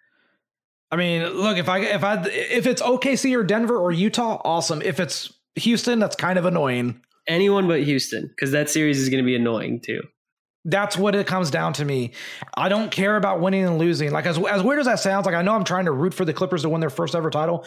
I 0.91 0.95
mean, 0.95 1.23
look 1.23 1.57
if 1.57 1.67
I 1.67 1.79
if 1.79 2.03
I 2.03 2.23
if 2.27 2.67
it's 2.67 2.81
OKC 2.81 3.35
or 3.35 3.43
Denver 3.43 3.77
or 3.77 3.91
Utah, 3.91 4.39
awesome. 4.45 4.81
If 4.83 4.99
it's 4.99 5.33
Houston, 5.55 5.99
that's 5.99 6.15
kind 6.15 6.37
of 6.37 6.45
annoying. 6.45 7.01
Anyone 7.27 7.67
but 7.67 7.81
Houston, 7.81 8.27
because 8.27 8.51
that 8.51 8.69
series 8.69 8.99
is 8.99 9.09
going 9.09 9.23
to 9.23 9.25
be 9.25 9.35
annoying 9.35 9.81
too. 9.81 10.01
That's 10.65 10.97
what 10.97 11.13
it 11.13 11.27
comes 11.27 11.51
down 11.51 11.73
to 11.73 11.85
me. 11.85 12.11
I 12.55 12.69
don't 12.69 12.91
care 12.91 13.15
about 13.15 13.39
winning 13.39 13.65
and 13.65 13.77
losing. 13.77 14.11
Like 14.11 14.25
as 14.25 14.37
as 14.37 14.63
weird 14.63 14.79
as 14.79 14.87
that 14.87 14.99
sounds, 14.99 15.25
like 15.25 15.35
I 15.35 15.43
know 15.43 15.53
I'm 15.53 15.63
trying 15.63 15.85
to 15.85 15.91
root 15.91 16.13
for 16.13 16.25
the 16.25 16.33
Clippers 16.33 16.63
to 16.63 16.69
win 16.69 16.81
their 16.81 16.89
first 16.89 17.13
ever 17.15 17.29
title. 17.29 17.65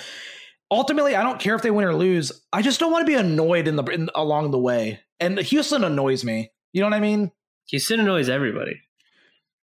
Ultimately, 0.70 1.14
I 1.14 1.22
don't 1.22 1.40
care 1.40 1.54
if 1.54 1.62
they 1.62 1.70
win 1.70 1.86
or 1.86 1.94
lose. 1.94 2.32
I 2.52 2.60
just 2.60 2.80
don't 2.80 2.92
want 2.92 3.06
to 3.06 3.10
be 3.10 3.14
annoyed 3.14 3.68
in 3.68 3.76
the 3.76 3.84
in, 3.84 4.10
along 4.14 4.50
the 4.50 4.58
way. 4.58 5.00
And 5.20 5.38
Houston 5.38 5.84
annoys 5.84 6.24
me. 6.24 6.50
You 6.72 6.80
know 6.80 6.88
what 6.88 6.96
I 6.96 7.00
mean? 7.00 7.30
Houston 7.70 8.00
annoys 8.00 8.28
everybody. 8.28 8.80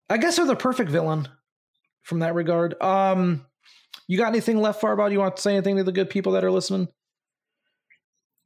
I 0.09 0.17
guess 0.17 0.37
they're 0.37 0.45
the 0.45 0.55
perfect 0.55 0.89
villain 0.89 1.27
from 2.01 2.19
that 2.19 2.33
regard. 2.33 2.81
Um, 2.81 3.45
you 4.07 4.17
got 4.17 4.29
anything 4.29 4.57
left, 4.57 4.81
Farbod? 4.81 5.11
You 5.11 5.19
want 5.19 5.35
to 5.35 5.41
say 5.41 5.53
anything 5.53 5.77
to 5.77 5.83
the 5.83 5.91
good 5.91 6.09
people 6.09 6.31
that 6.31 6.43
are 6.43 6.51
listening? 6.51 6.87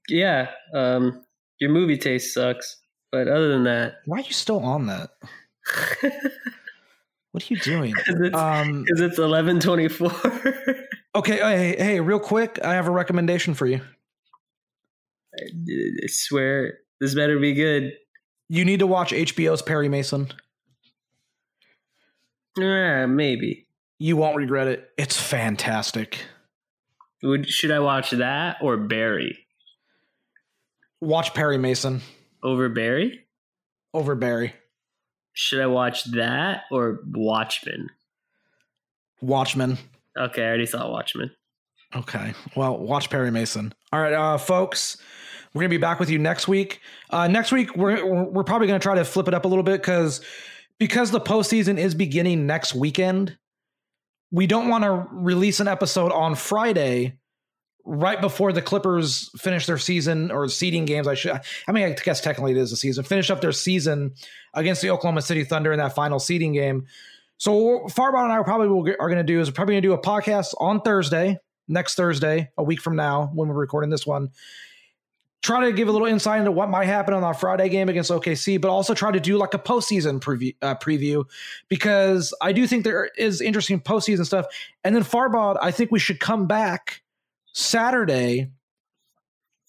Yeah, 0.09 0.49
um, 0.73 1.23
your 1.59 1.71
movie 1.71 1.97
taste 1.97 2.33
sucks. 2.33 2.82
But 3.13 3.27
other 3.27 3.49
than 3.49 3.65
that, 3.65 3.97
why 4.05 4.17
are 4.17 4.21
you 4.21 4.33
still 4.33 4.57
on 4.57 4.87
that? 4.87 5.11
what 7.31 7.43
are 7.43 7.53
you 7.53 7.57
doing? 7.57 7.93
Because 7.93 8.21
it's, 8.21 8.35
um, 8.35 8.85
it's 8.87 9.19
eleven 9.19 9.59
twenty 9.59 9.87
four. 9.87 10.11
okay, 11.15 11.37
hey, 11.37 11.75
hey, 11.77 11.99
real 11.99 12.19
quick, 12.19 12.57
I 12.63 12.73
have 12.73 12.87
a 12.87 12.91
recommendation 12.91 13.53
for 13.53 13.67
you. 13.67 13.81
I 15.39 16.07
swear 16.07 16.79
this 16.99 17.13
better 17.13 17.37
be 17.37 17.53
good. 17.53 17.93
You 18.49 18.65
need 18.65 18.79
to 18.79 18.87
watch 18.87 19.11
HBO's 19.11 19.61
Perry 19.61 19.89
Mason. 19.89 20.29
Yeah, 22.57 23.05
maybe. 23.05 23.67
You 23.99 24.17
won't 24.17 24.37
regret 24.37 24.67
it. 24.67 24.89
It's 24.97 25.21
fantastic. 25.21 26.17
Would 27.21 27.47
should 27.47 27.69
I 27.69 27.77
watch 27.77 28.09
that 28.09 28.57
or 28.59 28.75
Barry? 28.77 29.37
Watch 30.99 31.35
Perry 31.35 31.59
Mason. 31.59 32.01
Over 32.43 32.69
Barry? 32.69 33.25
Over 33.93 34.15
Barry. 34.15 34.53
Should 35.33 35.61
I 35.61 35.67
watch 35.67 36.03
that 36.11 36.63
or 36.71 36.99
Watchmen? 37.07 37.89
Watchmen. 39.21 39.77
Okay, 40.17 40.43
I 40.43 40.47
already 40.47 40.65
saw 40.65 40.91
Watchmen. 40.91 41.31
Okay. 41.95 42.33
Well, 42.55 42.77
watch 42.77 43.09
Perry 43.09 43.31
Mason. 43.31 43.73
All 43.91 44.01
right, 44.01 44.13
uh, 44.13 44.37
folks. 44.37 44.97
We're 45.53 45.61
gonna 45.61 45.69
be 45.69 45.77
back 45.77 45.99
with 45.99 46.09
you 46.09 46.19
next 46.19 46.47
week. 46.47 46.81
Uh, 47.11 47.27
next 47.27 47.51
week, 47.51 47.75
we're 47.75 48.03
we're 48.05 48.43
probably 48.43 48.67
gonna 48.67 48.79
try 48.79 48.95
to 48.95 49.05
flip 49.05 49.27
it 49.27 49.33
up 49.33 49.45
a 49.45 49.47
little 49.47 49.63
bit 49.63 49.81
because 49.81 50.21
because 50.79 51.11
the 51.11 51.21
postseason 51.21 51.77
is 51.77 51.93
beginning 51.95 52.45
next 52.47 52.73
weekend. 52.73 53.37
We 54.31 54.47
don't 54.47 54.67
want 54.67 54.83
to 54.83 55.07
release 55.11 55.59
an 55.59 55.67
episode 55.67 56.11
on 56.11 56.33
Friday 56.33 57.19
right 57.85 58.21
before 58.21 58.53
the 58.53 58.61
Clippers 58.61 59.29
finish 59.37 59.65
their 59.65 59.77
season 59.77 60.31
or 60.31 60.47
seeding 60.47 60.85
games. 60.85 61.07
I 61.07 61.15
should, 61.15 61.39
I 61.67 61.71
mean, 61.71 61.83
I 61.83 61.91
guess 61.91 62.21
technically 62.21 62.51
it 62.51 62.57
is 62.57 62.71
a 62.71 62.77
season. 62.77 63.03
Finish 63.03 63.29
up 63.29 63.41
their 63.41 63.51
season 63.51 64.13
against 64.53 64.81
the 64.81 64.89
Oklahoma 64.89 65.21
City 65.21 65.43
Thunder 65.43 65.71
in 65.71 65.79
that 65.79 65.93
final 65.93 66.19
seeding 66.19 66.53
game. 66.53 66.85
So 67.37 67.87
Farbod 67.89 68.23
and 68.23 68.31
I 68.31 68.41
probably 68.43 68.69
will, 68.69 68.87
are 68.99 69.09
going 69.09 69.17
to 69.17 69.23
do 69.23 69.41
is 69.41 69.49
probably 69.49 69.73
going 69.73 69.81
to 69.81 69.87
do 69.89 69.93
a 69.93 70.01
podcast 70.01 70.53
on 70.59 70.81
Thursday, 70.81 71.37
next 71.67 71.95
Thursday, 71.95 72.49
a 72.57 72.63
week 72.63 72.79
from 72.79 72.95
now 72.95 73.31
when 73.33 73.49
we're 73.49 73.55
recording 73.55 73.89
this 73.89 74.07
one. 74.07 74.29
Try 75.41 75.65
to 75.65 75.73
give 75.73 75.89
a 75.89 75.91
little 75.91 76.07
insight 76.07 76.39
into 76.39 76.53
what 76.53 76.69
might 76.69 76.85
happen 76.85 77.13
on 77.13 77.25
our 77.25 77.33
Friday 77.33 77.67
game 77.67 77.89
against 77.89 78.09
OKC, 78.09 78.61
but 78.61 78.69
also 78.69 78.93
try 78.93 79.11
to 79.11 79.19
do 79.19 79.37
like 79.37 79.53
a 79.53 79.59
postseason 79.59 80.21
preview, 80.21 80.55
uh, 80.61 80.75
preview 80.75 81.25
because 81.67 82.33
I 82.39 82.53
do 82.53 82.65
think 82.65 82.85
there 82.85 83.09
is 83.17 83.41
interesting 83.41 83.81
postseason 83.81 84.25
stuff. 84.25 84.45
And 84.85 84.95
then 84.95 85.03
Farbod, 85.03 85.57
I 85.61 85.71
think 85.71 85.91
we 85.91 85.99
should 85.99 86.21
come 86.21 86.47
back 86.47 87.02
Saturday 87.53 88.51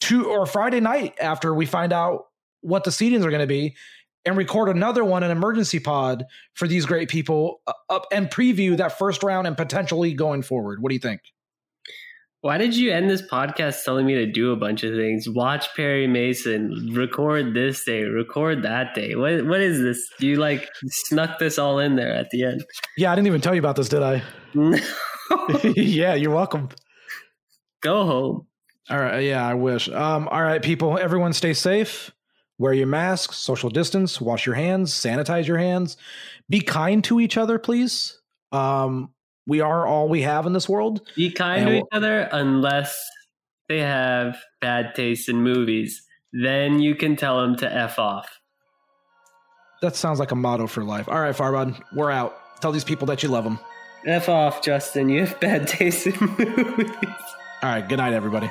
to 0.01 0.29
or 0.29 0.47
Friday 0.47 0.81
night 0.81 1.15
after 1.21 1.55
we 1.55 1.67
find 1.67 1.93
out 1.93 2.27
what 2.61 2.85
the 2.85 2.91
seedings 2.91 3.25
are 3.25 3.31
going 3.31 3.41
to 3.41 3.47
be 3.47 3.77
and 4.25 4.37
record 4.37 4.75
another 4.75 5.05
one, 5.05 5.23
an 5.23 5.31
emergency 5.31 5.79
pod 5.79 6.25
for 6.55 6.67
these 6.67 6.87
great 6.87 7.09
people 7.09 7.61
uh, 7.67 7.73
up 7.91 8.07
and 8.11 8.31
preview 8.31 8.77
that 8.77 8.99
first 8.99 9.23
round 9.23 9.47
and 9.47 9.57
potentially 9.57 10.15
going 10.15 10.43
forward. 10.43 10.83
What 10.83 10.89
do 10.89 10.95
you 10.95 11.01
think? 11.01 11.21
Why 12.41 12.59
did 12.59 12.77
you 12.77 12.93
end 12.93 13.09
this 13.09 13.23
podcast 13.23 13.85
telling 13.85 14.05
me 14.05 14.15
to 14.17 14.27
do 14.27 14.53
a 14.53 14.57
bunch 14.57 14.83
of 14.83 14.95
things? 14.95 15.27
Watch 15.27 15.75
Perry 15.75 16.07
Mason, 16.07 16.91
record 16.93 17.55
this 17.55 17.83
day, 17.85 18.03
record 18.03 18.63
that 18.65 18.95
day. 18.95 19.15
What 19.15 19.47
what 19.47 19.63
is 19.63 19.81
this? 19.81 20.11
You 20.19 20.37
like 20.37 20.69
snuck 20.89 21.39
this 21.39 21.59
all 21.59 21.79
in 21.79 21.97
there 21.97 22.15
at 22.15 22.29
the 22.31 22.45
end. 22.45 22.63
Yeah, 22.99 23.13
I 23.13 23.15
didn't 23.15 23.29
even 23.29 23.41
tell 23.41 23.55
you 23.55 23.61
about 23.61 23.77
this, 23.77 23.89
did 23.89 24.03
I? 24.03 24.23
yeah, 25.75 26.15
you're 26.15 26.35
welcome. 26.35 26.69
Go 27.85 28.07
home. 28.07 28.47
All 28.91 28.99
right, 28.99 29.21
yeah, 29.21 29.47
I 29.47 29.55
wish. 29.55 29.89
Um, 29.91 30.27
all 30.29 30.43
right, 30.43 30.63
people, 30.63 30.99
everyone 30.99 31.33
stay 31.35 31.53
safe. 31.53 32.11
Wear 32.57 32.73
your 32.73 32.87
masks, 32.87 33.37
social 33.37 33.69
distance, 33.69 34.21
wash 34.21 34.47
your 34.47 34.55
hands, 34.55 34.93
sanitize 34.93 35.47
your 35.47 35.59
hands. 35.59 35.97
Be 36.49 36.61
kind 36.61 37.05
to 37.05 37.21
each 37.21 37.37
other, 37.37 37.59
please. 37.59 38.21
Um, 38.53 39.11
we 39.47 39.61
are 39.61 39.87
all 39.87 40.09
we 40.09 40.23
have 40.23 40.47
in 40.47 40.55
this 40.55 40.69
world. 40.69 41.03
Be 41.15 41.31
kind 41.31 41.67
to 41.67 41.75
each 41.75 41.85
other 41.93 42.29
unless 42.33 42.99
they 43.69 43.81
have 43.81 44.39
bad 44.61 44.95
taste 44.95 45.29
in 45.29 45.43
movies. 45.43 46.03
Then 46.33 46.81
you 46.81 46.95
can 46.95 47.17
tell 47.17 47.43
them 47.43 47.57
to 47.57 47.71
F 47.71 47.99
off. 47.99 48.41
That 49.83 49.95
sounds 49.95 50.19
like 50.19 50.31
a 50.31 50.37
motto 50.37 50.67
for 50.67 50.85
life. 50.85 51.09
All 51.09 51.21
right, 51.21 51.37
Farbod, 51.37 51.79
we're 51.95 52.11
out. 52.11 52.61
Tell 52.61 52.73
these 52.73 52.85
people 52.85 53.07
that 53.09 53.23
you 53.23 53.29
love 53.29 53.45
them. 53.45 53.59
F 54.07 54.29
off, 54.29 54.63
Justin. 54.63 55.09
You 55.09 55.27
have 55.27 55.41
bad 55.41 55.67
taste 55.69 56.07
in 56.07 56.17
movies. 56.21 56.89
All 57.65 57.71
right, 57.71 57.89
good 57.89 57.97
night, 57.97 58.13
everybody. 58.13 58.51